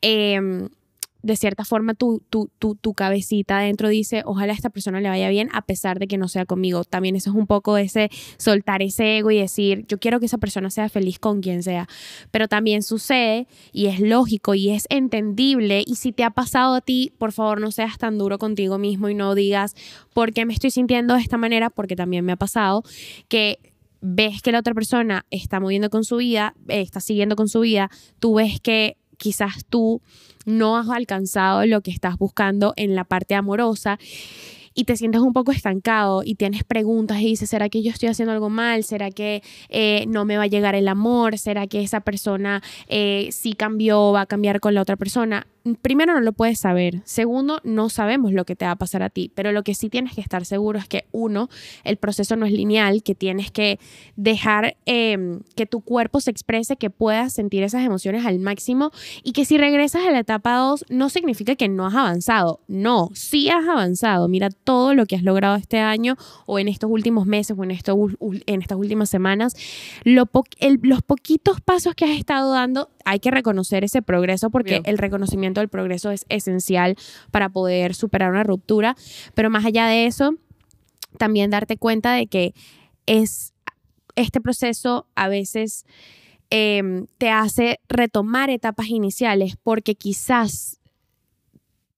Eh, 0.00 0.40
de 1.24 1.36
cierta 1.36 1.64
forma 1.64 1.94
tu, 1.94 2.22
tu, 2.28 2.50
tu, 2.58 2.74
tu, 2.74 2.92
cabecita 2.92 3.58
adentro 3.58 3.88
dice, 3.88 4.22
ojalá 4.26 4.52
a 4.52 4.56
esta 4.56 4.68
persona 4.68 5.00
le 5.00 5.08
vaya 5.08 5.30
bien 5.30 5.48
a 5.54 5.62
pesar 5.62 5.98
de 5.98 6.06
que 6.06 6.18
no 6.18 6.28
sea 6.28 6.44
conmigo. 6.44 6.84
También 6.84 7.16
eso 7.16 7.30
es 7.30 7.36
un 7.36 7.46
poco 7.46 7.78
ese 7.78 8.10
soltar 8.36 8.82
ese 8.82 9.16
ego 9.16 9.30
y 9.30 9.38
decir, 9.38 9.86
yo 9.88 9.98
quiero 9.98 10.20
que 10.20 10.26
esa 10.26 10.36
persona 10.36 10.68
sea 10.68 10.90
feliz 10.90 11.18
con 11.18 11.40
quien 11.40 11.62
sea. 11.62 11.88
Pero 12.30 12.46
también 12.46 12.82
sucede 12.82 13.46
y 13.72 13.86
es 13.86 14.00
lógico 14.00 14.54
y 14.54 14.68
es 14.68 14.86
entendible. 14.90 15.82
Y 15.86 15.96
si 15.96 16.12
te 16.12 16.24
ha 16.24 16.30
pasado 16.30 16.74
a 16.74 16.82
ti, 16.82 17.10
por 17.16 17.32
favor 17.32 17.58
no 17.58 17.70
seas 17.70 17.96
tan 17.96 18.18
duro 18.18 18.38
contigo 18.38 18.76
mismo 18.76 19.08
y 19.08 19.14
no 19.14 19.34
digas, 19.34 19.74
¿por 20.12 20.34
qué 20.34 20.44
me 20.44 20.52
estoy 20.52 20.72
sintiendo 20.72 21.14
de 21.14 21.20
esta 21.20 21.38
manera? 21.38 21.70
Porque 21.70 21.96
también 21.96 22.24
me 22.26 22.32
ha 22.32 22.36
pasado 22.36 22.82
que 23.28 23.60
ves 24.02 24.42
que 24.42 24.52
la 24.52 24.58
otra 24.58 24.74
persona 24.74 25.24
está 25.30 25.58
moviendo 25.58 25.88
con 25.88 26.04
su 26.04 26.18
vida, 26.18 26.54
está 26.68 27.00
siguiendo 27.00 27.34
con 27.34 27.48
su 27.48 27.60
vida, 27.60 27.90
tú 28.20 28.34
ves 28.34 28.60
que 28.60 28.98
quizás 29.16 29.64
tú 29.68 30.00
no 30.44 30.76
has 30.76 30.88
alcanzado 30.88 31.64
lo 31.66 31.80
que 31.80 31.90
estás 31.90 32.18
buscando 32.18 32.72
en 32.76 32.94
la 32.94 33.04
parte 33.04 33.34
amorosa 33.34 33.98
y 34.74 34.84
te 34.84 34.96
sientes 34.96 35.20
un 35.20 35.32
poco 35.32 35.52
estancado 35.52 36.22
y 36.24 36.34
tienes 36.34 36.64
preguntas 36.64 37.20
y 37.20 37.26
dices, 37.26 37.48
¿será 37.48 37.68
que 37.68 37.82
yo 37.82 37.90
estoy 37.90 38.08
haciendo 38.08 38.32
algo 38.32 38.50
mal? 38.50 38.82
¿Será 38.84 39.10
que 39.10 39.42
eh, 39.68 40.04
no 40.08 40.24
me 40.24 40.36
va 40.36 40.44
a 40.44 40.48
llegar 40.48 40.74
el 40.74 40.88
amor? 40.88 41.38
¿Será 41.38 41.66
que 41.66 41.82
esa 41.82 42.00
persona 42.00 42.62
eh, 42.88 43.28
sí 43.30 43.52
cambió, 43.52 44.12
va 44.12 44.22
a 44.22 44.26
cambiar 44.26 44.60
con 44.60 44.74
la 44.74 44.82
otra 44.82 44.96
persona? 44.96 45.46
Primero 45.80 46.12
no 46.12 46.20
lo 46.20 46.32
puedes 46.32 46.60
saber, 46.60 47.00
segundo 47.04 47.60
no 47.64 47.88
sabemos 47.88 48.32
lo 48.32 48.44
que 48.44 48.54
te 48.54 48.66
va 48.66 48.72
a 48.72 48.76
pasar 48.76 49.02
a 49.02 49.08
ti, 49.08 49.30
pero 49.34 49.50
lo 49.50 49.62
que 49.62 49.74
sí 49.74 49.88
tienes 49.88 50.14
que 50.14 50.20
estar 50.20 50.44
seguro 50.44 50.78
es 50.78 50.86
que 50.86 51.06
uno, 51.10 51.48
el 51.84 51.96
proceso 51.96 52.36
no 52.36 52.44
es 52.44 52.52
lineal, 52.52 53.02
que 53.02 53.14
tienes 53.14 53.50
que 53.50 53.78
dejar 54.16 54.76
em, 54.84 55.40
que 55.56 55.64
tu 55.64 55.80
cuerpo 55.80 56.20
se 56.20 56.30
exprese, 56.30 56.76
que 56.76 56.90
puedas 56.90 57.32
sentir 57.32 57.62
esas 57.62 57.82
emociones 57.82 58.26
al 58.26 58.38
máximo 58.40 58.90
y 59.22 59.32
que 59.32 59.46
si 59.46 59.56
regresas 59.56 60.06
a 60.06 60.10
la 60.10 60.18
etapa 60.18 60.56
2 60.58 60.86
no 60.90 61.08
significa 61.08 61.56
que 61.56 61.68
no 61.68 61.86
has 61.86 61.94
avanzado, 61.94 62.60
no, 62.68 63.08
sí 63.14 63.48
has 63.48 63.66
avanzado, 63.66 64.28
mira 64.28 64.50
todo 64.50 64.94
lo 64.94 65.06
que 65.06 65.16
has 65.16 65.22
logrado 65.22 65.56
este 65.56 65.78
año 65.78 66.16
o 66.44 66.58
en 66.58 66.68
estos 66.68 66.90
últimos 66.90 67.26
meses 67.26 67.56
o 67.58 67.64
en, 67.64 67.70
en 67.70 68.60
estas 68.60 68.78
últimas 68.78 69.08
semanas, 69.08 69.54
los 70.04 70.28
poquitos 70.28 71.60
pasos 71.62 71.94
que 71.94 72.04
has 72.04 72.18
estado 72.18 72.52
dando 72.52 72.90
hay 73.04 73.20
que 73.20 73.30
reconocer 73.30 73.84
ese 73.84 74.02
progreso 74.02 74.50
porque 74.50 74.80
el 74.84 74.98
reconocimiento 74.98 75.60
del 75.60 75.68
progreso 75.68 76.10
es 76.10 76.24
esencial 76.28 76.96
para 77.30 77.48
poder 77.48 77.94
superar 77.94 78.30
una 78.30 78.44
ruptura. 78.44 78.96
Pero 79.34 79.50
más 79.50 79.64
allá 79.64 79.86
de 79.86 80.06
eso, 80.06 80.34
también 81.18 81.50
darte 81.50 81.76
cuenta 81.76 82.12
de 82.12 82.26
que 82.26 82.54
es 83.06 83.52
este 84.16 84.40
proceso 84.40 85.06
a 85.14 85.28
veces 85.28 85.84
em, 86.50 87.06
te 87.18 87.30
hace 87.30 87.80
retomar 87.88 88.50
etapas 88.50 88.88
iniciales 88.88 89.56
porque 89.62 89.94
quizás 89.94 90.78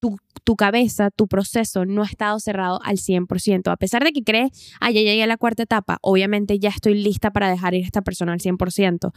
tu, 0.01 0.19
tu, 0.45 0.57
cabeza, 0.57 1.11
tu 1.11 1.27
proceso 1.27 1.85
no 1.85 2.03
ha 2.03 2.07
estado 2.07 2.39
cerrado 2.39 2.81
al 2.85 2.97
100%. 2.97 3.71
A 3.71 3.77
pesar 3.77 4.05
de 4.05 4.13
que 4.13 4.23
crees, 4.23 4.51
ah, 4.81 4.91
ya 4.91 5.01
llegué 5.01 5.23
a 5.23 5.27
la 5.27 5.37
cuarta 5.37 5.63
etapa, 5.63 5.99
obviamente 6.03 6.59
ya 6.59 6.69
estoy 6.69 6.95
lista 6.95 7.31
para 7.31 7.51
dejar 7.51 7.75
ir 7.75 7.85
a 7.85 7.87
esta 7.87 8.03
persona 8.03 8.33
al 8.33 8.41
100%. 8.41 9.13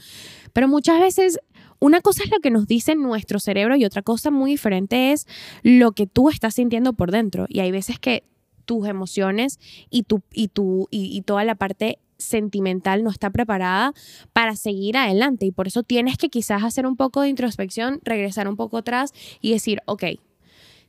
Pero 0.53 0.67
muchas 0.67 0.99
veces 0.99 1.39
una 1.79 2.01
cosa 2.01 2.23
es 2.23 2.31
lo 2.31 2.39
que 2.39 2.51
nos 2.51 2.67
dice 2.67 2.95
nuestro 2.95 3.39
cerebro 3.39 3.75
y 3.75 3.85
otra 3.85 4.01
cosa 4.01 4.31
muy 4.31 4.51
diferente 4.51 5.11
es 5.11 5.27
lo 5.63 5.93
que 5.93 6.07
tú 6.07 6.29
estás 6.29 6.55
sintiendo 6.55 6.93
por 6.93 7.11
dentro. 7.11 7.45
Y 7.47 7.61
hay 7.61 7.71
veces 7.71 7.99
que 7.99 8.23
tus 8.65 8.87
emociones 8.87 9.59
y, 9.89 10.03
tu, 10.03 10.21
y, 10.31 10.49
tu, 10.49 10.87
y, 10.91 11.21
toda 11.23 11.43
la 11.43 11.55
parte 11.55 11.97
sentimental 12.17 13.03
no 13.03 13.09
está 13.09 13.29
preparada 13.31 13.93
para 14.33 14.55
seguir 14.55 14.97
adelante 14.97 15.45
y 15.45 15.51
por 15.51 15.67
eso 15.67 15.83
tienes 15.83 16.17
que 16.17 16.29
quizás 16.29 16.63
hacer 16.63 16.85
un 16.85 16.97
poco 16.97 17.21
de 17.21 17.29
introspección, 17.29 17.99
regresar 18.03 18.47
un 18.47 18.57
poco 18.57 18.77
atrás 18.77 19.11
y 19.41 19.53
decir, 19.53 19.81
ok, 19.85 20.03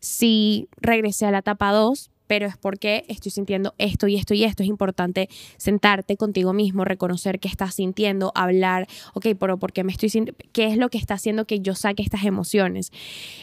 si 0.00 0.68
regresé 0.76 1.24
a 1.26 1.30
la 1.30 1.38
etapa 1.38 1.72
2, 1.72 2.10
pero 2.30 2.46
es 2.46 2.56
porque 2.56 3.04
estoy 3.08 3.32
sintiendo 3.32 3.74
esto 3.76 4.06
y 4.06 4.14
esto 4.14 4.34
y 4.34 4.44
esto. 4.44 4.62
Es 4.62 4.68
importante 4.68 5.28
sentarte 5.56 6.16
contigo 6.16 6.52
mismo, 6.52 6.84
reconocer 6.84 7.40
qué 7.40 7.48
estás 7.48 7.74
sintiendo, 7.74 8.30
hablar, 8.36 8.86
ok, 9.14 9.30
pero 9.36 9.58
¿por 9.58 9.72
qué 9.72 9.82
me 9.82 9.90
estoy 9.90 10.10
sintiendo? 10.10 10.40
¿Qué 10.52 10.68
es 10.68 10.76
lo 10.76 10.90
que 10.90 10.98
está 10.98 11.14
haciendo 11.14 11.44
que 11.44 11.58
yo 11.58 11.74
saque 11.74 12.04
estas 12.04 12.22
emociones? 12.22 12.92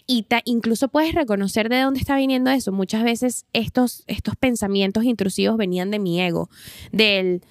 Y 0.05 0.25
incluso 0.45 0.87
puedes 0.87 1.13
reconocer 1.13 1.67
de 1.67 1.81
dónde 1.81 1.99
está 1.99 2.15
viniendo 2.15 2.49
eso. 2.49 2.71
Muchas 2.71 3.03
veces 3.03 3.45
estos, 3.51 4.05
estos 4.07 4.37
pensamientos 4.37 5.03
intrusivos 5.03 5.57
venían 5.57 5.91
de 5.91 5.99
mi 5.99 6.21
ego, 6.21 6.49
del 6.93 7.41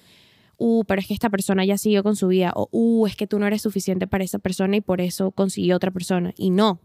uh, 0.57 0.85
pero 0.85 1.01
es 1.01 1.07
que 1.07 1.13
esta 1.13 1.29
persona 1.29 1.63
ya 1.65 1.77
siguió 1.77 2.01
con 2.01 2.15
su 2.15 2.29
vida, 2.29 2.51
o 2.55 2.67
uh, 2.71 3.05
es 3.05 3.15
que 3.15 3.27
tú 3.27 3.37
no 3.37 3.45
eres 3.45 3.61
suficiente 3.61 4.07
para 4.07 4.23
esa 4.23 4.39
persona 4.39 4.77
y 4.77 4.81
por 4.81 5.01
eso 5.01 5.29
consiguió 5.29 5.75
otra 5.75 5.91
persona. 5.91 6.33
Y 6.35 6.49
no, 6.49 6.79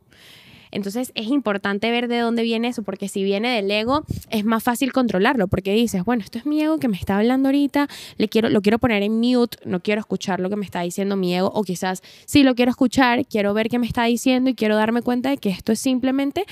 entonces 0.73 1.12
es 1.14 1.29
importante 1.29 1.91
ver 1.91 2.09
de 2.09 2.18
dónde 2.18 2.43
viene 2.43 2.68
eso, 2.68 2.83
porque 2.83 3.09
si 3.09 3.23
viene 3.23 3.55
del 3.55 3.70
ego 3.70 4.05
es 4.31 4.45
más 4.45 4.62
fácil 4.62 4.93
controlarlo, 4.93 5.47
porque 5.47 5.73
dices, 5.73 6.05
bueno, 6.05 6.23
esto 6.25 6.39
es 6.39 6.47
mi 6.47 6.61
ego 6.61 6.79
que 6.79 6.89
me 6.89 6.97
está 6.97 7.18
hablando 7.18 7.49
ahorita, 7.49 7.89
le 8.16 8.29
quiero, 8.29 8.49
lo 8.49 8.61
quiero 8.62 8.79
poner 8.79 9.03
en 9.03 9.20
mute, 9.20 9.59
no 9.64 9.81
quiero 9.81 10.01
escuchar 10.01 10.41
lo 10.41 10.51
que 10.51 10.57
me 10.57 10.64
está 10.64 10.81
diciendo 10.81 11.16
mi 11.16 11.35
ego, 11.35 11.51
o 11.55 11.62
quizás 11.62 12.03
sí 12.27 12.43
lo 12.43 12.55
quiero 12.55 12.70
escuchar, 12.70 13.25
quiero 13.27 13.55
ver 13.55 13.68
qué 13.68 13.79
me 13.79 13.87
está 13.87 14.05
diciendo 14.05 14.51
y 14.51 14.55
quiero 14.55 14.77
darme 14.77 15.03
cuenta 15.03 15.31
de 15.31 15.37
que 15.37 15.51
esto 15.51 15.73
es 15.73 15.79
simplemente 15.79 16.45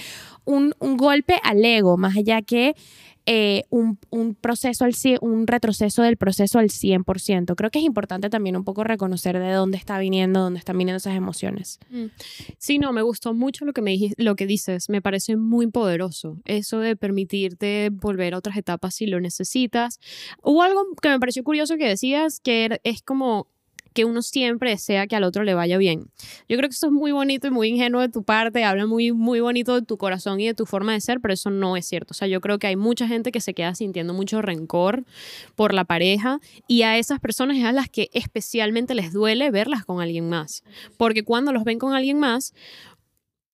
un, 0.44 0.74
un 0.78 0.96
golpe 0.96 1.40
al 1.42 1.64
ego, 1.64 1.96
más 1.96 2.16
allá 2.16 2.42
que 2.42 2.74
eh, 3.26 3.64
un, 3.70 3.96
proceso, 4.40 4.84
al, 4.84 4.94
un 5.20 5.46
retroceso 5.46 6.02
del 6.02 6.16
proceso 6.16 6.58
al 6.58 6.70
100%. 6.70 7.54
Creo 7.54 7.70
que 7.70 7.78
es 7.78 7.84
importante 7.84 8.30
también 8.30 8.56
un 8.56 8.64
poco 8.64 8.84
reconocer 8.84 9.38
de 9.38 9.52
dónde 9.52 9.76
está 9.76 9.98
viniendo, 9.98 10.40
dónde 10.40 10.58
están 10.58 10.78
viniendo 10.78 10.96
esas 10.96 11.14
emociones. 11.14 11.78
Mm. 11.90 12.06
Sí, 12.58 12.78
no, 12.78 12.92
me 12.92 13.02
gustó 13.02 13.34
mucho 13.34 13.64
lo 13.64 13.72
que, 13.72 13.82
me 13.82 13.96
lo 14.16 14.36
que 14.36 14.46
dices, 14.46 14.88
me 14.88 15.02
parece 15.02 15.36
muy 15.36 15.66
poderoso 15.66 16.38
eso 16.44 16.80
de 16.80 16.96
permitirte 16.96 17.90
volver 17.92 18.34
a 18.34 18.38
otras 18.38 18.56
etapas 18.56 18.94
si 18.94 19.06
lo 19.06 19.20
necesitas. 19.20 20.00
Hubo 20.42 20.62
algo 20.62 20.84
que 21.00 21.10
me 21.10 21.20
pareció 21.20 21.44
curioso 21.44 21.76
que 21.76 21.88
decías, 21.88 22.40
que 22.40 22.80
es 22.84 23.02
como 23.02 23.48
que 23.92 24.04
uno 24.04 24.22
siempre 24.22 24.70
desea 24.70 25.06
que 25.06 25.16
al 25.16 25.24
otro 25.24 25.44
le 25.44 25.54
vaya 25.54 25.78
bien. 25.78 26.10
Yo 26.48 26.56
creo 26.56 26.68
que 26.68 26.74
eso 26.74 26.86
es 26.86 26.92
muy 26.92 27.12
bonito 27.12 27.46
y 27.46 27.50
muy 27.50 27.68
ingenuo 27.68 28.00
de 28.00 28.08
tu 28.08 28.22
parte, 28.22 28.64
habla 28.64 28.86
muy, 28.86 29.12
muy 29.12 29.40
bonito 29.40 29.74
de 29.74 29.86
tu 29.86 29.96
corazón 29.96 30.40
y 30.40 30.46
de 30.46 30.54
tu 30.54 30.66
forma 30.66 30.92
de 30.92 31.00
ser, 31.00 31.20
pero 31.20 31.34
eso 31.34 31.50
no 31.50 31.76
es 31.76 31.86
cierto. 31.86 32.12
O 32.12 32.14
sea, 32.14 32.28
yo 32.28 32.40
creo 32.40 32.58
que 32.58 32.66
hay 32.66 32.76
mucha 32.76 33.06
gente 33.06 33.32
que 33.32 33.40
se 33.40 33.54
queda 33.54 33.74
sintiendo 33.74 34.14
mucho 34.14 34.42
rencor 34.42 35.04
por 35.56 35.74
la 35.74 35.84
pareja 35.84 36.40
y 36.66 36.82
a 36.82 36.98
esas 36.98 37.20
personas 37.20 37.56
es 37.56 37.64
a 37.64 37.72
las 37.72 37.88
que 37.88 38.10
especialmente 38.12 38.94
les 38.94 39.12
duele 39.12 39.50
verlas 39.50 39.84
con 39.84 40.00
alguien 40.00 40.28
más, 40.28 40.62
porque 40.96 41.24
cuando 41.24 41.52
los 41.52 41.64
ven 41.64 41.78
con 41.78 41.94
alguien 41.94 42.18
más, 42.18 42.54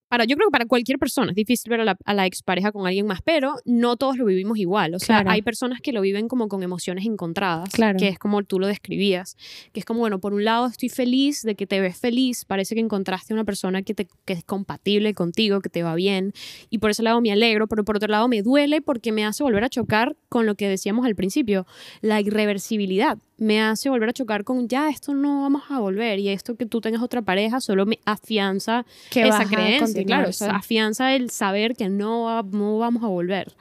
para, 0.08 0.24
yo 0.24 0.36
creo 0.36 0.48
que 0.48 0.52
para 0.52 0.66
cualquier 0.66 0.98
persona 0.98 1.30
es 1.30 1.36
difícil 1.36 1.70
ver 1.70 1.80
a 1.80 1.84
la, 1.84 1.96
a 2.04 2.14
la, 2.14 2.26
expareja 2.26 2.72
con 2.72 2.86
alguien 2.86 3.06
más, 3.06 3.20
pero 3.22 3.54
no 3.64 3.96
todos 3.96 4.16
lo 4.16 4.24
vivimos 4.24 4.58
igual. 4.58 4.94
O 4.94 4.98
sea, 4.98 5.24
hay 5.26 5.42
personas 5.42 5.80
que 5.80 5.92
lo 5.92 6.00
viven 6.00 6.28
como 6.28 6.48
con 6.48 6.62
emociones 6.62 7.06
encontradas, 7.06 7.70
claro. 7.70 7.98
que 7.98 8.08
es 8.08 8.18
como 8.18 8.42
tú 8.42 8.58
lo 8.58 8.66
describías, 8.66 9.36
que 9.72 9.80
es 9.80 9.86
como, 9.86 10.00
bueno, 10.00 10.20
por 10.20 10.34
un 10.34 10.44
lado 10.44 10.66
estoy 10.66 10.88
feliz 10.88 11.42
de 11.42 11.54
que 11.54 11.66
te 11.66 11.80
ves 11.80 11.98
feliz, 11.98 12.44
parece 12.44 12.74
que 12.74 12.80
encontraste 12.80 13.34
una 13.34 13.44
persona 13.44 13.82
que, 13.82 13.94
te, 13.94 14.08
que 14.24 14.32
es 14.32 14.44
compatible 14.44 15.14
contigo, 15.14 15.60
que 15.60 15.68
te 15.68 15.82
va 15.82 15.94
bien, 15.94 16.32
y 16.70 16.78
por 16.78 16.90
ese 16.90 17.02
lado 17.02 17.20
me 17.20 17.32
alegro, 17.32 17.66
pero 17.66 17.84
por 17.84 17.96
otro 17.96 18.08
lado 18.08 18.28
me 18.28 18.42
duele 18.42 18.80
porque 18.80 19.12
me 19.12 19.24
hace 19.24 19.42
volver 19.42 19.64
a 19.64 19.68
chocar 19.68 20.16
con 20.28 20.46
lo 20.46 20.54
que 20.54 20.68
decíamos 20.68 21.06
al 21.06 21.14
principio, 21.14 21.66
la 22.00 22.20
irreversibilidad 22.20 23.18
me 23.38 23.60
hace 23.60 23.90
volver 23.90 24.08
a 24.08 24.12
chocar 24.12 24.44
con 24.44 24.68
ya 24.68 24.88
esto 24.88 25.14
no 25.14 25.42
vamos 25.42 25.62
a 25.68 25.78
volver 25.78 26.18
y 26.18 26.28
esto 26.30 26.56
que 26.56 26.66
tú 26.66 26.80
tengas 26.80 27.02
otra 27.02 27.22
pareja 27.22 27.60
solo 27.60 27.84
me 27.86 27.98
afianza 28.04 28.86
esa 29.10 29.44
creencia, 29.44 30.04
claro, 30.04 30.30
afianza 30.50 31.14
el 31.14 31.30
saber 31.30 31.74
que 31.74 31.88
no, 31.88 32.42
no 32.42 32.78
vamos 32.78 33.02
a 33.02 33.08
volver. 33.08 33.54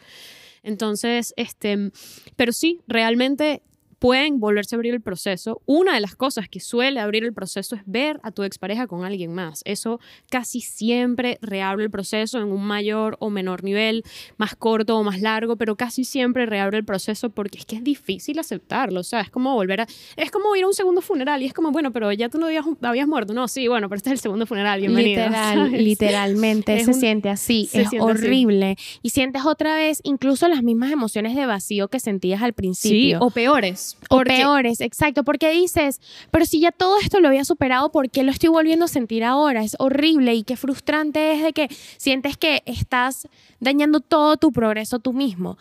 Entonces, 0.64 1.34
este, 1.38 1.92
pero 2.36 2.52
sí, 2.52 2.82
realmente 2.88 3.62
pueden 4.06 4.40
volverse 4.40 4.76
a 4.76 4.78
abrir 4.78 4.94
el 4.94 5.02
proceso. 5.02 5.64
Una 5.66 5.96
de 5.96 6.00
las 6.00 6.16
cosas 6.16 6.48
que 6.48 6.60
suele 6.60 7.00
abrir 7.00 7.24
el 7.24 7.34
proceso 7.34 7.76
es 7.76 7.82
ver 7.88 8.20
a 8.22 8.30
tu 8.30 8.44
expareja 8.44 8.86
con 8.86 9.04
alguien 9.04 9.34
más. 9.34 9.64
Eso 9.66 10.00
casi 10.30 10.62
siempre 10.62 11.40
reabre 11.42 11.86
el 11.86 11.90
proceso 11.90 12.38
en 12.38 12.52
un 12.52 12.64
mayor 12.64 13.18
o 13.20 13.32
menor 13.32 13.64
nivel, 13.64 14.04
más 14.38 14.56
corto 14.56 14.96
o 14.96 15.04
más 15.04 15.22
largo, 15.22 15.56
pero 15.56 15.76
casi 15.76 16.04
siempre 16.04 16.46
reabre 16.46 16.78
el 16.78 16.86
proceso 16.86 17.32
porque 17.32 17.58
es 17.58 17.66
que 17.66 17.78
es 17.78 17.84
difícil 17.84 18.38
aceptarlo. 18.38 19.00
O 19.00 19.04
sea, 19.04 19.22
es 19.22 19.32
como 19.32 19.56
volver 19.56 19.82
a. 19.82 19.88
Es 20.18 20.30
como 20.30 20.56
ir 20.56 20.66
a 20.66 20.68
un 20.68 20.76
segundo 20.76 21.02
funeral 21.02 21.42
y 21.42 21.48
es 21.48 21.54
como, 21.54 21.72
bueno, 21.72 21.92
pero 21.92 22.12
ya 22.12 22.30
tú 22.30 22.38
no 22.38 22.46
habías, 22.46 22.66
habías 22.84 23.08
muerto. 23.08 23.34
No, 23.34 23.48
sí, 23.48 23.68
bueno, 23.68 23.90
pero 23.90 23.98
este 23.98 24.10
es 24.10 24.14
el 24.14 24.20
segundo 24.20 24.46
funeral. 24.46 24.82
Bienvenido. 24.82 25.24
Literal, 25.24 25.72
literalmente 25.84 26.86
se 26.86 26.94
siente 26.94 27.30
así. 27.30 27.72
es 27.74 27.90
horrible. 28.00 28.78
Y 29.02 29.10
sientes 29.10 29.46
otra 29.46 29.76
vez 29.76 30.02
incluso 30.04 30.48
las 30.48 30.62
mismas 30.62 30.92
emociones 30.92 31.36
de 31.36 31.48
vacío 31.48 31.88
que 31.88 32.00
sentías 32.00 32.44
al 32.44 32.54
principio. 32.54 33.18
Sí, 33.18 33.26
o 33.26 33.32
peores 33.32 33.95
o 34.10 34.22
peores, 34.24 34.82
exacto, 34.82 35.24
porque 35.24 35.52
dices, 35.52 36.00
pero 36.32 36.46
si 36.46 36.60
ya 36.60 36.72
todo 36.72 37.00
esto 37.00 37.20
lo 37.20 37.28
había 37.28 37.46
superado, 37.46 37.92
¿por 37.92 38.10
qué 38.10 38.24
lo 38.24 38.32
estoy 38.32 38.50
volviendo 38.50 38.86
a 38.86 38.88
sentir 38.88 39.24
ahora? 39.24 39.64
Es 39.64 39.76
horrible 39.80 40.36
y 40.36 40.44
qué 40.44 40.58
frustrante 40.58 41.34
es 41.34 41.44
de 41.44 41.54
que 41.54 41.68
sientes 41.98 42.38
que 42.38 42.62
estás 42.66 43.28
dañando 43.60 44.00
todo 44.00 44.38
tu 44.38 44.52
progreso 44.52 45.00
tú 45.00 45.14
mismo. 45.14 45.58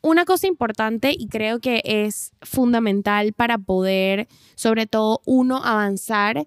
Una 0.00 0.24
cosa 0.24 0.48
importante 0.48 1.14
y 1.16 1.28
creo 1.28 1.60
que 1.60 1.80
es 1.84 2.32
fundamental 2.42 3.32
para 3.32 3.58
poder, 3.58 4.26
sobre 4.56 4.86
todo 4.86 5.20
uno, 5.26 5.62
avanzar, 5.62 6.44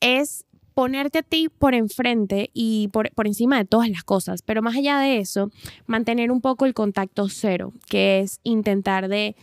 es 0.00 0.44
ponerte 0.74 1.20
a 1.20 1.22
ti 1.22 1.48
por 1.48 1.74
enfrente 1.74 2.50
y 2.52 2.88
por, 2.88 3.10
por, 3.12 3.26
encima 3.26 3.58
de 3.58 3.64
todas 3.64 3.88
las 3.88 4.02
cosas. 4.02 4.42
Pero 4.42 4.60
más 4.60 4.76
allá 4.76 4.98
de 4.98 5.18
eso, 5.18 5.50
mantener 5.86 6.30
un 6.30 6.40
poco 6.40 6.66
el 6.66 6.74
contacto 6.74 7.28
cero, 7.28 7.72
que 7.88 8.20
es 8.20 8.40
intentar 8.42 9.08
de 9.08 9.36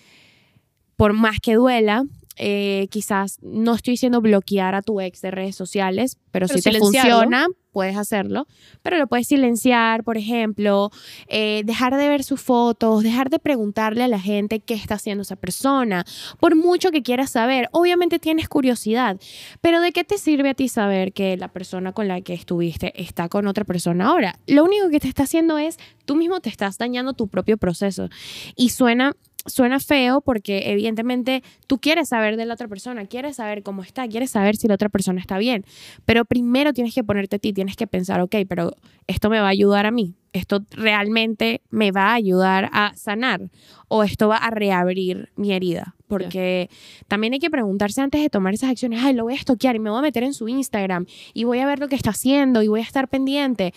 por 1.03 1.11
más 1.11 1.41
que 1.41 1.55
duela, 1.55 2.05
eh, 2.37 2.87
quizás 2.89 3.37
no 3.41 3.75
estoy 3.75 3.91
diciendo 3.95 4.21
bloquear 4.21 4.73
a 4.73 4.81
tu 4.81 5.01
ex 5.01 5.19
de 5.19 5.31
redes 5.31 5.53
sociales, 5.53 6.17
pero, 6.31 6.47
si 6.47 6.61
te 6.61 6.79
funciona, 6.79 7.45
puedes 7.73 7.97
hacerlo. 7.97 8.47
Pero 8.83 8.97
lo 8.97 9.07
puedes 9.07 9.27
silenciar, 9.27 10.05
por 10.05 10.17
ejemplo, 10.17 10.91
eh, 11.27 11.63
dejar 11.65 11.97
de 11.97 12.07
ver 12.07 12.23
sus 12.23 12.39
fotos, 12.39 13.03
dejar 13.03 13.29
de 13.29 13.37
preguntarle 13.37 14.01
a 14.01 14.07
la 14.07 14.17
gente 14.17 14.61
qué 14.61 14.75
está 14.75 14.95
haciendo 14.95 15.23
esa 15.23 15.35
persona. 15.35 16.05
Por 16.39 16.55
mucho 16.55 16.89
que 16.91 17.03
quieras 17.03 17.31
saber, 17.31 17.67
obviamente 17.73 18.17
tienes 18.17 18.47
curiosidad, 18.47 19.19
pero 19.59 19.81
¿de 19.81 19.91
qué 19.91 20.05
te 20.05 20.17
sirve 20.17 20.51
a 20.51 20.53
ti 20.53 20.69
saber 20.69 21.11
que 21.11 21.35
la 21.35 21.49
persona 21.49 21.91
con 21.91 22.07
la 22.07 22.21
que 22.21 22.33
estuviste 22.33 22.93
está 22.95 23.27
con 23.27 23.45
otra 23.45 23.65
persona 23.65 24.07
ahora? 24.07 24.39
Lo 24.47 24.63
único 24.63 24.89
que 24.89 25.01
te 25.01 25.09
está 25.09 25.23
haciendo 25.23 25.57
es, 25.57 25.77
tú 26.05 26.15
mismo 26.15 26.39
te 26.39 26.47
estás 26.47 26.77
dañando 26.77 27.11
tu 27.11 27.27
propio 27.27 27.57
proceso. 27.57 28.07
Y 28.55 28.69
suena 28.69 29.17
suena 29.45 29.79
feo 29.79 30.21
porque 30.21 30.71
evidentemente 30.71 31.43
tú 31.67 31.79
quieres 31.79 32.09
saber 32.09 32.37
de 32.37 32.45
la 32.45 32.53
otra 32.53 32.67
persona, 32.67 33.05
quieres 33.05 33.37
saber 33.37 33.63
cómo 33.63 33.83
está, 33.83 34.07
quieres 34.07 34.31
saber 34.31 34.55
si 34.55 34.67
la 34.67 34.75
otra 34.75 34.89
persona 34.89 35.19
está 35.19 35.37
bien, 35.37 35.65
pero 36.05 36.25
primero 36.25 36.73
tienes 36.73 36.93
que 36.93 37.03
ponerte 37.03 37.35
a 37.35 37.39
ti, 37.39 37.53
tienes 37.53 37.75
que 37.75 37.87
pensar, 37.87 38.21
ok, 38.21 38.35
pero 38.47 38.71
esto 39.07 39.29
me 39.29 39.39
va 39.39 39.47
a 39.47 39.49
ayudar 39.49 39.85
a 39.85 39.91
mí, 39.91 40.15
esto 40.33 40.65
realmente 40.71 41.61
me 41.69 41.91
va 41.91 42.07
a 42.07 42.15
ayudar 42.15 42.69
a 42.73 42.93
sanar 42.95 43.49
o 43.87 44.03
esto 44.03 44.27
va 44.27 44.37
a 44.37 44.49
reabrir 44.49 45.31
mi 45.35 45.53
herida. 45.53 45.95
Porque 46.07 46.69
también 47.07 47.33
hay 47.33 47.39
que 47.39 47.49
preguntarse 47.49 48.01
antes 48.01 48.21
de 48.21 48.29
tomar 48.29 48.53
esas 48.53 48.71
acciones, 48.71 49.03
ay, 49.03 49.13
lo 49.13 49.23
voy 49.23 49.33
a 49.33 49.37
estoquear 49.37 49.75
y 49.75 49.79
me 49.79 49.89
voy 49.89 49.99
a 49.99 50.03
meter 50.03 50.23
en 50.23 50.33
su 50.33 50.47
Instagram 50.47 51.05
y 51.33 51.43
voy 51.43 51.59
a 51.59 51.65
ver 51.65 51.79
lo 51.79 51.87
que 51.87 51.95
está 51.95 52.11
haciendo 52.11 52.61
y 52.61 52.67
voy 52.67 52.81
a 52.81 52.83
estar 52.83 53.07
pendiente. 53.07 53.73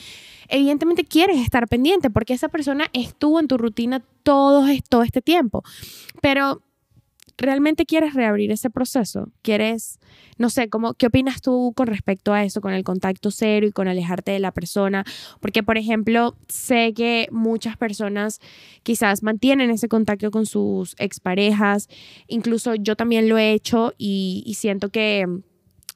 Evidentemente 0.49 1.05
quieres 1.05 1.39
estar 1.39 1.69
pendiente 1.69 2.11
porque 2.11 2.35
esa 2.35 2.49
persona 2.49 2.87
estuvo 2.93 3.41
en 3.41 3.49
tu 3.49 3.59
rutina 3.59 4.03
todo, 4.23 4.67
todo 4.89 5.03
este 5.03 5.23
tiempo. 5.23 5.63
Pero 6.21 6.63
¿realmente 7.39 7.87
quieres 7.87 8.15
reabrir 8.15 8.51
ese 8.51 8.71
proceso? 8.71 9.31
¿Quieres, 9.43 9.99
no 10.39 10.51
sé, 10.51 10.69
cómo, 10.69 10.95
qué 10.95 11.07
opinas 11.07 11.41
tú 11.41 11.73
con 11.77 11.87
respecto 11.87 12.33
a 12.33 12.45
eso, 12.45 12.61
con 12.61 12.73
el 12.73 12.85
contacto 12.85 13.31
cero 13.31 13.67
y 13.67 13.73
con 13.73 13.89
alejarte 13.89 14.33
de 14.33 14.39
la 14.39 14.53
persona? 14.53 15.05
Porque, 15.41 15.63
por 15.63 15.79
ejemplo, 15.79 16.37
sé 16.49 16.93
que 16.95 17.29
muchas 17.31 17.77
personas 17.77 18.41
quizás 18.83 19.23
mantienen 19.23 19.71
ese 19.71 19.89
contacto 19.89 20.31
con 20.31 20.47
sus 20.47 20.95
exparejas, 20.99 21.89
incluso 22.27 22.75
yo 22.75 22.97
también 22.97 23.29
lo 23.29 23.39
he 23.39 23.53
hecho 23.53 23.93
y, 23.99 24.43
y 24.47 24.55
siento 24.55 24.89
que 24.91 25.27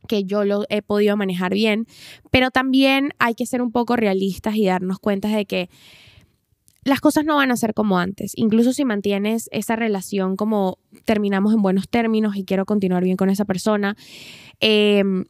que 0.08 0.24
yo 0.24 0.44
lo 0.44 0.64
he 0.70 0.82
podido 0.82 1.16
manejar 1.16 1.52
bien, 1.54 1.86
pero 2.30 2.50
también 2.50 3.12
hay 3.18 3.34
que 3.34 3.46
ser 3.46 3.62
un 3.62 3.70
poco 3.70 3.96
realistas 3.96 4.56
y 4.56 4.66
darnos 4.66 4.98
cuenta 4.98 5.28
de 5.28 5.44
que 5.44 5.68
las 6.84 7.00
cosas 7.00 7.24
no 7.24 7.36
van 7.36 7.50
a 7.50 7.56
ser 7.56 7.74
como 7.74 7.98
antes. 7.98 8.32
Incluso 8.36 8.72
si 8.72 8.84
mantienes 8.84 9.48
esa 9.52 9.76
relación 9.76 10.36
como 10.36 10.78
terminamos 11.04 11.52
en 11.54 11.62
buenos 11.62 11.88
términos 11.88 12.36
y 12.36 12.44
quiero 12.44 12.64
continuar 12.64 13.04
bien 13.04 13.16
con 13.16 13.30
esa 13.30 13.44
persona, 13.44 13.96
em, 14.60 15.26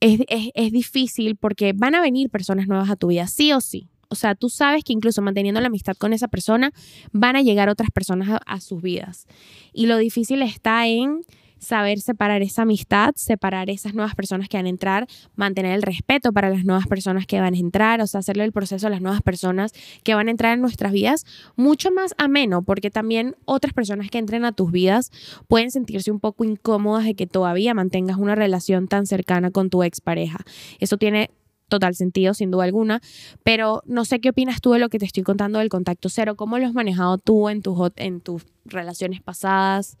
es, 0.00 0.20
es, 0.28 0.72
difícil 0.72 1.36
porque 1.36 1.72
van 1.74 1.94
a 1.94 2.02
venir 2.02 2.30
personas 2.30 2.68
nuevas 2.68 2.90
a 2.90 2.96
tu 2.96 3.08
vida, 3.08 3.26
sí 3.26 3.52
o 3.52 3.60
sí. 3.60 3.88
O 4.08 4.16
sea, 4.16 4.34
tú 4.34 4.48
sabes 4.48 4.84
que 4.84 4.92
incluso 4.92 5.22
manteniendo 5.22 5.60
la 5.60 5.68
amistad 5.68 5.96
con 5.96 6.12
esa 6.12 6.28
persona, 6.28 6.72
van 7.12 7.36
a 7.36 7.42
llegar 7.42 7.68
otras 7.68 7.90
personas 7.90 8.40
a 8.46 8.60
sus 8.60 8.82
vidas. 8.82 9.26
Y 9.72 9.86
lo 9.86 9.96
difícil 9.96 10.42
está 10.42 10.86
en 10.86 11.24
saber 11.58 12.00
separar 12.00 12.42
esa 12.42 12.62
amistad, 12.62 13.12
separar 13.16 13.70
esas 13.70 13.94
nuevas 13.94 14.14
personas 14.14 14.48
que 14.48 14.56
van 14.56 14.66
a 14.66 14.68
entrar, 14.68 15.06
mantener 15.34 15.74
el 15.74 15.82
respeto 15.82 16.32
para 16.32 16.50
las 16.50 16.64
nuevas 16.64 16.86
personas 16.86 17.26
que 17.26 17.40
van 17.40 17.54
a 17.54 17.58
entrar, 17.58 18.00
o 18.00 18.06
sea, 18.06 18.20
hacerle 18.20 18.44
el 18.44 18.52
proceso 18.52 18.86
a 18.86 18.90
las 18.90 19.00
nuevas 19.00 19.22
personas 19.22 19.72
que 20.02 20.14
van 20.14 20.28
a 20.28 20.30
entrar 20.30 20.54
en 20.54 20.60
nuestras 20.60 20.92
vidas 20.92 21.24
mucho 21.56 21.90
más 21.90 22.14
ameno, 22.18 22.62
porque 22.62 22.90
también 22.90 23.36
otras 23.44 23.72
personas 23.72 24.10
que 24.10 24.18
entren 24.18 24.44
a 24.44 24.52
tus 24.52 24.70
vidas 24.70 25.10
pueden 25.48 25.70
sentirse 25.70 26.10
un 26.10 26.20
poco 26.20 26.44
incómodas 26.44 27.04
de 27.04 27.14
que 27.14 27.26
todavía 27.26 27.74
mantengas 27.74 28.18
una 28.18 28.34
relación 28.34 28.88
tan 28.88 29.06
cercana 29.06 29.50
con 29.50 29.70
tu 29.70 29.82
expareja. 29.82 30.38
Eso 30.80 30.96
tiene 30.98 31.30
total 31.68 31.94
sentido, 31.94 32.34
sin 32.34 32.50
duda 32.50 32.64
alguna, 32.64 33.00
pero 33.42 33.82
no 33.86 34.04
sé 34.04 34.20
qué 34.20 34.30
opinas 34.30 34.60
tú 34.60 34.72
de 34.72 34.78
lo 34.78 34.88
que 34.88 34.98
te 34.98 35.06
estoy 35.06 35.22
contando 35.22 35.58
del 35.58 35.68
contacto 35.68 36.08
cero, 36.08 36.36
cómo 36.36 36.58
lo 36.58 36.66
has 36.66 36.74
manejado 36.74 37.18
tú 37.18 37.48
en 37.48 37.62
en 37.96 38.20
tus 38.20 38.44
relaciones 38.64 39.22
pasadas. 39.22 39.96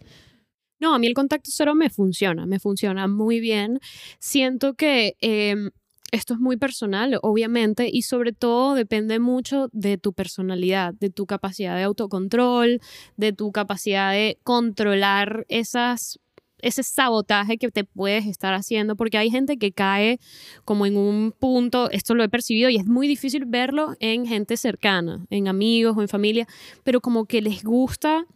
No, 0.84 0.94
a 0.94 0.98
mí 0.98 1.06
el 1.06 1.14
contacto 1.14 1.48
cero 1.50 1.74
me 1.74 1.88
funciona, 1.88 2.44
me 2.44 2.60
funciona 2.60 3.08
muy 3.08 3.40
bien. 3.40 3.80
Siento 4.18 4.74
que 4.74 5.16
em, 5.22 5.70
esto 6.12 6.34
es 6.34 6.40
muy 6.40 6.58
personal, 6.58 7.18
obviamente, 7.22 7.88
y 7.90 8.02
sobre 8.02 8.34
todo 8.34 8.74
depende 8.74 9.18
mucho 9.18 9.70
de 9.72 9.96
tu 9.96 10.12
personalidad, 10.12 10.92
de 10.92 11.08
tu 11.08 11.24
capacidad 11.24 11.74
de 11.74 11.84
autocontrol, 11.84 12.80
de 13.16 13.32
tu 13.32 13.50
capacidad 13.50 14.12
de 14.12 14.36
controlar 14.42 15.46
esas 15.48 16.20
ese 16.60 16.82
sabotaje 16.82 17.56
que 17.56 17.70
te 17.70 17.84
puedes 17.84 18.26
estar 18.26 18.52
haciendo, 18.52 18.94
porque 18.94 19.16
hay 19.16 19.30
gente 19.30 19.56
que 19.56 19.72
cae 19.72 20.18
como 20.66 20.84
en 20.84 20.98
un 20.98 21.32
punto, 21.32 21.90
esto 21.90 22.14
lo 22.14 22.24
he 22.24 22.28
percibido 22.28 22.68
y 22.68 22.76
es 22.76 22.86
muy 22.86 23.08
difícil 23.08 23.44
verlo 23.46 23.94
en 24.00 24.26
gente 24.26 24.58
cercana, 24.58 25.26
en 25.30 25.48
amigos 25.48 25.96
o 25.96 26.02
en 26.02 26.08
familia, 26.08 26.46
pero 26.82 27.00
como 27.00 27.24
que 27.24 27.40
les 27.40 27.64
gusta 27.64 28.26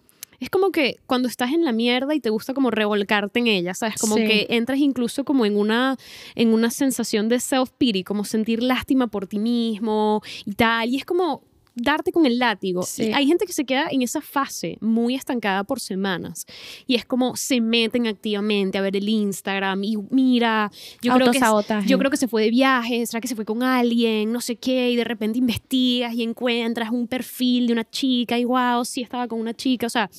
es 0.41 0.51
como 0.51 0.70
que 0.70 1.01
cuando 1.07 1.28
estás 1.28 1.53
en 1.53 1.64
la 1.64 1.72
mierda 1.72 2.14
y 2.14 2.20
te 2.20 2.30
gusta 2.30 2.55
como 2.55 2.70
revolcarte 2.70 3.41
en 3.41 3.49
ella, 3.49 3.74
¿sabes? 3.74 3.97
Como 4.01 4.16
que 4.16 4.47
entras 4.51 4.78
incluso 4.78 5.24
como 5.24 5.45
en 5.47 5.57
una, 5.57 5.97
en 6.34 6.53
una 6.53 6.70
sensación 6.70 7.28
de 7.28 7.36
self-pity, 7.36 8.05
como 8.05 8.24
sentir 8.24 8.62
lástima 8.62 9.09
por 9.09 9.26
ti 9.26 9.39
mismo 9.39 10.22
y 10.45 10.53
tal. 10.53 10.91
Y 10.91 10.97
es 10.97 11.05
como, 11.05 11.43
darte 11.81 12.12
con 12.12 12.26
el 12.26 12.39
látigo. 12.39 12.85
Hay 13.14 13.26
gente 13.26 13.47
que 13.47 13.53
se 13.53 13.64
queda 13.64 13.89
en 13.91 14.03
esa 14.03 14.20
fase 14.20 14.79
muy 14.81 15.14
estancada 15.14 15.64
por 15.64 15.81
semanas 15.81 16.47
y 16.87 16.95
es 16.95 17.05
como 17.05 17.37
se 17.37 17.61
meten 17.61 18.07
activamente 18.07 18.79
a 18.79 18.81
ver 18.81 18.97
el 18.97 19.09
Instagram 19.09 19.85
y 19.85 19.97
mira, 20.11 20.70
yo 21.03 21.14
creo 21.14 21.31
que 21.31 21.41
yo 21.87 21.99
creo 21.99 22.11
que 22.11 22.16
se 22.16 22.29
fue 22.29 22.43
de 22.43 22.51
viaje, 22.51 23.07
será 23.07 23.20
que 23.20 23.29
se 23.29 23.37
fue 23.37 23.45
con 23.45 23.62
alguien, 23.62 24.33
no 24.33 24.41
sé 24.41 24.57
qué 24.57 24.91
y 24.91 24.97
de 24.97 25.05
repente 25.05 25.39
investigas 25.39 26.14
y 26.14 26.22
encuentras 26.22 26.91
un 26.91 27.07
perfil 27.07 27.68
de 27.68 27.72
una 27.72 27.89
chica 27.89 28.39
y 28.39 28.45
wow, 28.45 28.85
sí 28.85 29.03
estaba 29.03 29.29
con 29.29 29.41
una 29.41 29.55
chica, 29.55 29.87
o 29.87 29.91
sea, 29.91 30.11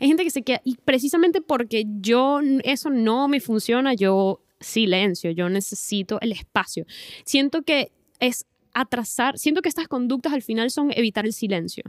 hay 0.00 0.08
gente 0.08 0.24
que 0.24 0.30
se 0.30 0.42
queda 0.42 0.60
y 0.64 0.76
precisamente 0.84 1.40
porque 1.40 1.84
yo 2.00 2.40
eso 2.64 2.90
no 2.90 3.28
me 3.28 3.40
funciona, 3.40 3.94
yo 3.94 4.40
silencio, 4.60 5.30
yo 5.30 5.48
necesito 5.48 6.18
el 6.20 6.32
espacio. 6.32 6.86
Siento 7.24 7.62
que 7.62 7.92
es 8.20 8.46
atrasar, 8.74 9.38
siento 9.38 9.62
que 9.62 9.68
estas 9.68 9.88
conductas 9.88 10.32
al 10.32 10.42
final 10.42 10.70
son 10.70 10.90
evitar 10.94 11.24
el 11.24 11.32
silencio. 11.32 11.84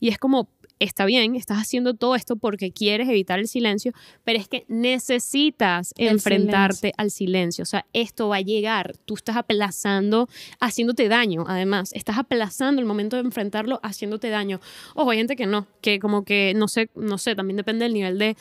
Y 0.00 0.08
es 0.08 0.18
como, 0.18 0.48
está 0.78 1.06
bien, 1.06 1.36
estás 1.36 1.58
haciendo 1.58 1.94
todo 1.94 2.14
esto 2.14 2.36
porque 2.36 2.70
quieres 2.70 3.08
evitar 3.08 3.38
el 3.38 3.48
silencio, 3.48 3.92
pero 4.24 4.38
es 4.38 4.48
que 4.48 4.64
necesitas 4.68 5.92
enfrentarte 5.96 6.92
al 6.96 7.10
silencio. 7.10 7.62
O 7.62 7.66
sea, 7.66 7.86
esto 7.92 8.28
va 8.28 8.36
a 8.36 8.40
llegar, 8.40 8.94
tú 9.04 9.14
estás 9.14 9.36
aplazando, 9.36 10.28
haciéndote 10.60 11.08
daño, 11.08 11.44
además, 11.48 11.92
estás 11.94 12.18
aplazando 12.18 12.80
el 12.80 12.86
momento 12.86 13.16
de 13.16 13.22
enfrentarlo, 13.22 13.80
haciéndote 13.82 14.28
daño. 14.28 14.60
Ojo, 14.94 15.10
hay 15.10 15.18
gente 15.18 15.36
que 15.36 15.46
no, 15.46 15.66
que 15.80 15.98
como 15.98 16.24
que, 16.24 16.52
no 16.54 16.68
sé, 16.68 16.90
no 16.94 17.18
sé, 17.18 17.34
también 17.34 17.56
depende 17.56 17.84
del 17.84 17.94
nivel 17.94 18.18
de 18.18 18.36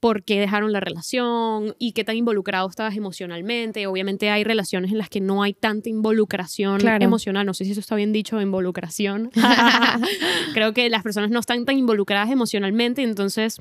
por 0.00 0.24
qué 0.24 0.40
dejaron 0.40 0.72
la 0.72 0.80
relación 0.80 1.76
y 1.78 1.92
qué 1.92 2.04
tan 2.04 2.16
involucrado 2.16 2.68
estabas 2.68 2.96
emocionalmente. 2.96 3.86
Obviamente 3.86 4.30
hay 4.30 4.44
relaciones 4.44 4.90
en 4.90 4.98
las 4.98 5.10
que 5.10 5.20
no 5.20 5.42
hay 5.42 5.52
tanta 5.52 5.90
involucración 5.90 6.80
emocional. 7.00 7.44
No 7.44 7.52
sé 7.52 7.66
si 7.66 7.72
eso 7.72 7.80
está 7.80 7.94
bien 7.96 8.12
dicho, 8.12 8.40
involucración. 8.40 9.30
Creo 10.54 10.72
que 10.72 10.88
las 10.88 11.02
personas 11.02 11.30
no 11.30 11.38
están 11.38 11.66
tan 11.66 11.78
involucradas 11.78 12.30
emocionalmente, 12.30 13.02
entonces 13.02 13.60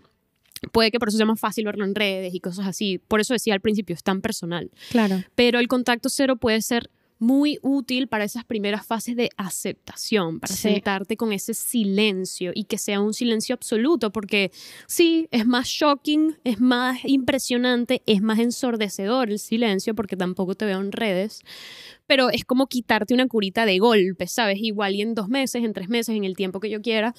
puede 0.72 0.92
que 0.92 1.00
por 1.00 1.10
eso 1.10 1.18
sea 1.18 1.26
más 1.26 1.40
fácil 1.40 1.66
verlo 1.66 1.84
en 1.84 1.94
redes 1.94 2.34
y 2.34 2.40
cosas 2.40 2.68
así. 2.68 3.00
Por 3.08 3.20
eso 3.20 3.34
decía 3.34 3.54
al 3.54 3.62
principio, 3.62 3.94
es 3.94 4.04
tan 4.04 4.22
personal. 4.22 4.72
Claro. 4.92 5.22
Pero 5.36 5.60
el 5.60 5.68
contacto 5.68 6.08
cero 6.08 6.38
puede 6.38 6.62
ser 6.62 6.90
muy 7.20 7.60
útil 7.62 8.08
para 8.08 8.24
esas 8.24 8.46
primeras 8.46 8.86
fases 8.86 9.16
de 9.16 9.30
aceptación, 9.38 10.40
para 10.40 10.54
sentarte 10.54 11.18
con 11.18 11.34
ese 11.34 11.54
silencio 11.54 12.52
y 12.56 12.64
que 12.64 12.78
sea 12.78 13.02
un 13.02 13.14
silencio 13.14 13.54
absoluto, 13.54 14.12
porque 14.12 14.52
sí, 14.88 15.28
es 15.32 15.46
más 15.46 15.68
shocking, 15.68 16.38
es 16.46 16.60
más 16.62 17.00
impresionante, 17.04 18.02
es 18.06 18.22
más 18.22 18.40
ensordecedor 18.40 19.30
el 19.30 19.40
silencio, 19.40 19.94
porque 19.94 20.16
tampoco 20.16 20.56
te 20.56 20.66
veo 20.66 20.80
en 20.80 20.94
redes, 20.94 21.42
pero 22.08 22.30
es 22.30 22.46
como 22.46 22.68
quitarte 22.68 23.14
una 23.14 23.28
curita 23.28 23.66
de 23.66 23.80
golpe, 23.80 24.26
¿sabes? 24.28 24.58
Igual 24.62 24.96
y 24.96 25.02
en 25.02 25.14
dos 25.14 25.28
meses, 25.28 25.64
en 25.64 25.74
tres 25.74 25.90
meses, 25.90 26.16
en 26.16 26.24
el 26.24 26.36
tiempo 26.36 26.60
que 26.60 26.70
yo 26.70 26.82
quiera, 26.82 27.14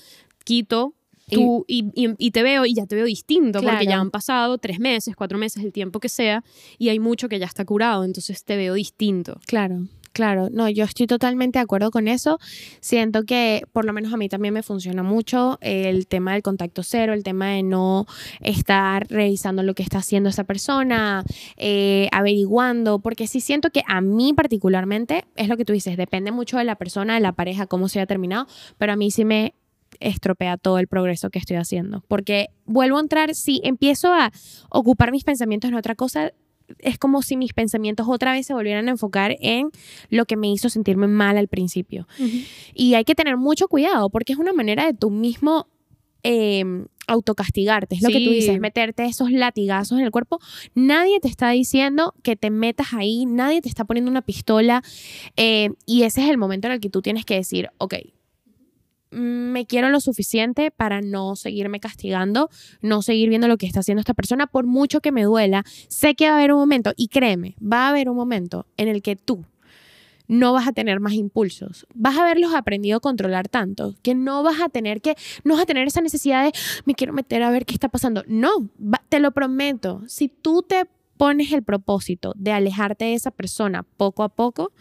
quito 0.45 0.95
Tú, 1.31 1.65
y, 1.69 1.91
y, 1.95 2.31
te 2.31 2.43
veo 2.43 2.67
y 2.67 2.75
ya 2.75 2.87
te 2.87 2.95
veo 2.95 3.05
distinto, 3.05 3.63
porque 3.63 3.87
ya 3.87 3.99
han 3.99 4.11
pasado 4.11 4.59
tres 4.59 4.81
meses, 4.81 5.15
cuatro 5.17 5.39
meses, 5.39 5.63
el 5.65 5.73
tiempo 5.73 6.01
que 6.01 6.09
sea, 6.09 6.45
y 6.79 6.89
hay 6.89 6.99
mucho 6.99 7.29
que 7.29 7.39
ya 7.39 7.47
está 7.47 7.65
curado, 7.65 8.05
entonces 8.05 8.45
te 8.45 8.57
veo 8.57 8.75
distinto. 8.75 9.41
Claro. 9.47 9.87
Claro, 10.13 10.49
no, 10.51 10.69
yo 10.69 10.85
estoy 10.85 11.07
totalmente 11.07 11.59
de 11.59 11.63
acuerdo 11.63 11.91
con 11.91 12.09
eso. 12.09 12.41
Siento 12.81 13.25
que 13.25 13.63
por 13.73 13.85
lo 13.85 13.93
menos 13.93 14.13
a 14.13 14.17
mí 14.17 14.29
también 14.29 14.53
me 14.55 14.63
funciona 14.63 15.03
mucho 15.03 15.59
el 15.61 16.07
tema 16.09 16.33
del 16.33 16.43
contacto 16.43 16.83
cero, 16.83 17.13
el 17.13 17.23
tema 17.23 17.51
de 17.51 17.63
no 17.63 18.07
estar 18.41 19.07
revisando 19.09 19.63
lo 19.63 19.75
que 19.75 19.83
está 19.83 19.99
haciendo 19.99 20.29
esa 20.29 20.45
persona, 20.45 21.25
eh, 21.57 22.09
averiguando, 22.11 22.99
porque 22.99 23.29
sí 23.29 23.41
siento 23.41 23.71
que 23.71 23.83
a 23.87 24.01
mí 24.01 24.33
particularmente, 24.35 25.27
es 25.37 25.49
lo 25.49 25.57
que 25.57 25.65
tú 25.65 25.73
dices, 25.73 25.97
depende 25.97 26.33
mucho 26.33 26.59
de 26.59 26.65
la 26.65 26.75
persona, 26.75 27.15
de 27.15 27.21
la 27.21 27.33
pareja, 27.33 27.67
cómo 27.67 27.89
se 27.89 28.01
haya 28.01 28.07
terminado, 28.07 28.47
pero 28.79 28.93
a 28.93 28.97
mí 28.97 29.11
sí 29.11 29.25
me 29.25 29.55
estropea 30.01 30.57
todo 30.57 30.79
el 30.79 30.89
progreso 30.89 31.31
que 31.31 31.39
estoy 31.39 31.57
haciendo. 31.57 32.03
Porque 32.09 32.49
vuelvo 32.65 32.99
a 32.99 33.01
entrar, 33.01 33.35
si 33.35 33.61
empiezo 33.65 34.13
a 34.13 34.33
ocupar 34.71 35.13
mis 35.13 35.25
pensamientos 35.25 35.71
en 35.71 35.77
otra 35.77 35.95
cosa, 35.95 36.33
es 36.79 36.99
como 36.99 37.23
si 37.23 37.37
mis 37.37 37.53
pensamientos 37.53 38.07
otra 38.09 38.33
vez 38.33 38.47
se 38.47 38.55
volvieran 38.55 38.89
a 38.89 38.93
enfocar 38.93 39.37
en 39.41 39.71
lo 40.09 40.25
que 40.27 40.37
me 40.37 40.51
hizo 40.51 40.69
sentirme 40.69 41.07
mal 41.07 41.37
al 41.37 41.49
principio. 41.49 42.07
Y 42.75 42.95
hay 42.95 43.05
que 43.05 43.15
tener 43.15 43.37
mucho 43.37 43.69
cuidado 43.69 44.11
porque 44.11 44.33
es 44.33 44.39
una 44.39 44.53
manera 44.53 44.87
de 44.87 44.95
tú 44.95 45.11
mismo 45.11 45.67
em, 46.23 46.87
autocastigarte, 47.07 47.97
es 47.97 48.03
lo 48.03 48.09
que 48.09 48.25
tú 48.25 48.31
dices, 48.31 48.61
meterte 48.61 49.05
esos 49.05 49.33
latigazos 49.33 49.99
en 49.99 50.05
el 50.05 50.11
cuerpo. 50.11 50.39
Nadie 50.75 51.19
te 51.19 51.29
está 51.29 51.51
diciendo 51.51 52.15
que 52.23 52.37
te 52.37 52.51
metas 52.51 52.93
ahí, 52.93 53.27
nadie 53.27 53.61
te 53.61 53.69
está 53.69 53.85
poniendo 53.85 54.11
una 54.11 54.23
pistola 54.23 54.83
eh, 55.37 55.71
y 55.87 56.03
ese 56.03 56.23
es 56.23 56.31
el 56.31 56.39
momento 56.39 56.69
en 56.69 56.75
el 56.75 56.81
que 56.81 56.91
tú 56.91 57.03
tienes 57.03 57.25
que 57.25 57.35
decir, 57.35 57.69
ok, 57.79 57.95
me 59.11 59.67
quiero 59.67 59.91
lo 59.91 60.01
suficiente 60.01 60.71
para 60.71 61.01
no 61.01 61.37
seguirme 61.37 61.81
castigando, 61.81 62.51
no 62.81 63.03
seguir 63.03 63.29
viendo 63.29 63.49
lo 63.49 63.57
que 63.57 63.67
está 63.67 63.81
haciendo 63.81 64.01
esta 64.01 64.15
persona, 64.15 64.47
por 64.47 64.67
mucho 64.67 65.01
que 65.01 65.13
me 65.13 65.25
duela, 65.25 65.65
sé 65.89 66.15
que 66.15 66.27
va 66.27 66.33
a 66.33 66.39
haber 66.39 66.53
un 66.53 66.61
momento, 66.61 66.93
y 66.97 67.09
créeme, 67.09 67.57
va 67.61 67.87
a 67.87 67.89
haber 67.91 68.09
un 68.09 68.17
momento 68.17 68.67
en 68.77 68.89
el 68.89 69.03
que 69.03 69.17
tú 69.17 69.45
no 70.31 70.53
vas 70.53 70.69
a 70.69 70.73
tener 70.73 71.01
más 71.01 71.15
impulsos, 71.15 71.89
vas 71.93 72.17
a 72.17 72.23
haberlos 72.23 72.55
aprendido 72.55 72.99
a 72.99 73.01
controlar 73.01 73.49
tanto, 73.49 73.97
que 74.01 74.15
no 74.15 74.45
vas 74.45 74.61
a 74.61 74.69
tener 74.69 75.01
que, 75.01 75.17
no 75.43 75.55
vas 75.55 75.65
a 75.65 75.67
tener 75.67 75.89
esa 75.89 76.01
necesidad 76.03 76.45
de, 76.45 76.53
me 76.85 76.95
quiero 76.95 77.13
meter 77.13 77.43
a 77.43 77.51
ver 77.51 77.67
qué 77.67 77.75
está 77.75 77.89
pasando. 77.89 78.23
No, 78.29 78.69
te 79.09 79.19
lo 79.19 79.33
prometo, 79.33 80.05
si 80.07 80.29
tú 80.29 80.63
te 80.63 80.85
pones 81.17 81.51
el 81.51 81.65
propósito 81.65 82.33
de 82.37 82.53
alejarte 82.53 83.07
de 83.07 83.15
esa 83.15 83.33
persona 83.33 83.83
poco 83.83 84.23
a 84.23 84.29
poco, 84.29 84.73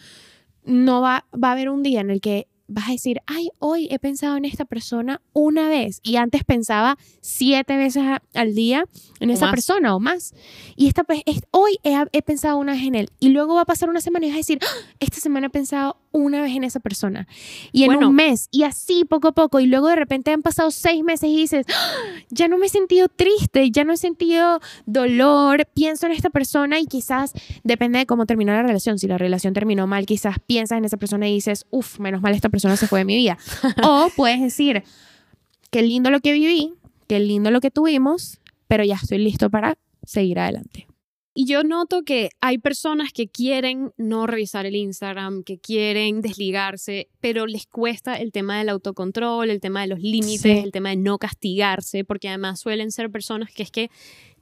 no 0.66 1.02
va, 1.02 1.26
va 1.34 1.50
a 1.50 1.52
haber 1.54 1.70
un 1.70 1.82
día 1.82 2.02
en 2.02 2.12
el 2.12 2.22
que 2.22 2.48
vas 2.70 2.88
a 2.88 2.92
decir, 2.92 3.20
ay, 3.26 3.50
hoy 3.58 3.88
he 3.92 4.00
pensado 4.00 4.38
en 4.38 4.46
esta 4.46 4.64
persona 4.64 5.22
una 5.34 5.68
vez 5.68 6.00
y 6.04 6.16
antes 6.18 6.44
pensaba 6.44 6.98
siete 7.20 7.76
veces 7.76 8.04
al 8.34 8.56
día 8.56 8.86
en 9.20 9.32
esa 9.32 9.50
persona 9.50 9.96
o 9.96 10.00
más. 10.00 10.34
Y 10.76 10.88
esta, 10.88 11.06
hoy 11.52 11.80
he, 11.84 12.22
pensado 12.22 12.58
una 12.58 12.74
vez 12.74 12.84
en 12.84 12.96
él 12.96 13.10
y 13.20 13.30
luego 13.30 13.56
va 13.56 13.62
a 13.62 13.66
pasar 13.66 13.90
una 13.90 14.02
semana 14.02 14.28
y 14.28 14.30
vas 14.30 14.36
a 14.36 14.38
decir, 14.38 14.60
¡Ah! 14.62 14.94
esta 15.00 15.20
semana 15.20 15.48
he 15.48 15.50
pensado 15.50 15.98
una 16.12 16.42
vez 16.42 16.56
en 16.56 16.64
esa 16.64 16.80
persona. 16.80 17.28
Y 17.72 17.84
en 17.84 18.04
un 18.04 18.16
mes 18.16 18.48
y 18.52 18.64
así 18.64 19.04
poco 19.06 19.30
a 19.30 19.32
poco 19.32 19.60
y 19.60 19.66
luego 19.66 19.88
de 19.88 19.96
repente 19.96 20.32
han 20.32 20.42
pasado 20.42 20.72
seis 20.72 21.04
meses 21.04 21.30
y 21.30 21.38
dices, 21.38 21.66
¡Ah! 21.70 21.94
ya 22.30 22.48
no 22.48 22.58
me 22.58 22.68
he 22.68 22.70
sentido 22.70 23.08
triste, 23.10 23.72
ya 23.72 23.84
no 23.84 23.94
he 23.94 23.98
sentido 23.98 24.60
dolor, 24.86 25.68
pienso 25.74 26.06
en 26.06 26.12
esta 26.12 26.30
persona 26.30 26.80
y 26.80 26.86
quizás 26.86 27.34
depende 27.64 28.00
de 28.00 28.06
cómo 28.06 28.28
terminó 28.28 28.54
la 28.54 28.62
relación. 28.62 29.00
Si 29.00 29.08
la 29.08 29.18
relación 29.18 29.54
terminó 29.54 29.88
mal, 29.88 30.06
quizás 30.06 30.38
piensas 30.46 30.78
en 30.78 30.86
esa 30.86 30.98
persona 30.98 31.28
y 31.28 31.34
dices, 31.34 31.66
uff, 31.72 32.00
menos 32.00 32.22
mal 32.22 32.34
esta 32.36 32.50
persona 32.50 32.59
persona 32.60 32.78
se 32.78 32.88
fue 32.88 33.00
de 33.00 33.06
mi 33.06 33.16
vida. 33.16 33.38
o 33.84 34.10
puedes 34.16 34.42
decir, 34.42 34.84
qué 35.72 35.82
lindo 35.82 36.10
lo 36.12 36.20
que 36.20 36.34
viví, 36.34 36.74
qué 37.08 37.20
lindo 37.20 37.52
lo 37.52 37.62
que 37.62 37.72
tuvimos, 37.72 38.40
pero 38.68 38.84
ya 38.84 38.96
estoy 38.96 39.20
listo 39.20 39.50
para 39.50 39.78
seguir 40.04 40.40
adelante. 40.40 40.88
Y 41.34 41.46
yo 41.46 41.64
noto 41.64 42.04
que 42.04 42.32
hay 42.42 42.58
personas 42.58 43.14
que 43.14 43.30
quieren 43.30 43.94
no 43.96 44.28
revisar 44.28 44.66
el 44.66 44.76
Instagram, 44.76 45.44
que 45.44 45.58
quieren 45.58 46.22
desligarse, 46.22 47.08
pero 47.22 47.46
les 47.46 47.66
cuesta 47.66 48.16
el 48.16 48.34
tema 48.34 48.58
del 48.58 48.68
autocontrol, 48.68 49.50
el 49.50 49.62
tema 49.62 49.82
de 49.82 49.88
los 49.88 50.02
límites, 50.02 50.64
el 50.64 50.74
tema 50.74 50.90
de 50.90 50.98
no 50.98 51.18
castigarse, 51.18 52.04
porque 52.04 52.28
además 52.28 52.60
suelen 52.60 52.92
ser 52.92 53.10
personas 53.10 53.54
que 53.54 53.64
es 53.64 53.72
que 53.72 53.90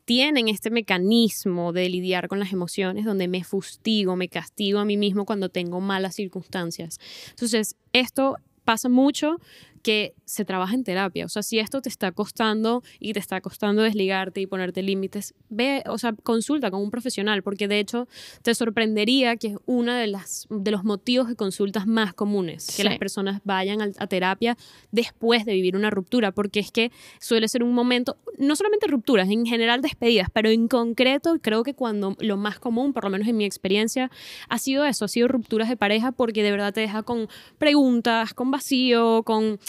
tienen 0.08 0.47
este 0.47 0.70
mecanismo 0.70 1.74
de 1.74 1.89
lidiar 1.89 2.30
con 2.30 2.39
las 2.39 2.53
emociones 2.53 3.03
donde 3.03 3.28
me 3.28 3.43
fustigo, 3.43 4.16
me 4.16 4.30
castigo 4.30 4.80
a 4.80 4.86
mí 4.86 4.95
mismo 4.95 5.26
cuando 5.26 5.49
tengo 5.49 5.82
malas 5.82 6.16
circunstancias. 6.16 6.97
Entonces, 7.32 7.76
esto 7.91 8.38
pasa 8.64 8.88
mucho 8.88 9.41
que 9.88 10.15
se 10.25 10.43
trabaja 10.43 10.75
en 10.75 10.83
terapia. 10.83 11.23
O 11.23 11.29
sea, 11.29 11.41
si 11.43 11.59
esto 11.59 11.81
te 11.81 11.88
está 11.88 12.11
costando 12.11 12.83
y 12.99 13.13
te 13.13 13.19
está 13.19 13.39
costando 13.39 13.83
desligarte 13.83 14.41
y 14.41 14.45
ponerte 14.45 14.83
límites, 14.83 15.33
ve, 15.47 15.81
o 15.88 15.97
sea, 15.97 16.11
consulta 16.11 16.69
con 16.69 16.81
un 16.81 16.91
profesional, 16.91 17.41
porque 17.41 17.69
de 17.69 17.79
hecho 17.79 18.09
te 18.41 18.53
sorprendería 18.53 19.38
que 19.38 19.47
es 19.47 19.55
uno 19.65 19.93
de, 19.93 20.07
las, 20.07 20.45
de 20.49 20.71
los 20.71 20.83
motivos 20.83 21.29
de 21.29 21.38
consultas 21.38 21.88
más 21.88 22.13
comunes, 22.13 22.75
que 22.75 22.83
las 22.83 22.97
personas 22.97 23.39
vayan 23.45 23.81
a, 23.81 24.07
terapia 24.07 24.57
después 24.91 25.45
de 25.45 25.53
vivir 25.53 25.77
una 25.77 25.89
ruptura, 25.89 26.33
porque 26.33 26.59
es 26.59 26.69
que 26.69 26.91
suele 27.21 27.47
ser 27.47 27.63
un 27.63 27.73
momento, 27.73 28.17
no 28.38 28.57
solamente 28.57 28.88
rupturas, 28.88 29.29
en 29.29 29.45
general 29.45 29.81
despedidas, 29.81 30.27
pero 30.33 30.49
en 30.49 30.67
concreto 30.67 31.38
creo 31.41 31.63
que 31.63 31.75
cuando 31.75 32.17
lo 32.19 32.35
más 32.35 32.59
común, 32.59 32.91
por 32.91 33.05
lo 33.05 33.09
menos 33.09 33.29
en 33.29 33.38
mi 33.38 33.45
experiencia, 33.45 34.11
ha 34.49 34.59
sido 34.59 34.83
eso, 34.83 35.05
ha 35.05 35.07
sido 35.07 35.29
rupturas 35.29 35.69
de 35.69 35.77
pareja, 35.77 36.11
porque 36.11 36.43
de 36.43 36.51
verdad 36.51 36.73
te 36.73 36.81
deja 36.81 37.03
con 37.03 37.29
preguntas, 37.57 38.33
con 38.33 38.51
vacío, 38.51 39.23
con 39.23 39.59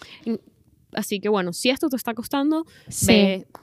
Así 0.94 1.20
que 1.20 1.28
bueno, 1.28 1.52
si 1.52 1.70
esto 1.70 1.88
te 1.88 1.96
está 1.96 2.14
costando, 2.14 2.64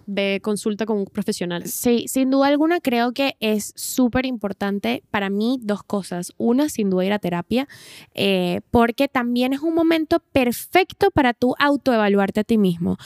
ve, 0.05 0.39
consulta 0.41 0.85
con 0.85 0.97
un 0.99 1.05
profesional. 1.05 1.65
Sí, 1.65 2.05
sin 2.07 2.29
duda 2.29 2.47
alguna 2.47 2.79
creo 2.79 3.13
que 3.13 3.35
es 3.39 3.73
súper 3.75 4.25
importante 4.25 5.03
para 5.09 5.29
mí 5.29 5.57
dos 5.61 5.83
cosas. 5.83 6.33
Una, 6.37 6.69
sin 6.69 6.89
duda 6.89 7.05
ir 7.05 7.13
a 7.13 7.19
terapia, 7.19 7.67
eh, 8.13 8.61
porque 8.69 9.07
también 9.07 9.53
es 9.53 9.61
un 9.61 9.73
momento 9.73 10.19
perfecto 10.19 11.09
para 11.11 11.33
tú 11.33 11.55
autoevaluarte 11.57 12.41
a 12.41 12.43
ti 12.43 12.57
mismo. 12.57 12.97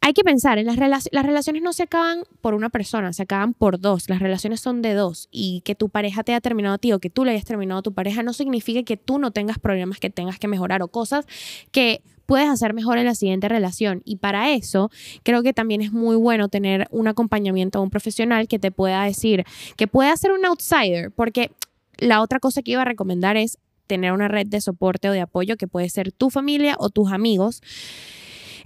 Hay 0.00 0.12
que 0.12 0.22
pensar, 0.22 0.58
en 0.58 0.66
las, 0.66 1.08
las 1.10 1.26
relaciones 1.26 1.60
no 1.60 1.72
se 1.72 1.82
acaban 1.82 2.22
por 2.40 2.54
una 2.54 2.70
persona, 2.70 3.12
se 3.12 3.24
acaban 3.24 3.52
por 3.52 3.80
dos. 3.80 4.08
Las 4.08 4.20
relaciones 4.20 4.60
son 4.60 4.80
de 4.80 4.94
dos. 4.94 5.28
Y 5.32 5.60
que 5.62 5.74
tu 5.74 5.88
pareja 5.88 6.22
te 6.22 6.32
haya 6.32 6.40
terminado 6.40 6.76
a 6.76 6.78
ti 6.78 6.92
o 6.92 7.00
que 7.00 7.10
tú 7.10 7.24
le 7.24 7.32
hayas 7.32 7.44
terminado 7.44 7.80
a 7.80 7.82
tu 7.82 7.92
pareja 7.92 8.22
no 8.22 8.32
significa 8.32 8.84
que 8.84 8.96
tú 8.96 9.18
no 9.18 9.32
tengas 9.32 9.58
problemas 9.58 9.98
que 9.98 10.08
tengas 10.08 10.38
que 10.38 10.46
mejorar 10.46 10.82
o 10.82 10.88
cosas 10.88 11.26
que 11.72 12.00
puedes 12.28 12.50
hacer 12.50 12.74
mejor 12.74 12.98
en 12.98 13.06
la 13.06 13.14
siguiente 13.14 13.48
relación. 13.48 14.02
Y 14.04 14.16
para 14.16 14.52
eso 14.52 14.90
creo 15.22 15.42
que 15.42 15.54
también 15.54 15.80
es 15.80 15.92
muy 15.92 16.14
bueno 16.14 16.50
tener 16.50 16.86
un 16.90 17.08
acompañamiento 17.08 17.78
a 17.78 17.82
un 17.82 17.88
profesional 17.88 18.48
que 18.48 18.58
te 18.58 18.70
pueda 18.70 19.02
decir, 19.04 19.44
que 19.78 19.86
pueda 19.86 20.14
ser 20.14 20.32
un 20.32 20.44
outsider, 20.44 21.10
porque 21.10 21.50
la 21.96 22.20
otra 22.20 22.38
cosa 22.38 22.60
que 22.60 22.72
iba 22.72 22.82
a 22.82 22.84
recomendar 22.84 23.38
es 23.38 23.56
tener 23.86 24.12
una 24.12 24.28
red 24.28 24.46
de 24.46 24.60
soporte 24.60 25.08
o 25.08 25.12
de 25.12 25.22
apoyo 25.22 25.56
que 25.56 25.68
puede 25.68 25.88
ser 25.88 26.12
tu 26.12 26.28
familia 26.28 26.76
o 26.78 26.90
tus 26.90 27.10
amigos 27.10 27.62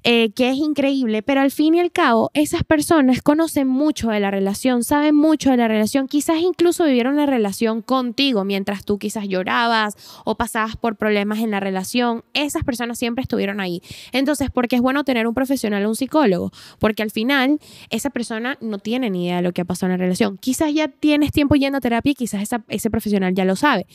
eh, 0.04 0.30
que 0.34 0.50
es 0.50 0.56
increíble, 0.56 1.22
pero 1.22 1.40
al 1.40 1.50
fin 1.50 1.74
y 1.74 1.80
al 1.80 1.92
cabo 1.92 2.30
esas 2.34 2.64
personas 2.64 3.22
conocen 3.22 3.68
mucho 3.68 4.08
de 4.10 4.20
la 4.20 4.30
relación, 4.30 4.82
saben 4.82 5.14
mucho 5.14 5.50
de 5.50 5.56
la 5.56 5.68
relación, 5.68 6.08
quizás 6.08 6.40
incluso 6.40 6.84
vivieron 6.84 7.16
la 7.16 7.26
relación 7.26 7.82
contigo 7.82 8.44
mientras 8.44 8.84
tú 8.84 8.98
quizás 8.98 9.28
llorabas 9.28 9.96
o 10.24 10.36
pasabas 10.36 10.76
por 10.76 10.96
problemas 10.96 11.38
en 11.40 11.50
la 11.50 11.60
relación, 11.60 12.24
esas 12.34 12.64
personas 12.64 12.98
siempre 12.98 13.22
estuvieron 13.22 13.60
ahí. 13.60 13.82
Entonces, 14.12 14.50
¿por 14.50 14.68
qué 14.68 14.76
es 14.76 14.82
bueno 14.82 15.04
tener 15.04 15.26
un 15.26 15.34
profesional 15.34 15.86
un 15.86 15.96
psicólogo? 15.96 16.52
Porque 16.78 17.02
al 17.02 17.10
final 17.10 17.58
esa 17.90 18.10
persona 18.10 18.58
no 18.60 18.78
tiene 18.78 19.10
ni 19.10 19.26
idea 19.26 19.36
de 19.36 19.42
lo 19.42 19.52
que 19.52 19.62
ha 19.62 19.64
pasado 19.64 19.92
en 19.92 19.98
la 19.98 20.04
relación. 20.04 20.38
Quizás 20.38 20.72
ya 20.74 20.88
tienes 20.88 21.32
tiempo 21.32 21.54
yendo 21.54 21.78
a 21.78 21.80
terapia 21.80 22.12
y 22.12 22.14
quizás 22.14 22.48
ese 22.68 22.90
profesional 22.90 23.34
ya 23.34 23.44
lo 23.44 23.56
sabe. 23.56 23.86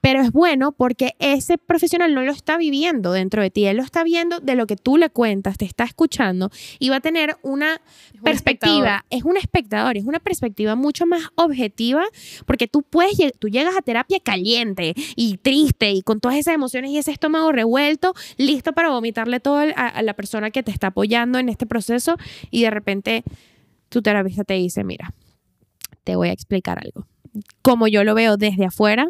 Pero 0.00 0.20
es 0.20 0.30
bueno 0.30 0.72
porque 0.72 1.14
ese 1.18 1.58
profesional 1.58 2.14
no 2.14 2.22
lo 2.22 2.32
está 2.32 2.56
viviendo 2.56 3.12
dentro 3.12 3.42
de 3.42 3.50
ti, 3.50 3.66
él 3.66 3.78
lo 3.78 3.82
está 3.82 4.04
viendo 4.04 4.40
de 4.40 4.54
lo 4.54 4.66
que 4.66 4.76
tú 4.76 4.96
le 4.96 5.10
cuentas 5.10 5.58
te 5.58 5.64
está 5.64 5.84
escuchando 5.84 6.50
y 6.78 6.90
va 6.90 6.96
a 6.96 7.00
tener 7.00 7.36
una 7.42 7.80
perspectiva, 8.22 9.04
es 9.10 9.24
un 9.24 9.36
espectador, 9.36 9.96
es 9.96 10.04
una 10.04 10.20
perspectiva 10.20 10.76
mucho 10.76 11.06
más 11.06 11.24
objetiva 11.34 12.04
porque 12.46 12.68
tú 12.68 12.82
puedes, 12.82 13.16
tú 13.38 13.48
llegas 13.48 13.76
a 13.76 13.82
terapia 13.82 14.20
caliente 14.20 14.94
y 15.16 15.38
triste 15.38 15.92
y 15.92 16.02
con 16.02 16.20
todas 16.20 16.38
esas 16.38 16.54
emociones 16.54 16.90
y 16.90 16.98
ese 16.98 17.10
estómago 17.10 17.52
revuelto, 17.52 18.14
listo 18.36 18.72
para 18.72 18.90
vomitarle 18.90 19.40
todo 19.40 19.58
a, 19.58 20.02
la 20.02 20.14
persona 20.14 20.50
que 20.50 20.62
te 20.62 20.70
está 20.70 20.88
apoyando 20.88 21.38
en 21.38 21.48
este 21.48 21.66
proceso 21.66 22.16
y 22.50 22.62
de 22.62 22.70
repente 22.70 23.24
tu 23.88 24.02
terapista 24.02 24.44
te 24.44 24.54
dice, 24.54 24.84
mira, 24.84 25.12
te 26.04 26.16
voy 26.16 26.28
a 26.28 26.32
explicar 26.32 26.78
algo. 26.78 27.06
Como 27.62 27.88
yo 27.88 28.04
lo 28.04 28.14
veo 28.14 28.36
desde 28.36 28.66
afuera, 28.66 29.08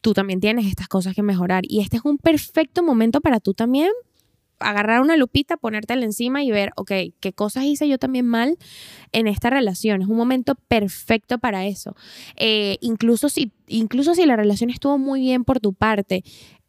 tú 0.00 0.14
también 0.14 0.40
tienes 0.40 0.66
estas 0.66 0.88
cosas 0.88 1.14
que 1.14 1.22
mejorar 1.22 1.62
y 1.66 1.80
este 1.80 1.98
es 1.98 2.04
un 2.04 2.18
perfecto 2.18 2.82
momento 2.82 3.20
para 3.20 3.40
tú 3.40 3.54
también 3.54 3.90
agarrar 4.60 5.00
una 5.00 5.16
lupita, 5.16 5.56
ponértela 5.56 6.04
encima 6.04 6.44
y 6.44 6.50
ver, 6.50 6.70
ok, 6.76 6.92
qué 7.18 7.32
cosas 7.32 7.64
hice 7.64 7.88
yo 7.88 7.98
también 7.98 8.26
mal 8.26 8.58
en 9.12 9.26
esta 9.26 9.50
relación. 9.50 10.02
Es 10.02 10.08
un 10.08 10.16
momento 10.16 10.54
perfecto 10.54 11.38
para 11.38 11.66
eso. 11.66 11.96
Eh, 12.36 12.76
incluso, 12.80 13.28
si, 13.30 13.52
incluso 13.66 14.14
si 14.14 14.26
la 14.26 14.36
relación 14.36 14.70
estuvo 14.70 14.98
muy 14.98 15.20
bien 15.20 15.44
por 15.44 15.60
tu 15.60 15.72
parte, 15.72 16.24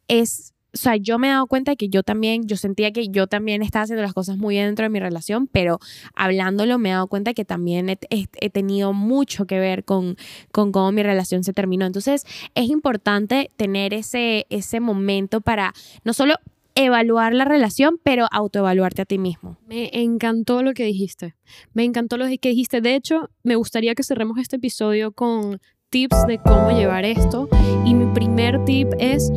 es 0.08 0.51
o 0.74 0.78
sea, 0.78 0.96
yo 0.96 1.18
me 1.18 1.28
he 1.28 1.30
dado 1.30 1.46
cuenta 1.46 1.72
de 1.72 1.76
que 1.76 1.88
yo 1.88 2.02
también, 2.02 2.46
yo 2.46 2.56
sentía 2.56 2.92
que 2.92 3.08
yo 3.08 3.26
también 3.26 3.62
estaba 3.62 3.82
haciendo 3.82 4.02
las 4.02 4.14
cosas 4.14 4.38
muy 4.38 4.54
bien 4.54 4.66
dentro 4.66 4.84
de 4.84 4.88
mi 4.88 5.00
relación, 5.00 5.46
pero 5.46 5.78
hablándolo 6.14 6.78
me 6.78 6.88
he 6.88 6.92
dado 6.92 7.08
cuenta 7.08 7.34
que 7.34 7.44
también 7.44 7.90
he, 7.90 7.98
he, 8.10 8.50
tenido 8.50 8.94
mucho 8.94 9.46
que 9.46 9.58
ver 9.58 9.84
con, 9.84 10.16
con 10.50 10.72
cómo 10.72 10.90
mi 10.90 11.02
relación 11.02 11.44
se 11.44 11.52
terminó. 11.52 11.84
Entonces, 11.84 12.24
es 12.54 12.70
importante 12.70 13.50
tener 13.56 13.92
ese, 13.92 14.46
ese 14.48 14.80
momento 14.80 15.42
para 15.42 15.74
no 16.04 16.14
solo 16.14 16.36
evaluar 16.74 17.34
la 17.34 17.44
relación, 17.44 18.00
pero 18.02 18.26
autoevaluarte 18.30 19.02
a 19.02 19.04
ti 19.04 19.18
mismo. 19.18 19.58
Me 19.66 19.90
encantó 19.92 20.62
lo 20.62 20.72
que 20.72 20.84
dijiste. 20.84 21.34
Me 21.74 21.84
encantó 21.84 22.16
lo 22.16 22.24
que 22.40 22.48
dijiste. 22.48 22.80
De 22.80 22.94
hecho, 22.94 23.28
me 23.42 23.56
gustaría 23.56 23.94
que 23.94 24.02
cerremos 24.02 24.38
este 24.38 24.56
episodio 24.56 25.12
con 25.12 25.60
tips 25.90 26.26
de 26.26 26.38
cómo 26.38 26.70
llevar 26.70 27.04
esto. 27.04 27.50
Y 27.84 27.92
mi 27.92 28.10
primer 28.14 28.64
tip 28.64 28.88
es 28.98 29.30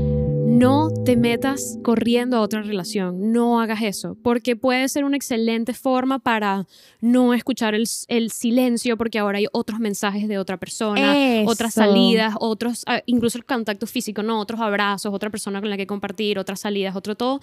no 0.46 0.90
te 1.04 1.18
metas 1.18 1.80
corriendo 1.84 2.38
a 2.38 2.42
otra 2.42 2.62
relación, 2.62 3.32
no 3.32 3.60
hagas 3.60 3.82
eso, 3.82 4.16
porque 4.22 4.56
puede 4.56 4.88
ser 4.90 5.04
una 5.04 5.18
excelente 5.18 5.74
forma 5.74 6.20
para 6.20 6.68
no 7.02 7.34
escuchar 7.34 7.74
el, 7.74 7.88
silencio, 8.30 8.96
porque 8.96 9.18
ahora 9.20 9.40
hay 9.40 9.48
otros 9.52 9.80
mensajes 9.80 10.28
de 10.28 10.38
otra 10.38 10.58
persona, 10.58 11.16
otras 11.48 11.74
salidas, 11.74 12.36
otros, 12.40 12.84
ah, 12.86 13.02
incluso 13.08 13.38
el 13.38 13.46
contacto 13.46 13.88
físico, 13.88 14.22
no, 14.24 14.40
otros 14.40 14.62
abrazos, 14.62 15.14
otra 15.14 15.30
persona 15.30 15.60
con 15.60 15.70
la 15.70 15.78
que 15.78 15.88
compartir, 15.88 16.38
otras 16.38 16.60
salidas, 16.60 16.96
otro 16.96 17.16
todo, 17.16 17.42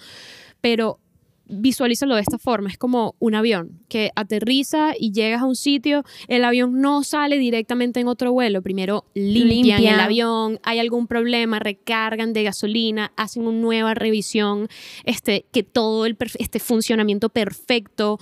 pero 0.61 0.99
visualízalo 1.45 2.15
de 2.15 2.21
esta 2.21 2.37
forma, 2.37 2.69
es 2.69 2.77
como 2.77 3.15
un 3.19 3.35
avión 3.35 3.81
que 3.89 4.11
aterriza 4.15 4.93
y 4.97 5.11
llegas 5.11 5.41
a 5.41 5.45
un 5.45 5.55
sitio, 5.55 6.03
el 6.27 6.45
avión 6.45 6.81
no 6.81 7.03
sale 7.03 7.37
directamente 7.37 7.99
en 7.99 8.07
otro 8.07 8.31
vuelo, 8.31 8.61
primero 8.61 9.05
limpian, 9.13 9.83
el 9.83 9.99
avión, 9.99 10.59
hay 10.63 10.79
algún 10.79 11.07
problema, 11.07 11.59
recargan 11.59 12.33
de 12.33 12.43
gasolina, 12.43 13.11
hacen 13.17 13.45
una 13.45 13.57
nueva 13.57 13.93
revisión, 13.93 14.67
este, 15.03 15.45
que 15.51 15.63
todo 15.63 16.05
el 16.05 16.17
este 16.39 16.59
funcionamiento 16.59 17.29
perfecto, 17.29 18.19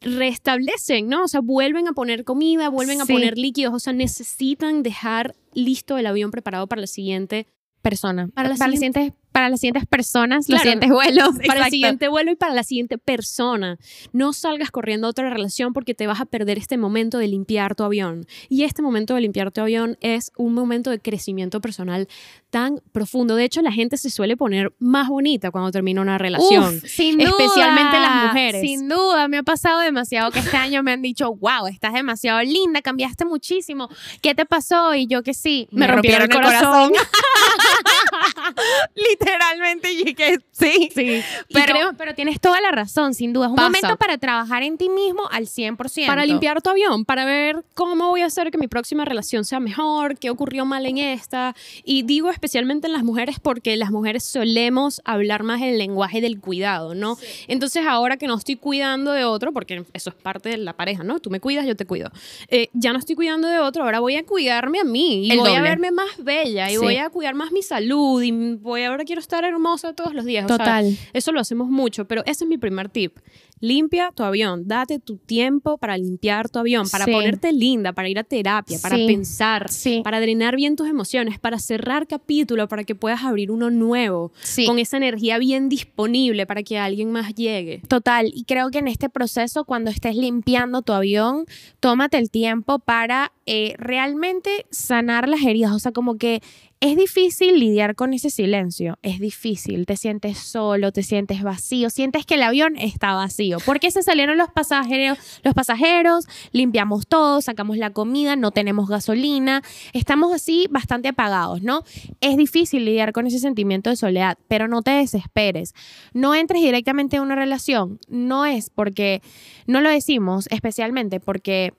restablecen, 0.00 1.08
¿no? 1.08 1.24
O 1.24 1.28
sea, 1.28 1.40
vuelven 1.40 1.86
a 1.88 1.92
poner 1.92 2.24
comida, 2.24 2.70
vuelven 2.70 3.00
a 3.00 3.06
poner 3.06 3.36
líquidos, 3.36 3.74
o 3.74 3.78
sea, 3.78 3.92
necesitan 3.92 4.82
dejar 4.82 5.34
listo 5.52 5.98
el 5.98 6.06
avión 6.06 6.30
preparado 6.30 6.66
para 6.66 6.80
la 6.80 6.86
siguiente 6.86 7.46
persona, 7.82 8.28
para, 8.28 8.48
las 8.48 8.58
siguientes 8.58 9.12
para 9.12 9.19
las 9.32 9.60
siguientes 9.60 9.86
personas, 9.86 10.48
los 10.48 10.60
siguientes 10.60 10.90
vuelos. 10.90 11.30
Para 11.46 11.64
el 11.64 11.70
siguiente 11.70 12.08
vuelo 12.08 12.30
y 12.30 12.36
para 12.36 12.54
la 12.54 12.64
siguiente 12.64 12.98
persona. 12.98 13.78
No 14.12 14.32
salgas 14.32 14.70
corriendo 14.70 15.06
a 15.06 15.10
otra 15.10 15.30
relación 15.30 15.72
porque 15.72 15.94
te 15.94 16.06
vas 16.06 16.20
a 16.20 16.26
perder 16.26 16.58
este 16.58 16.76
momento 16.76 17.18
de 17.18 17.28
limpiar 17.28 17.74
tu 17.74 17.84
avión. 17.84 18.26
Y 18.48 18.64
este 18.64 18.82
momento 18.82 19.14
de 19.14 19.22
limpiar 19.22 19.50
tu 19.52 19.60
avión 19.60 19.96
es 20.00 20.32
un 20.36 20.54
momento 20.54 20.90
de 20.90 20.98
crecimiento 20.98 21.60
personal 21.60 22.08
tan 22.50 22.80
profundo. 22.92 23.36
De 23.36 23.44
hecho, 23.44 23.62
la 23.62 23.72
gente 23.72 23.96
se 23.96 24.10
suele 24.10 24.36
poner 24.36 24.72
más 24.78 25.08
bonita 25.08 25.50
cuando 25.50 25.70
termina 25.70 26.00
una 26.00 26.18
relación. 26.18 26.80
sin 26.82 27.18
duda, 27.18 27.30
especialmente 27.30 27.98
las 28.00 28.26
mujeres. 28.26 28.60
Sin 28.60 28.88
duda, 28.88 29.28
me 29.28 29.38
ha 29.38 29.42
pasado 29.42 29.80
demasiado 29.80 30.30
que 30.30 30.40
este 30.40 30.56
año 30.56 30.82
me 30.82 30.92
han 30.92 31.02
dicho, 31.02 31.34
wow, 31.34 31.66
estás 31.68 31.92
demasiado 31.92 32.42
linda, 32.42 32.82
cambiaste 32.82 33.24
muchísimo. 33.24 33.88
¿Qué 34.20 34.34
te 34.34 34.44
pasó? 34.44 34.94
Y 34.94 35.06
yo 35.06 35.22
que 35.22 35.34
sí, 35.34 35.68
me, 35.70 35.86
rompieron, 35.86 36.22
el 36.22 36.28
corazón. 36.28 36.92
literalmente 38.94 39.92
y 39.92 40.14
que 40.14 40.38
sí. 40.50 40.90
Sí. 40.94 41.22
Pero, 41.52 41.92
pero 41.96 42.14
tienes 42.14 42.40
toda 42.40 42.60
la 42.60 42.70
razón, 42.72 43.14
sin 43.14 43.32
duda. 43.32 43.46
Es 43.46 43.52
un 43.52 43.56
momento 43.56 43.96
para 43.96 44.18
trabajar 44.18 44.62
en 44.62 44.76
ti 44.76 44.88
mismo 44.88 45.28
al 45.30 45.46
100%. 45.46 46.06
Para 46.06 46.26
limpiar 46.26 46.60
tu 46.62 46.70
avión, 46.70 47.04
para 47.04 47.24
ver 47.24 47.64
cómo 47.74 48.08
voy 48.08 48.22
a 48.22 48.26
hacer 48.26 48.50
que 48.50 48.58
mi 48.58 48.68
próxima 48.68 49.04
relación 49.04 49.44
sea 49.44 49.60
mejor, 49.60 50.18
qué 50.18 50.30
ocurrió 50.30 50.64
mal 50.64 50.86
en 50.86 50.98
esta. 50.98 51.54
Y 51.84 52.02
digo 52.02 52.30
especialmente 52.40 52.86
en 52.86 52.94
las 52.94 53.04
mujeres 53.04 53.38
porque 53.38 53.76
las 53.76 53.90
mujeres 53.90 54.24
solemos 54.24 55.02
hablar 55.04 55.42
más 55.42 55.60
el 55.60 55.76
lenguaje 55.76 56.22
del 56.22 56.40
cuidado, 56.40 56.94
¿no? 56.94 57.18
Entonces 57.48 57.84
ahora 57.86 58.16
que 58.16 58.26
no 58.26 58.34
estoy 58.34 58.56
cuidando 58.56 59.12
de 59.12 59.24
otro, 59.24 59.52
porque 59.52 59.84
eso 59.92 60.08
es 60.08 60.16
parte 60.16 60.48
de 60.48 60.56
la 60.56 60.72
pareja, 60.72 61.04
¿no? 61.04 61.20
Tú 61.20 61.28
me 61.28 61.38
cuidas, 61.38 61.66
yo 61.66 61.76
te 61.76 61.84
cuido. 61.84 62.10
Eh, 62.48 62.68
ya 62.72 62.94
no 62.94 62.98
estoy 62.98 63.14
cuidando 63.14 63.46
de 63.46 63.58
otro, 63.58 63.84
ahora 63.84 64.00
voy 64.00 64.16
a 64.16 64.24
cuidarme 64.24 64.80
a 64.80 64.84
mí 64.84 65.28
y 65.30 65.36
voy 65.36 65.54
a 65.54 65.60
verme 65.60 65.90
más 65.90 66.24
bella 66.24 66.70
y 66.70 66.78
voy 66.78 66.96
a 66.96 67.10
cuidar 67.10 67.34
más 67.34 67.52
mi 67.52 67.62
salud 67.62 68.22
y 68.22 68.32
voy 68.54 68.84
ahora 68.84 69.04
quiero 69.04 69.20
estar 69.20 69.44
hermosa 69.44 69.92
todos 69.92 70.14
los 70.14 70.24
días. 70.24 70.46
Total. 70.46 70.96
eso 71.12 71.32
lo 71.32 71.40
hacemos 71.40 71.68
mucho, 71.68 72.06
pero 72.06 72.22
ese 72.24 72.44
es 72.44 72.48
mi 72.48 72.56
primer 72.56 72.88
tip. 72.88 73.18
Limpia 73.60 74.10
tu 74.14 74.22
avión, 74.22 74.66
date 74.66 74.98
tu 74.98 75.18
tiempo 75.18 75.76
para 75.76 75.98
limpiar 75.98 76.48
tu 76.48 76.58
avión, 76.58 76.88
para 76.88 77.04
ponerte 77.04 77.52
linda, 77.52 77.92
para 77.92 78.08
ir 78.08 78.18
a 78.18 78.24
terapia, 78.24 78.78
para 78.80 78.96
pensar, 78.96 79.68
para 80.02 80.18
drenar 80.18 80.56
bien 80.56 80.76
tus 80.76 80.88
emociones, 80.88 81.38
para 81.38 81.58
cerrar 81.58 82.06
capítulo, 82.06 82.68
para 82.68 82.84
que 82.84 82.94
puedas 82.94 83.22
abrir 83.22 83.50
uno 83.50 83.70
nuevo, 83.70 84.32
con 84.66 84.78
esa 84.78 84.96
energía 84.96 85.36
bien 85.36 85.68
disponible 85.68 86.46
para 86.46 86.62
que 86.62 86.78
alguien 86.78 87.12
más 87.12 87.34
llegue. 87.34 87.82
Total, 87.86 88.30
y 88.34 88.44
creo 88.44 88.70
que 88.70 88.78
en 88.78 88.88
este 88.88 89.10
proceso, 89.10 89.64
cuando 89.64 89.90
estés 89.90 90.16
limpiando 90.16 90.80
tu 90.80 90.94
avión, 90.94 91.44
tómate 91.80 92.16
el 92.16 92.30
tiempo 92.30 92.78
para 92.78 93.32
eh, 93.44 93.74
realmente 93.76 94.66
sanar 94.70 95.28
las 95.28 95.42
heridas, 95.42 95.72
o 95.72 95.78
sea, 95.78 95.92
como 95.92 96.16
que 96.16 96.40
es 96.80 96.96
difícil 96.96 97.60
lidiar 97.60 97.94
con 97.94 98.14
ese 98.14 98.30
silencio, 98.30 98.98
es 99.02 99.20
difícil, 99.20 99.84
te 99.84 99.96
sientes 99.98 100.38
solo, 100.38 100.92
te 100.92 101.02
sientes 101.02 101.42
vacío, 101.42 101.90
sientes 101.90 102.24
que 102.24 102.36
el 102.36 102.42
avión 102.42 102.78
está 102.78 103.12
vacío. 103.12 103.58
Porque 103.66 103.90
se 103.90 104.02
salieron 104.02 104.38
los 104.38 104.48
pasajeros, 104.50 105.18
los 105.44 105.52
pasajeros, 105.52 106.26
limpiamos 106.52 107.06
todo, 107.06 107.42
sacamos 107.42 107.76
la 107.76 107.90
comida, 107.90 108.34
no 108.34 108.50
tenemos 108.50 108.88
gasolina, 108.88 109.62
estamos 109.92 110.32
así 110.32 110.68
bastante 110.70 111.08
apagados, 111.08 111.62
¿no? 111.62 111.84
Es 112.22 112.38
difícil 112.38 112.86
lidiar 112.86 113.12
con 113.12 113.26
ese 113.26 113.40
sentimiento 113.40 113.90
de 113.90 113.96
soledad, 113.96 114.38
pero 114.48 114.66
no 114.66 114.80
te 114.80 114.92
desesperes. 114.92 115.74
No 116.14 116.34
entres 116.34 116.62
directamente 116.62 117.16
en 117.16 117.22
una 117.22 117.34
relación, 117.34 117.98
no 118.08 118.46
es 118.46 118.70
porque, 118.70 119.20
no 119.66 119.82
lo 119.82 119.90
decimos 119.90 120.46
especialmente 120.50 121.20
porque... 121.20 121.74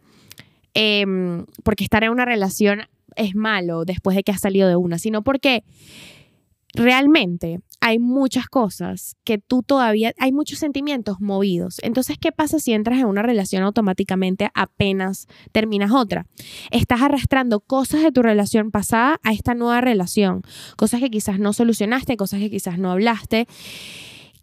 Em, 0.74 1.48
porque 1.64 1.84
estar 1.84 2.02
en 2.06 2.12
una 2.12 2.24
relación 2.24 2.88
es 3.22 3.36
malo 3.36 3.86
después 3.86 4.16
de 4.16 4.24
que 4.24 4.32
has 4.32 4.42
salido 4.42 4.68
de 4.68 4.76
una, 4.76 4.98
sino 5.00 5.24
porque 5.24 5.64
realmente 6.74 7.60
hay 7.80 8.00
muchas 8.00 8.48
cosas 8.48 9.16
que 9.24 9.38
tú 9.38 9.64
todavía, 9.64 10.14
hay 10.20 10.32
muchos 10.32 10.60
sentimientos 10.60 11.20
movidos. 11.20 11.78
Entonces, 11.82 12.18
¿qué 12.20 12.32
pasa 12.32 12.60
si 12.60 12.74
entras 12.74 13.00
en 13.00 13.08
una 13.08 13.24
relación 13.24 13.64
automáticamente 13.64 14.50
apenas 14.54 15.28
terminas 15.52 15.92
otra? 15.92 16.28
Estás 16.70 17.02
arrastrando 17.02 17.60
cosas 17.60 18.04
de 18.04 18.12
tu 18.12 18.22
relación 18.22 18.72
pasada 18.72 19.20
a 19.24 19.34
esta 19.34 19.56
nueva 19.56 19.82
relación, 19.82 20.44
cosas 20.78 21.00
que 21.00 21.10
quizás 21.10 21.40
no 21.40 21.54
solucionaste, 21.54 22.18
cosas 22.18 22.40
que 22.40 22.52
quizás 22.52 22.78
no 22.78 22.92
hablaste. 22.92 23.48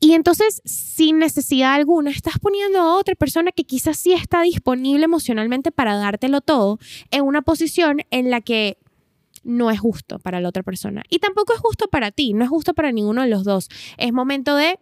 Y 0.00 0.12
entonces, 0.12 0.62
sin 0.64 1.18
necesidad 1.18 1.74
alguna, 1.74 2.10
estás 2.10 2.38
poniendo 2.38 2.78
a 2.78 2.96
otra 2.96 3.14
persona 3.14 3.50
que 3.50 3.64
quizás 3.64 3.98
sí 3.98 4.12
está 4.12 4.42
disponible 4.42 5.04
emocionalmente 5.04 5.72
para 5.72 5.96
dártelo 5.96 6.40
todo 6.40 6.78
en 7.10 7.24
una 7.24 7.42
posición 7.42 8.02
en 8.10 8.30
la 8.30 8.40
que 8.40 8.78
no 9.42 9.70
es 9.70 9.80
justo 9.80 10.18
para 10.18 10.40
la 10.40 10.48
otra 10.48 10.62
persona. 10.62 11.02
Y 11.10 11.18
tampoco 11.18 11.52
es 11.52 11.60
justo 11.60 11.88
para 11.88 12.10
ti, 12.12 12.32
no 12.32 12.44
es 12.44 12.50
justo 12.50 12.74
para 12.74 12.92
ninguno 12.92 13.22
de 13.22 13.28
los 13.28 13.44
dos. 13.44 13.68
Es 13.96 14.12
momento 14.12 14.54
de 14.54 14.78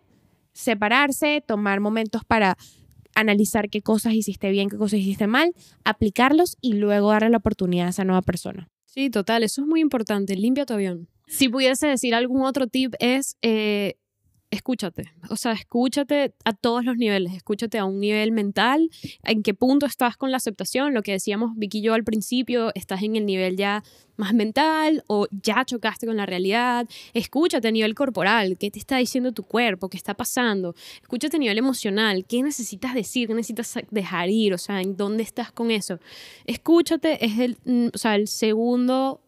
separarse, 0.53 1.43
tomar 1.47 1.81
momentos 1.81 2.25
para 2.25 2.59
analizar 3.15 3.71
qué 3.71 3.81
cosas 3.81 4.13
hiciste 4.13 4.51
bien, 4.51 4.69
qué 4.69 4.77
cosas 4.77 5.01
hiciste 5.01 5.27
mal, 5.27 5.55
aplicarlos 5.85 6.59
y 6.61 6.75
luego 6.75 7.11
darle 7.11 7.31
la 7.31 7.39
oportunidad 7.39 7.87
a 7.87 7.91
esa 7.91 8.05
nueva 8.05 8.23
persona. 8.23 8.69
Sí, 8.85 9.09
total, 9.09 9.43
eso 9.43 9.63
es 9.63 9.67
muy 9.67 9.81
importante. 9.81 10.37
Limpia 10.37 10.67
tu 10.67 10.75
avión. 10.75 11.09
Si 11.27 11.49
pudiese 11.49 11.87
decir 11.87 12.15
algún 12.15 12.43
otro 12.43 12.67
tip 12.67 12.95
es... 12.99 13.37
Eh, 13.41 13.97
escúchate, 14.51 15.13
o 15.29 15.37
sea, 15.37 15.53
escúchate 15.53 16.35
a 16.45 16.53
todos 16.53 16.85
los 16.85 16.97
niveles, 16.97 17.35
escúchate 17.35 17.79
a 17.79 17.85
un 17.85 18.01
nivel 18.01 18.33
mental, 18.33 18.91
en 19.25 19.43
qué 19.43 19.55
punto 19.55 19.87
estás 19.87 20.17
con 20.17 20.31
la 20.31 20.37
aceptación, 20.37 20.95
lo 20.95 21.03
que 21.03 21.13
decíamos 21.13 21.53
Vicky 21.57 21.79
y 21.79 21.83
yo 21.83 21.95
al 21.95 22.05
principio, 22.05 22.71
estás 22.75 23.03
en 23.03 23.17
el 23.17 23.27
nivel 23.27 23.57
ya 23.57 23.83
más 24.17 24.33
mental 24.35 25.05
o 25.09 25.27
ya 25.31 25.65
chocaste 25.65 26.07
con 26.07 26.17
la 26.17 26.27
realidad, 26.27 26.89
escúchate 27.13 27.69
a 27.69 27.71
nivel 27.71 27.95
corporal, 27.95 28.57
qué 28.59 28.71
te 28.71 28.79
está 28.79 28.97
diciendo 28.99 29.33
tu 29.33 29.43
cuerpo, 29.43 29.89
qué 29.89 29.97
está 29.97 30.15
pasando, 30.15 30.75
escúchate 31.03 31.37
a 31.37 31.41
nivel 31.41 31.59
emocional, 31.59 32.25
qué 32.25 32.43
necesitas 32.43 32.95
decir, 32.95 33.29
qué 33.29 33.35
necesitas 33.35 33.75
dejar 33.91 34.31
ir, 34.31 34.55
o 34.55 34.59
sea, 34.59 34.81
en 34.81 34.97
dónde 34.97 35.23
estás 35.23 35.53
con 35.53 35.71
eso. 35.71 35.99
Escúchate 36.47 37.25
es 37.25 37.39
el, 37.39 37.59
mm, 37.65 37.89
o 37.95 37.99
sea, 37.99 38.15
el 38.15 38.29
segundo 38.29 39.21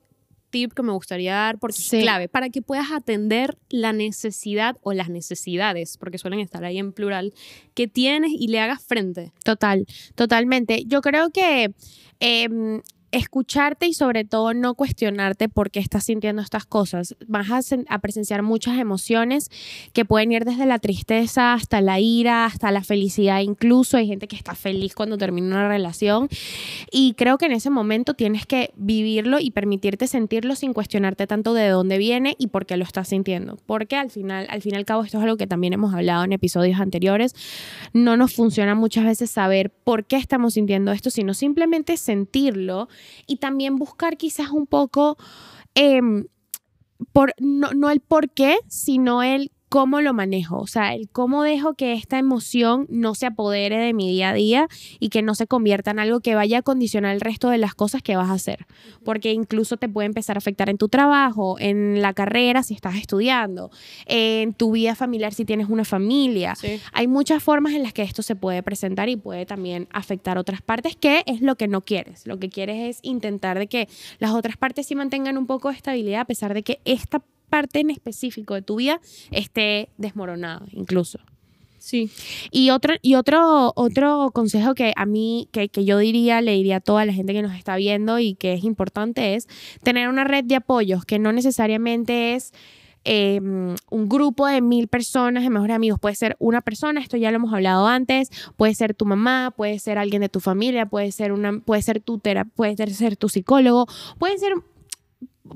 tip 0.51 0.72
que 0.72 0.82
me 0.82 0.92
gustaría 0.92 1.34
dar 1.34 1.59
porque 1.59 1.78
es 1.78 1.90
clave 1.90 2.28
para 2.28 2.51
que 2.51 2.62
puedas 2.62 2.90
atender 2.92 3.57
la 3.68 3.92
necesidad 3.92 4.76
o 4.82 4.92
las 4.92 5.09
necesidades, 5.09 5.96
porque 5.99 6.18
suelen 6.18 6.40
estar 6.40 6.64
ahí 6.64 6.78
en 6.78 6.92
plural, 6.92 7.34
que 7.74 7.88
tienes 7.88 8.32
y 8.32 8.49
le 8.49 8.61
hagas 8.61 8.82
frente. 8.82 9.32
Total, 9.44 9.86
totalmente. 10.14 10.84
Yo 10.86 11.01
creo 11.01 11.30
que 11.30 11.72
em, 12.20 12.80
escucharte 13.11 13.86
y 13.86 13.94
sobre 13.94 14.24
todo 14.24 14.54
no 14.54 14.74
cuestionarte 14.74 15.48
por 15.48 15.70
qué 15.70 15.80
estás 15.80 16.04
sintiendo 16.04 16.42
estas 16.42 16.66
cosas. 16.66 17.16
Vas 17.26 17.48
a, 17.88 17.98
presenciar 17.98 18.42
muchas 18.42 18.78
emociones 18.78 19.50
que 19.92 20.04
pueden 20.04 20.32
ir 20.32 20.44
desde 20.44 20.66
la 20.66 20.78
tristeza 20.78 21.54
hasta 21.54 21.80
la 21.80 22.00
ira, 22.00 22.44
hasta 22.44 22.70
la 22.70 22.82
felicidad. 22.82 23.40
Incluso 23.40 23.96
hay 23.96 24.06
gente 24.06 24.28
que 24.28 24.36
está 24.36 24.54
feliz 24.54 24.94
cuando 24.94 25.18
termina 25.18 25.46
una 25.48 25.68
relación. 25.68 26.28
Y 26.90 27.14
creo 27.14 27.38
que 27.38 27.46
en 27.46 27.52
ese 27.52 27.70
momento 27.70 28.14
tienes 28.14 28.46
que 28.46 28.72
vivirlo 28.76 29.38
y 29.40 29.50
permitirte 29.50 30.06
sentirlo 30.06 30.54
sin 30.54 30.72
cuestionarte 30.72 31.26
tanto 31.26 31.54
de 31.54 31.68
dónde 31.68 31.98
viene 31.98 32.36
y 32.38 32.48
por 32.48 32.66
qué 32.66 32.76
lo 32.76 32.84
estás 32.84 33.09
sintiendo. 33.09 33.59
Porque 33.66 33.96
al 33.96 34.11
final, 34.11 34.46
al 34.50 34.62
fin 34.62 34.74
y 34.74 34.76
al 34.76 34.84
cabo, 34.84 35.02
esto 35.02 35.18
es 35.18 35.24
algo 35.24 35.36
que 35.36 35.46
también 35.46 35.72
hemos 35.72 35.94
hablado 35.94 36.24
en 36.24 36.32
episodios 36.32 36.80
anteriores. 36.80 37.34
No 37.92 38.16
nos 38.16 38.34
funciona 38.34 38.74
muchas 38.74 39.04
veces 39.04 39.30
saber 39.30 39.70
por 39.70 40.04
qué 40.04 40.16
estamos 40.16 40.54
sintiendo 40.54 40.92
esto, 40.92 41.11
sino 41.11 41.34
simplemente 41.34 41.96
sentirlo 41.96 42.88
y 43.26 43.36
también 43.36 43.76
buscar 43.76 44.16
quizás 44.16 44.51
un 44.51 44.66
poco, 44.66 45.16
em, 45.74 46.26
por, 47.12 47.34
no, 47.38 47.72
no 47.72 47.90
el 47.90 48.01
por 48.01 48.30
qué, 48.30 48.59
sino 48.68 49.22
el 49.22 49.53
cómo 49.68 50.00
lo 50.00 50.14
manejo, 50.14 50.58
o 50.58 50.66
sea, 50.66 50.94
el 50.94 51.08
cómo 51.10 51.42
dejo 51.42 51.74
que 51.74 51.92
esta 51.92 52.18
emoción 52.18 52.86
no 52.88 53.14
se 53.14 53.26
apodere 53.26 53.78
de 53.78 53.92
mi 53.92 54.08
día 54.08 54.30
a 54.30 54.34
día 54.34 54.68
y 54.98 55.10
que 55.10 55.22
no 55.22 55.34
se 55.34 55.46
convierta 55.46 55.90
en 55.90 55.98
algo 55.98 56.20
que 56.20 56.34
vaya 56.34 56.58
a 56.58 56.62
condicionar 56.62 57.14
el 57.14 57.20
resto 57.20 57.50
de 57.50 57.58
las 57.58 57.74
cosas 57.74 58.02
que 58.02 58.16
vas 58.16 58.30
a 58.30 58.34
hacer, 58.34 58.66
porque 59.04 59.32
incluso 59.32 59.76
te 59.76 59.88
puede 59.88 60.06
empezar 60.06 60.36
a 60.36 60.38
afectar 60.38 60.70
en 60.70 60.78
tu 60.78 60.88
trabajo, 60.88 61.56
en 61.58 62.00
la 62.00 62.14
carrera 62.14 62.62
si 62.62 62.74
estás 62.74 62.96
estudiando, 62.96 63.70
en 64.06 64.54
tu 64.54 64.72
vida 64.72 64.94
familiar 64.94 65.34
si 65.34 65.44
tienes 65.44 65.68
una 65.68 65.84
familia. 65.84 66.54
Hay 66.92 67.06
muchas 67.06 67.42
formas 67.42 67.74
en 67.74 67.82
las 67.82 67.92
que 67.92 68.02
esto 68.02 68.22
se 68.22 68.36
puede 68.36 68.62
presentar 68.62 69.08
y 69.08 69.16
puede 69.16 69.44
también 69.44 69.88
afectar 69.92 70.38
otras 70.38 70.62
partes, 70.62 70.96
que 70.96 71.22
es 71.26 71.42
lo 71.42 71.56
que 71.56 71.68
no 71.68 71.82
quieres. 71.82 72.26
Lo 72.26 72.38
que 72.38 72.48
quieres 72.48 72.96
es 72.96 73.00
intentar 73.02 73.58
de 73.58 73.66
que 73.66 73.88
las 74.18 74.32
otras 74.32 74.56
partes 74.56 74.86
sí 74.86 74.94
mantengan 74.94 75.36
un 75.36 75.46
poco 75.46 75.68
de 75.68 75.76
estabilidad 75.76 76.22
a 76.22 76.24
pesar 76.24 76.54
de 76.54 76.62
que 76.62 76.80
esta 76.84 77.18
parte 77.18 77.38
en 77.51 77.90
específico 77.90 78.55
de 78.55 78.62
tu 78.62 78.76
vida 78.76 79.01
esté 79.30 79.90
desmoronada 79.99 80.66
incluso. 80.72 81.18
Sí. 81.78 82.11
Y 82.51 82.70
otro, 82.70 82.94
y 83.03 83.14
otro, 83.14 83.72
otro 83.76 84.30
consejo 84.34 84.74
que 84.74 84.92
a 84.96 85.07
mí, 85.07 85.49
que, 85.53 85.68
que, 85.68 85.84
yo 85.84 85.99
diría, 85.99 86.40
le 86.40 86.53
diría 86.53 86.76
a 86.76 86.80
toda 86.80 87.05
la 87.05 87.12
gente 87.12 87.32
que 87.32 87.40
nos 87.40 87.55
está 87.55 87.76
viendo 87.76 88.18
y 88.18 88.34
que 88.34 88.53
es 88.53 88.64
importante 88.64 89.36
es 89.36 89.49
tener 89.82 90.09
una 90.09 90.24
red 90.24 90.44
de 90.44 90.57
apoyos, 90.57 91.05
que 91.05 91.18
no 91.18 91.32
necesariamente 91.32 92.34
es 92.34 92.53
Em, 93.11 93.74
un 93.90 94.09
grupo 94.09 94.46
de 94.46 94.61
mil 94.61 94.88
personas 94.88 95.42
de 95.42 95.51
mejores 95.51 95.74
amigos. 95.74 95.99
Puede 95.99 96.14
ser 96.14 96.36
una 96.38 96.61
persona, 96.61 97.01
esto 97.01 97.16
ya 97.16 97.30
lo 97.30 97.36
hemos 97.36 97.55
hablado 97.55 97.86
antes, 97.86 98.30
puede 98.57 98.74
ser 98.74 98.92
tu 98.92 99.07
mamá, 99.07 99.53
puede 99.57 99.78
ser 99.78 99.96
alguien 99.96 100.20
de 100.20 100.28
tu 100.28 100.40
familia, 100.40 100.84
puede 100.84 101.11
ser, 101.12 101.32
una, 101.32 101.59
puede 101.61 101.80
ser 101.80 102.01
tu 102.01 102.18
terapeuta, 102.18 102.55
puede 102.55 102.94
ser 102.94 103.16
tu 103.16 103.30
psicólogo, 103.30 103.86
puede 104.18 104.36
ser 104.36 104.53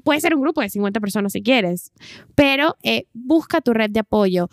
puede 0.05 0.20
ser 0.20 0.34
un 0.34 0.43
grupo 0.43 0.61
de 0.61 0.68
50 0.68 1.01
personas 1.01 1.32
si 1.32 1.43
quieres, 1.43 1.93
pero 2.34 2.76
eh, 2.82 3.07
busca 3.12 3.61
tu 3.61 3.72
red 3.72 3.90
de 3.90 4.01
apoyo. 4.01 4.49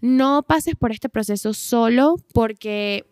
No 0.00 0.42
pases 0.42 0.74
por 0.74 0.92
este 0.92 1.08
proceso 1.08 1.54
solo 1.54 2.16
porque 2.32 3.04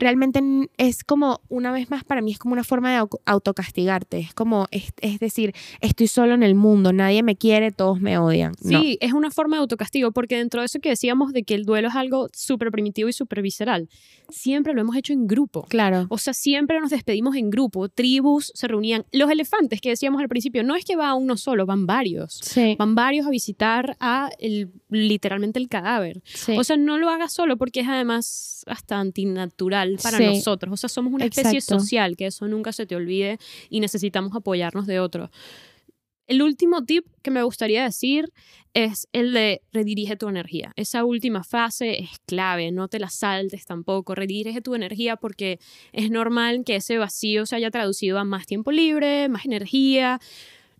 realmente 0.00 0.42
es 0.78 1.04
como, 1.04 1.40
una 1.48 1.70
vez 1.70 1.90
más, 1.90 2.02
para 2.04 2.22
mí 2.22 2.32
es 2.32 2.38
como 2.38 2.54
una 2.54 2.64
forma 2.64 2.90
de 2.90 3.06
autocastigarte. 3.26 4.18
Es 4.18 4.34
como, 4.34 4.66
es, 4.70 4.92
decir, 5.20 5.54
estoy 5.80 6.08
solo 6.08 6.34
en 6.34 6.42
el 6.42 6.54
mundo, 6.54 6.92
nadie 6.92 7.22
me 7.22 7.36
quiere, 7.36 7.70
todos 7.70 8.00
me 8.00 8.18
odian. 8.18 8.54
Sí, 8.54 8.98
es 9.00 9.12
una 9.12 9.30
forma 9.30 9.56
de 9.56 9.60
autocastigo, 9.60 10.10
porque 10.10 10.36
dentro 10.36 10.60
de 10.60 10.66
eso 10.66 10.80
que 10.80 10.88
decíamos 10.88 11.32
de 11.32 11.44
que 11.44 11.54
el 11.54 11.64
duelo 11.64 11.88
es 11.88 11.94
algo 11.94 12.28
súper 12.32 12.70
primitivo 12.70 13.08
y 13.08 13.12
súper 13.12 13.42
visceral, 13.42 13.88
siempre 14.30 14.72
lo 14.72 14.80
hemos 14.80 14.96
hecho 14.96 15.12
en 15.12 15.26
grupo. 15.26 15.66
Claro. 15.68 16.06
O 16.08 16.18
sea, 16.18 16.32
siempre 16.32 16.80
nos 16.80 16.90
despedimos 16.90 17.36
en 17.36 17.50
grupo, 17.50 17.88
tribus 17.88 18.52
se 18.54 18.66
reunían. 18.68 19.04
Los 19.12 19.30
elefantes 19.30 19.80
que 19.80 19.90
decíamos 19.90 20.20
al 20.20 20.28
principio, 20.28 20.64
no 20.64 20.76
es 20.76 20.84
que 20.84 20.96
va 20.96 21.14
uno 21.14 21.36
solo, 21.36 21.66
van 21.66 21.86
varios. 21.86 22.40
Sí. 22.42 22.74
Van 22.78 22.94
varios 22.94 23.26
a 23.26 23.30
visitar 23.30 23.96
a 24.00 24.30
el, 24.38 24.70
literalmente 24.88 25.58
el 25.58 25.68
cadáver. 25.68 26.22
O 26.56 26.64
sea, 26.64 26.76
no 26.76 26.96
lo 26.98 27.10
hagas 27.10 27.32
solo 27.32 27.58
porque 27.58 27.80
es 27.80 27.88
además 27.88 28.64
hasta 28.66 28.98
antinatural 28.98 29.89
para 29.98 30.18
nosotros. 30.18 30.72
O 30.72 30.76
sea, 30.76 30.88
somos 30.88 31.12
una 31.12 31.24
especie 31.24 31.60
social, 31.60 32.16
que 32.16 32.26
eso 32.26 32.46
nunca 32.48 32.72
se 32.72 32.86
te 32.86 32.96
olvide 32.96 33.38
y 33.68 33.80
necesitamos 33.80 34.34
apoyarnos 34.34 34.86
de 34.86 35.00
otros. 35.00 35.30
El 36.26 36.42
último 36.42 36.84
tip 36.84 37.06
que 37.22 37.32
me 37.32 37.42
gustaría 37.42 37.82
decir 37.82 38.32
es 38.72 39.08
el 39.12 39.32
de 39.32 39.62
redirige 39.72 40.14
tu 40.14 40.28
energía. 40.28 40.72
Esa 40.76 41.04
última 41.04 41.42
fase 41.42 41.98
es 41.98 42.10
clave, 42.24 42.70
no 42.70 42.86
te 42.86 43.00
la 43.00 43.10
saltes 43.10 43.66
tampoco, 43.66 44.14
redirige 44.14 44.60
tu 44.60 44.76
energía 44.76 45.16
porque 45.16 45.58
es 45.92 46.08
normal 46.08 46.62
que 46.64 46.76
ese 46.76 46.98
vacío 46.98 47.46
se 47.46 47.56
haya 47.56 47.72
traducido 47.72 48.16
a 48.20 48.24
más 48.24 48.46
tiempo 48.46 48.70
libre, 48.70 49.28
más 49.28 49.44
energía. 49.44 50.20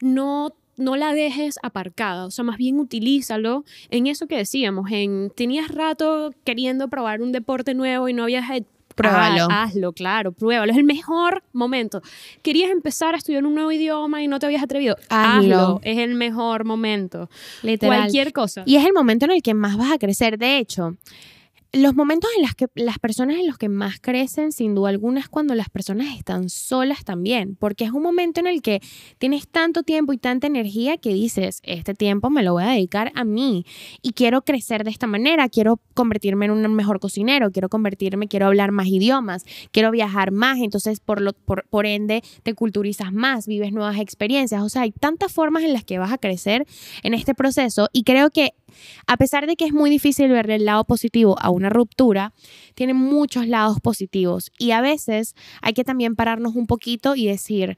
No 0.01 0.55
no 0.77 0.97
la 0.97 1.13
dejes 1.13 1.57
aparcada, 1.63 2.25
o 2.27 2.31
sea, 2.31 2.43
más 2.43 2.57
bien 2.57 2.81
utilízalo 2.81 3.65
en 3.91 4.07
eso 4.07 4.27
que 4.27 4.37
decíamos, 4.37 4.91
en 4.91 5.31
tenías 5.31 5.69
rato 5.69 6.33
queriendo 6.43 6.89
probar 6.89 7.21
un 7.21 7.33
deporte 7.33 7.75
nuevo 7.75 8.09
y 8.09 8.15
no 8.15 8.23
habías 8.23 8.49
Pruébalo. 9.01 9.49
hazlo, 9.51 9.93
claro, 9.93 10.33
pruébalo. 10.33 10.73
Es 10.73 10.79
el 10.79 10.85
mejor 10.85 11.43
momento. 11.53 12.03
Querías 12.43 12.71
empezar 12.71 13.15
a 13.15 13.19
estudiar 13.19 13.45
un 13.45 13.55
nuevo 13.55 13.73
idioma 13.73 14.23
y 14.23 14.29
no 14.29 14.39
te 14.39 14.47
habías 14.47 14.63
atrevido. 14.63 14.97
Hazlo. 15.09 15.81
Es 15.83 15.99
el 15.99 16.15
mejor 16.15 16.65
momento. 16.65 17.29
Literal. 17.63 18.01
Cualquier 18.01 18.33
cosa. 18.33 18.63
Y 18.67 18.77
es 18.77 18.85
el 18.85 18.93
momento 18.93 19.25
en 19.25 19.33
el 19.33 19.43
que 19.43 19.55
más 19.55 19.77
vas 19.77 19.93
a 19.93 19.99
crecer. 19.99 20.39
De 20.39 20.59
hecho, 20.59 20.97
los 21.73 21.95
momentos 21.95 22.29
en 22.37 22.43
los 22.43 22.55
que 22.55 22.67
las 22.75 22.99
personas 22.99 23.37
en 23.37 23.47
los 23.47 23.57
que 23.57 23.69
más 23.69 24.01
crecen, 24.01 24.51
sin 24.51 24.75
duda 24.75 24.91
alguna, 24.91 25.21
es 25.21 25.29
cuando 25.29 25.55
las 25.55 25.69
personas 25.69 26.17
están 26.17 26.49
solas 26.51 27.05
también, 27.05 27.57
porque 27.57 27.85
es 27.85 27.93
un 27.93 28.03
momento 28.03 28.41
en 28.41 28.49
el 28.49 28.61
que 28.61 28.81
tienes 29.19 29.47
tanto 29.47 29.85
tiempo 29.85 30.13
y 30.13 30.19
tanta 30.19 30.49
energía 30.49 30.97
que 30.97 31.15
dices, 31.15 31.61
este 31.63 31.95
tiempo 31.95 32.29
me 32.29 32.43
lo 32.43 32.55
voy 32.55 32.65
a 32.65 32.71
dedicar 32.71 33.13
a 33.15 33.25
mí 33.25 33.65
y 34.03 34.13
quiero 34.13 34.43
crecer 34.43 34.83
de 34.83 34.91
esta 34.91 35.07
manera, 35.07 35.49
quiero 35.49 35.81
convertirme 35.95 36.47
en 36.47 36.53
un 36.53 36.75
mejor 36.75 36.99
cocinero, 36.99 37.53
quiero 37.53 37.69
convertirme, 37.69 38.27
quiero 38.27 38.47
hablar 38.47 38.73
más 38.73 38.89
idiomas, 38.89 39.45
quiero 39.71 39.93
viajar 39.93 40.33
más, 40.33 40.59
entonces 40.59 41.01
por, 41.01 41.87
ende 41.87 42.23
te 42.43 42.55
culturizas 42.55 43.13
más, 43.13 43.47
vives 43.47 43.73
nuevas 43.73 43.99
experiencias, 43.99 44.63
o 44.63 44.69
sea, 44.69 44.83
hay 44.83 44.93
tantas 44.93 45.33
formas 45.33 45.63
en 45.63 45.73
las 45.73 45.85
que 45.85 45.99
vas 45.99 46.13
a 46.13 46.19
crecer 46.19 46.67
en 47.05 47.15
este 47.15 47.35
proceso 47.35 47.89
y 47.93 48.03
creo 48.03 48.31
que 48.31 48.55
a 49.07 49.17
pesar 49.17 49.47
de 49.47 49.57
que 49.57 49.65
es 49.65 49.73
muy 49.73 49.91
difícil 49.91 50.29
ver 50.31 50.51
el 50.51 50.65
lado 50.65 50.85
positivo 50.85 51.37
a 51.41 51.51
una 51.61 51.71
ruptura, 51.71 52.33
tiene 52.75 52.95
muchos 52.95 53.47
lados 53.47 53.81
positivos 53.81 54.51
y 54.59 54.73
a 54.73 54.81
veces 54.81 55.35
hay 55.63 55.73
que 55.73 55.85
también 55.85 56.17
pararnos 56.17 56.57
un 56.57 56.67
poquito 56.67 57.15
y 57.15 57.27
decir, 57.27 57.77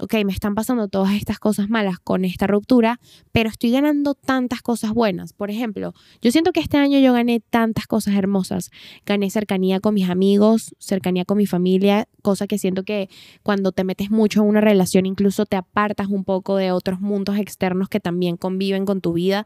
ok, 0.00 0.14
me 0.24 0.32
están 0.32 0.54
pasando 0.54 0.88
todas 0.88 1.14
estas 1.14 1.38
cosas 1.38 1.68
malas 1.68 1.98
con 1.98 2.24
esta 2.24 2.46
ruptura, 2.46 2.98
pero 3.30 3.50
estoy 3.50 3.70
ganando 3.70 4.14
tantas 4.14 4.62
cosas 4.62 4.92
buenas. 4.92 5.32
Por 5.32 5.50
ejemplo, 5.50 5.92
yo 6.20 6.30
siento 6.30 6.52
que 6.52 6.60
este 6.60 6.78
año 6.78 6.98
yo 6.98 7.12
gané 7.12 7.40
tantas 7.40 7.86
cosas 7.86 8.14
hermosas. 8.14 8.70
Gané 9.04 9.30
cercanía 9.30 9.80
con 9.80 9.94
mis 9.94 10.08
amigos, 10.08 10.74
cercanía 10.78 11.24
con 11.24 11.36
mi 11.38 11.46
familia, 11.46 12.08
cosa 12.22 12.46
que 12.46 12.58
siento 12.58 12.84
que 12.84 13.08
cuando 13.42 13.72
te 13.72 13.84
metes 13.84 14.10
mucho 14.10 14.42
en 14.42 14.48
una 14.48 14.60
relación 14.60 15.06
incluso 15.06 15.46
te 15.46 15.56
apartas 15.56 16.08
un 16.08 16.24
poco 16.24 16.56
de 16.56 16.72
otros 16.72 17.00
mundos 17.00 17.36
externos 17.36 17.88
que 17.88 18.00
también 18.00 18.36
conviven 18.36 18.86
con 18.86 19.00
tu 19.00 19.12
vida. 19.12 19.44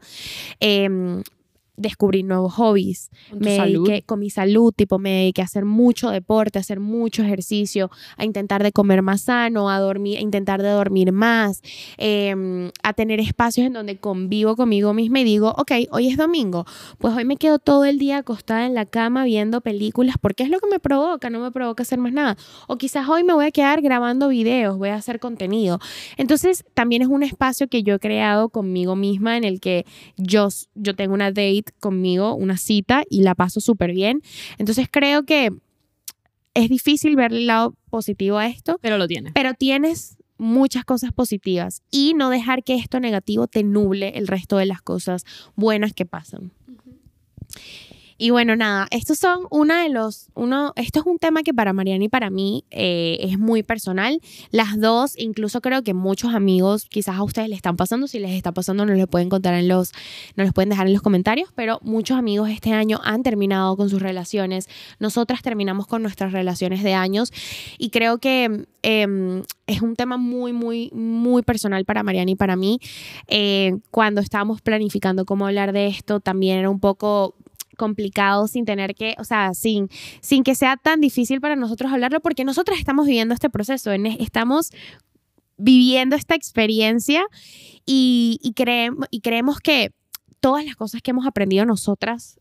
Eh, 0.59 1.21
descubrir 1.77 2.25
nuevos 2.25 2.55
hobbies, 2.55 3.11
¿Con 3.29 3.39
me 3.39 3.57
dediqué 3.59 4.01
con 4.01 4.19
mi 4.19 4.29
salud, 4.31 4.73
tipo 4.75 4.97
me 4.97 5.11
dediqué 5.11 5.43
a 5.43 5.45
hacer 5.45 5.63
mucho 5.63 6.09
deporte, 6.09 6.57
a 6.57 6.61
hacer 6.61 6.79
mucho 6.79 7.21
ejercicio, 7.23 7.91
a 8.17 8.25
intentar 8.25 8.63
de 8.63 8.71
comer 8.71 9.03
más 9.03 9.21
sano, 9.21 9.69
a 9.69 9.79
dormir, 9.79 10.17
a 10.17 10.21
intentar 10.21 10.61
de 10.63 10.69
dormir 10.69 11.11
más, 11.11 11.61
em, 11.97 12.71
a 12.81 12.93
tener 12.93 13.19
espacios 13.19 13.67
en 13.67 13.73
donde 13.73 13.97
convivo 13.97 14.55
conmigo 14.55 14.93
misma 14.93 15.19
y 15.19 15.23
digo, 15.23 15.53
ok, 15.57 15.71
hoy 15.91 16.07
es 16.07 16.17
domingo, 16.17 16.65
pues 16.97 17.15
hoy 17.15 17.25
me 17.25 17.37
quedo 17.37 17.59
todo 17.59 17.85
el 17.85 17.99
día 17.99 18.17
acostada 18.17 18.65
en 18.65 18.73
la 18.73 18.85
cama 18.85 19.23
viendo 19.23 19.61
películas 19.61 20.15
porque 20.19 20.43
es 20.43 20.49
lo 20.49 20.59
que 20.59 20.67
me 20.67 20.79
provoca, 20.79 21.29
no 21.29 21.39
me 21.39 21.51
provoca 21.51 21.83
hacer 21.83 21.99
más 21.99 22.11
nada. 22.11 22.37
O 22.67 22.77
quizás 22.77 23.07
hoy 23.07 23.23
me 23.23 23.33
voy 23.33 23.45
a 23.45 23.51
quedar 23.51 23.81
grabando 23.81 24.29
videos, 24.29 24.77
voy 24.77 24.89
a 24.89 24.95
hacer 24.95 25.19
contenido. 25.19 25.79
Entonces 26.17 26.65
también 26.73 27.03
es 27.03 27.07
un 27.07 27.21
espacio 27.21 27.67
que 27.67 27.83
yo 27.83 27.95
he 27.95 27.99
creado 27.99 28.49
conmigo 28.49 28.95
misma 28.95 29.37
en 29.37 29.43
el 29.43 29.59
que 29.59 29.85
yo, 30.17 30.47
yo 30.73 30.95
tengo 30.95 31.13
una 31.13 31.31
date 31.31 31.66
conmigo, 31.79 32.35
una 32.35 32.57
cita, 32.57 33.03
y 33.09 33.21
la 33.21 33.35
paso 33.35 33.59
súper 33.59 33.93
bien. 33.93 34.21
Entonces 34.57 34.87
creo 34.89 35.23
que 35.23 35.51
es 36.53 36.69
difícil 36.69 37.15
ver 37.15 37.33
el 37.33 37.47
lado 37.47 37.75
positivo 37.89 38.37
a 38.37 38.47
esto. 38.47 38.79
Pero 38.81 38.97
lo 38.97 39.07
tienes. 39.07 39.33
Pero 39.33 39.53
tienes 39.53 40.17
muchas 40.37 40.85
cosas 40.85 41.11
positivas 41.11 41.81
y 41.91 42.13
no 42.13 42.29
dejar 42.29 42.63
que 42.63 42.75
esto 42.75 42.99
negativo 42.99 43.47
te 43.47 43.63
nuble 43.63 44.09
el 44.15 44.27
resto 44.27 44.57
de 44.57 44.65
las 44.65 44.81
cosas 44.81 45.23
buenas 45.55 45.93
que 45.93 46.05
pasan. 46.05 46.51
Y 48.17 48.31
bueno, 48.31 48.55
nada, 48.55 48.87
estos 48.89 49.19
son 49.19 49.41
una 49.51 49.83
de 49.83 49.89
los, 49.89 50.29
uno, 50.33 50.73
esto 50.75 50.99
es 51.01 51.05
un 51.05 51.19
tema 51.19 51.43
que 51.43 51.53
para 51.53 51.71
Mariana 51.71 52.05
y 52.05 52.09
para 52.09 52.29
mí 52.29 52.63
eh, 52.71 53.17
es 53.21 53.37
muy 53.37 53.61
personal. 53.61 54.19
Las 54.51 54.79
dos, 54.79 55.13
incluso 55.17 55.61
creo 55.61 55.83
que 55.83 55.93
muchos 55.93 56.33
amigos 56.33 56.85
quizás 56.89 57.17
a 57.17 57.23
ustedes 57.23 57.49
les 57.49 57.57
están 57.57 57.77
pasando, 57.77 58.07
si 58.07 58.19
les 58.19 58.31
está 58.31 58.51
pasando 58.51 58.85
no 58.85 58.93
les 58.93 59.07
pueden 59.07 59.29
contar 59.29 59.53
en 59.53 59.67
los, 59.67 59.91
no 60.35 60.43
les 60.43 60.53
pueden 60.53 60.69
dejar 60.69 60.87
en 60.87 60.93
los 60.93 61.01
comentarios, 61.01 61.49
pero 61.55 61.79
muchos 61.83 62.17
amigos 62.17 62.49
este 62.49 62.73
año 62.73 62.99
han 63.03 63.21
terminado 63.21 63.77
con 63.77 63.89
sus 63.89 64.01
relaciones. 64.01 64.67
Nosotras 64.99 65.43
terminamos 65.43 65.85
con 65.85 66.01
nuestras 66.01 66.31
relaciones 66.31 66.83
de 66.83 66.93
años 66.93 67.31
y 67.77 67.89
creo 67.89 68.17
que 68.17 68.65
em, 68.81 69.43
es 69.67 69.81
un 69.81 69.95
tema 69.95 70.17
muy, 70.17 70.53
muy, 70.53 70.89
muy 70.91 71.43
personal 71.43 71.85
para 71.85 72.01
Mariana 72.01 72.31
y 72.31 72.35
para 72.35 72.55
mí. 72.55 72.79
Eh, 73.27 73.77
cuando 73.91 74.21
estábamos 74.21 74.61
planificando 74.61 75.25
cómo 75.25 75.45
hablar 75.45 75.71
de 75.71 75.87
esto, 75.87 76.19
también 76.19 76.57
era 76.57 76.69
un 76.69 76.79
poco 76.79 77.35
complicado 77.77 78.47
sin 78.47 78.65
tener 78.65 78.95
que, 78.95 79.15
o 79.17 79.23
sea, 79.23 79.53
sin, 79.53 79.89
sin 80.21 80.43
que 80.43 80.55
sea 80.55 80.75
tan 80.77 80.99
difícil 80.99 81.39
para 81.39 81.55
nosotros 81.55 81.91
hablarlo, 81.91 82.19
porque 82.19 82.43
nosotros 82.43 82.77
estamos 82.77 83.05
viviendo 83.05 83.33
este 83.33 83.49
proceso, 83.49 83.91
estamos 83.91 84.71
viviendo 85.57 86.15
esta 86.15 86.35
experiencia 86.35 87.25
y, 87.85 88.39
y, 88.43 88.53
creemos, 88.53 89.07
y 89.11 89.21
creemos 89.21 89.59
que 89.59 89.91
todas 90.39 90.65
las 90.65 90.75
cosas 90.75 91.01
que 91.01 91.11
hemos 91.11 91.25
aprendido 91.25 91.65
nosotras 91.65 92.37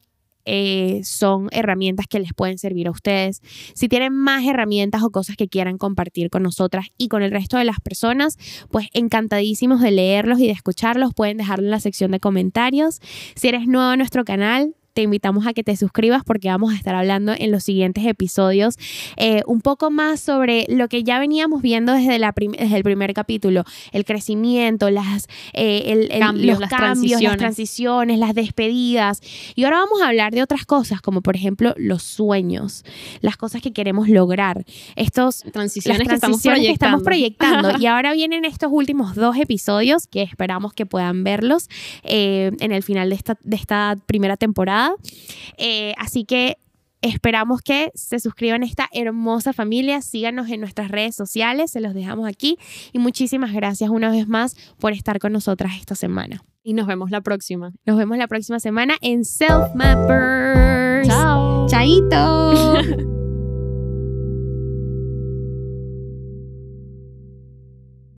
eh, 0.49 1.01
son 1.03 1.49
herramientas 1.51 2.07
que 2.07 2.21
les 2.21 2.33
pueden 2.33 2.57
servir 2.57 2.87
a 2.87 2.93
ustedes. 2.93 3.43
Si 3.75 3.89
tienen 3.89 4.15
más 4.15 4.45
herramientas 4.45 5.03
o 5.03 5.11
cosas 5.11 5.37
que 5.37 5.49
quieran 5.49 5.77
compartir 5.77 6.31
con 6.31 6.45
nosotras 6.45 6.87
y 6.97 7.09
con 7.09 7.23
el 7.23 7.33
resto 7.33 7.59
de 7.59 7.65
las 7.65 7.81
personas, 7.81 8.39
pues 8.71 8.87
encantadísimos 8.95 9.81
de 9.81 9.91
leerlos 9.91 10.39
y 10.39 10.47
de 10.47 10.53
escucharlos. 10.53 11.13
Pueden 11.15 11.37
dejarlo 11.37 11.65
en 11.65 11.73
la 11.73 11.81
sección 11.81 12.13
de 12.13 12.21
comentarios. 12.21 13.01
Si 13.35 13.49
eres 13.49 13.67
nuevo 13.67 13.93
en 13.93 13.99
nuestro 13.99 14.25
canal, 14.25 14.77
te 14.97 15.03
invitamos 15.03 15.47
a 15.47 15.53
que 15.53 15.63
te 15.63 15.77
suscribas 15.77 16.25
porque 16.25 16.49
vamos 16.49 16.73
a 16.73 16.77
estar 16.77 16.95
hablando 16.95 17.35
en 17.37 17.53
los 17.53 17.65
siguientes 17.65 18.07
episodios 18.07 18.79
eh, 19.19 19.43
un 19.47 19.61
poco 19.61 19.91
más 19.91 20.21
sobre 20.21 20.65
lo 20.71 20.89
que 20.89 21.05
ya 21.05 21.19
veníamos 21.19 21.61
viendo 21.61 21.93
desde, 21.93 22.19
la 22.19 22.33
desde 22.35 22.75
el 22.75 22.83
primer 22.83 23.13
capítulo, 23.13 23.65
el 23.93 24.07
crecimiento, 24.07 24.89
las, 24.89 25.29
eh, 25.53 26.09
cambios, 26.19 26.53
los 26.53 26.61
las 26.61 26.71
cambios, 26.71 27.21
las 27.21 27.37
transiciones, 27.37 28.19
las 28.19 28.33
despedidas. 28.35 29.21
Y 29.55 29.65
ahora 29.65 29.81
vamos 29.81 30.01
a 30.01 30.09
hablar 30.09 30.33
de 30.33 30.43
otras 30.43 30.65
cosas, 30.65 31.03
como 31.03 31.21
por 31.21 31.37
ejemplo 31.37 31.75
los 31.77 32.03
sueños, 32.03 32.83
las 33.21 33.37
cosas 33.37 33.61
que 33.61 33.75
queremos 33.75 34.09
lograr, 34.09 34.65
estos 34.95 35.41
transiciones, 35.53 36.09
que, 36.09 36.15
estamos 36.15 36.41
que 36.41 36.71
estamos 36.71 37.03
proyectando. 37.03 37.73
y 37.79 37.85
ahora 37.85 38.15
vienen 38.15 38.47
estos 38.47 38.71
últimos 38.73 39.15
dos 39.15 39.37
episodios 39.37 40.07
que 40.07 40.23
esperamos 40.23 40.73
que 40.73 40.87
puedan 40.87 41.23
verlos 41.23 41.69
eh, 42.03 42.51
en 42.61 42.73
el 42.73 42.83
final 42.83 43.11
de 43.11 43.17
esta, 43.17 43.37
de 43.43 43.57
esta 43.57 43.99
primera 44.07 44.39
temporada 44.39 44.86
verdad. 44.91 45.13
Eh, 45.59 45.95
así 45.99 46.25
que 46.25 46.59
Esperamos 47.03 47.61
que 47.61 47.93
se 47.95 48.19
suscriban 48.19 48.63
a 48.63 48.67
esta 48.67 48.89
hermosa 48.93 49.53
familia, 49.53 50.01
síganos 50.01 50.49
en 50.49 50.61
nuestras 50.61 50.91
redes 50.91 51.15
sociales, 51.15 51.71
se 51.71 51.81
los 51.81 51.95
dejamos 51.95 52.27
aquí 52.27 52.59
y 52.93 52.99
muchísimas 52.99 53.53
gracias 53.53 53.91
una 53.91 54.11
vez 54.11 54.27
más 54.27 54.57
por 54.81 54.93
estar 54.93 55.19
con 55.21 55.33
nosotras 55.33 55.75
esta 55.79 55.95
semana. 55.95 56.43
Y 56.65 56.73
nos 56.73 56.87
vemos 56.87 57.13
la 57.13 57.21
próxima. 57.21 57.73
Nos 57.85 57.97
vemos 57.97 58.19
la 58.19 58.27
próxima 58.27 58.59
semana 58.59 58.97
en 59.03 59.25
Self 59.25 59.75
Mappers. 59.75 61.07
Chao. 61.07 61.69
Chaito. 61.69 63.07